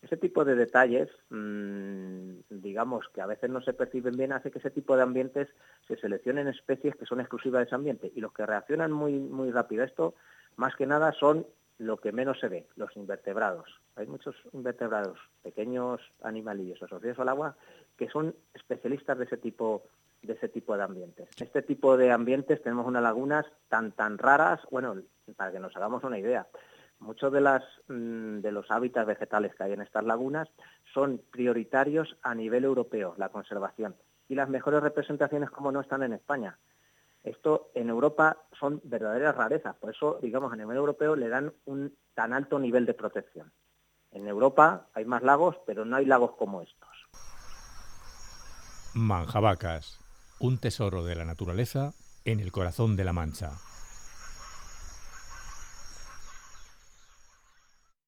Ese 0.05 0.19
tipo 0.19 0.45
de 0.45 0.55
detalles, 0.55 1.09
mm, 1.31 2.41
digamos, 2.51 3.09
que 3.15 3.23
a 3.23 3.27
veces 3.27 3.49
no 3.49 3.63
se 3.63 3.73
perciben 3.73 4.15
bien, 4.19 4.33
hace 4.33 4.51
que 4.51 4.59
ese 4.59 4.71
tipo 4.71 4.97
de 4.97 5.03
ambientes 5.03 5.49
se 5.89 5.97
seleccionen 5.97 6.47
especies 6.47 6.95
que 6.95 7.07
son 7.07 7.21
exclusivas 7.21 7.61
de 7.61 7.65
ese 7.65 7.75
ambiente. 7.75 8.13
Y 8.15 8.21
los 8.21 8.35
que 8.35 8.45
reaccionan 8.45 8.93
muy, 8.93 9.15
muy 9.15 9.51
rápido 9.51 9.83
a 9.83 9.87
esto 9.87 10.15
más 10.57 10.77
que 10.77 10.85
nada 10.87 11.13
son 11.13 11.47
lo 11.79 11.97
que 11.97 12.13
menos 12.13 12.39
se 12.39 12.49
ve, 12.49 12.67
los 12.77 12.95
invertebrados. 12.97 13.81
Hay 13.97 14.07
muchos 14.07 14.37
invertebrados, 14.53 15.19
pequeños 15.43 16.03
animalillos 16.23 16.83
asociados 16.83 17.19
al 17.21 17.31
agua, 17.31 17.57
que 17.97 18.11
son 18.11 18.37
especialistas 18.53 19.17
de 19.17 19.25
ese 19.25 19.39
tipo 19.39 19.85
de 20.23 20.35
ese 20.35 20.49
tipo 20.49 20.77
de 20.77 20.83
ambientes. 20.83 21.29
Este 21.41 21.63
tipo 21.63 21.97
de 21.97 22.11
ambientes 22.11 22.63
tenemos 22.63 22.87
unas 22.87 23.03
lagunas 23.03 23.47
tan 23.69 23.93
tan 23.93 24.19
raras, 24.19 24.61
bueno, 24.71 24.97
para 25.37 25.51
que 25.51 25.61
nos 25.61 25.75
hagamos 25.77 26.05
una 26.05 26.19
idea, 26.19 26.47
muchos 27.05 27.33
mm, 27.33 28.41
de 28.41 28.53
los 28.53 28.71
hábitats 28.71 29.07
vegetales 29.07 29.55
que 29.55 29.63
hay 29.63 29.73
en 29.73 29.83
estas 29.83 30.05
lagunas 30.05 30.49
son 30.93 31.23
prioritarios 31.31 32.17
a 32.23 32.35
nivel 32.35 32.65
europeo, 32.65 33.15
la 33.17 33.29
conservación. 33.29 33.95
Y 34.29 34.35
las 34.35 34.49
mejores 34.49 34.83
representaciones 34.83 35.51
como 35.51 35.71
no 35.71 35.81
están 35.81 36.03
en 36.03 36.15
España. 36.15 36.59
Esto 37.23 37.71
en 37.75 37.89
Europa 37.89 38.39
son 38.59 38.81
verdaderas 38.85 39.35
rarezas, 39.37 39.77
por 39.77 39.91
eso, 39.91 40.19
digamos, 40.21 40.53
a 40.53 40.57
nivel 40.57 40.77
europeo 40.77 41.17
le 41.17 41.29
dan 41.29 41.53
un 41.65 41.95
tan 42.15 42.33
alto 42.33 42.59
nivel 42.59 42.85
de 42.85 42.95
protección. 42.95 43.53
En 44.11 44.29
Europa 44.29 44.89
hay 44.95 45.05
más 45.05 45.23
lagos, 45.23 45.57
pero 45.67 45.85
no 45.85 45.97
hay 45.97 46.05
lagos 46.05 46.33
como 46.37 46.63
estos. 46.63 46.91
Manjabacas, 48.95 50.01
un 50.39 50.59
tesoro 50.59 51.05
de 51.05 51.17
la 51.17 51.25
naturaleza 51.25 51.93
en 52.25 52.41
el 52.41 52.53
corazón 52.53 52.97
de 52.97 53.05
la 53.05 53.13
Mancha. 53.13 53.53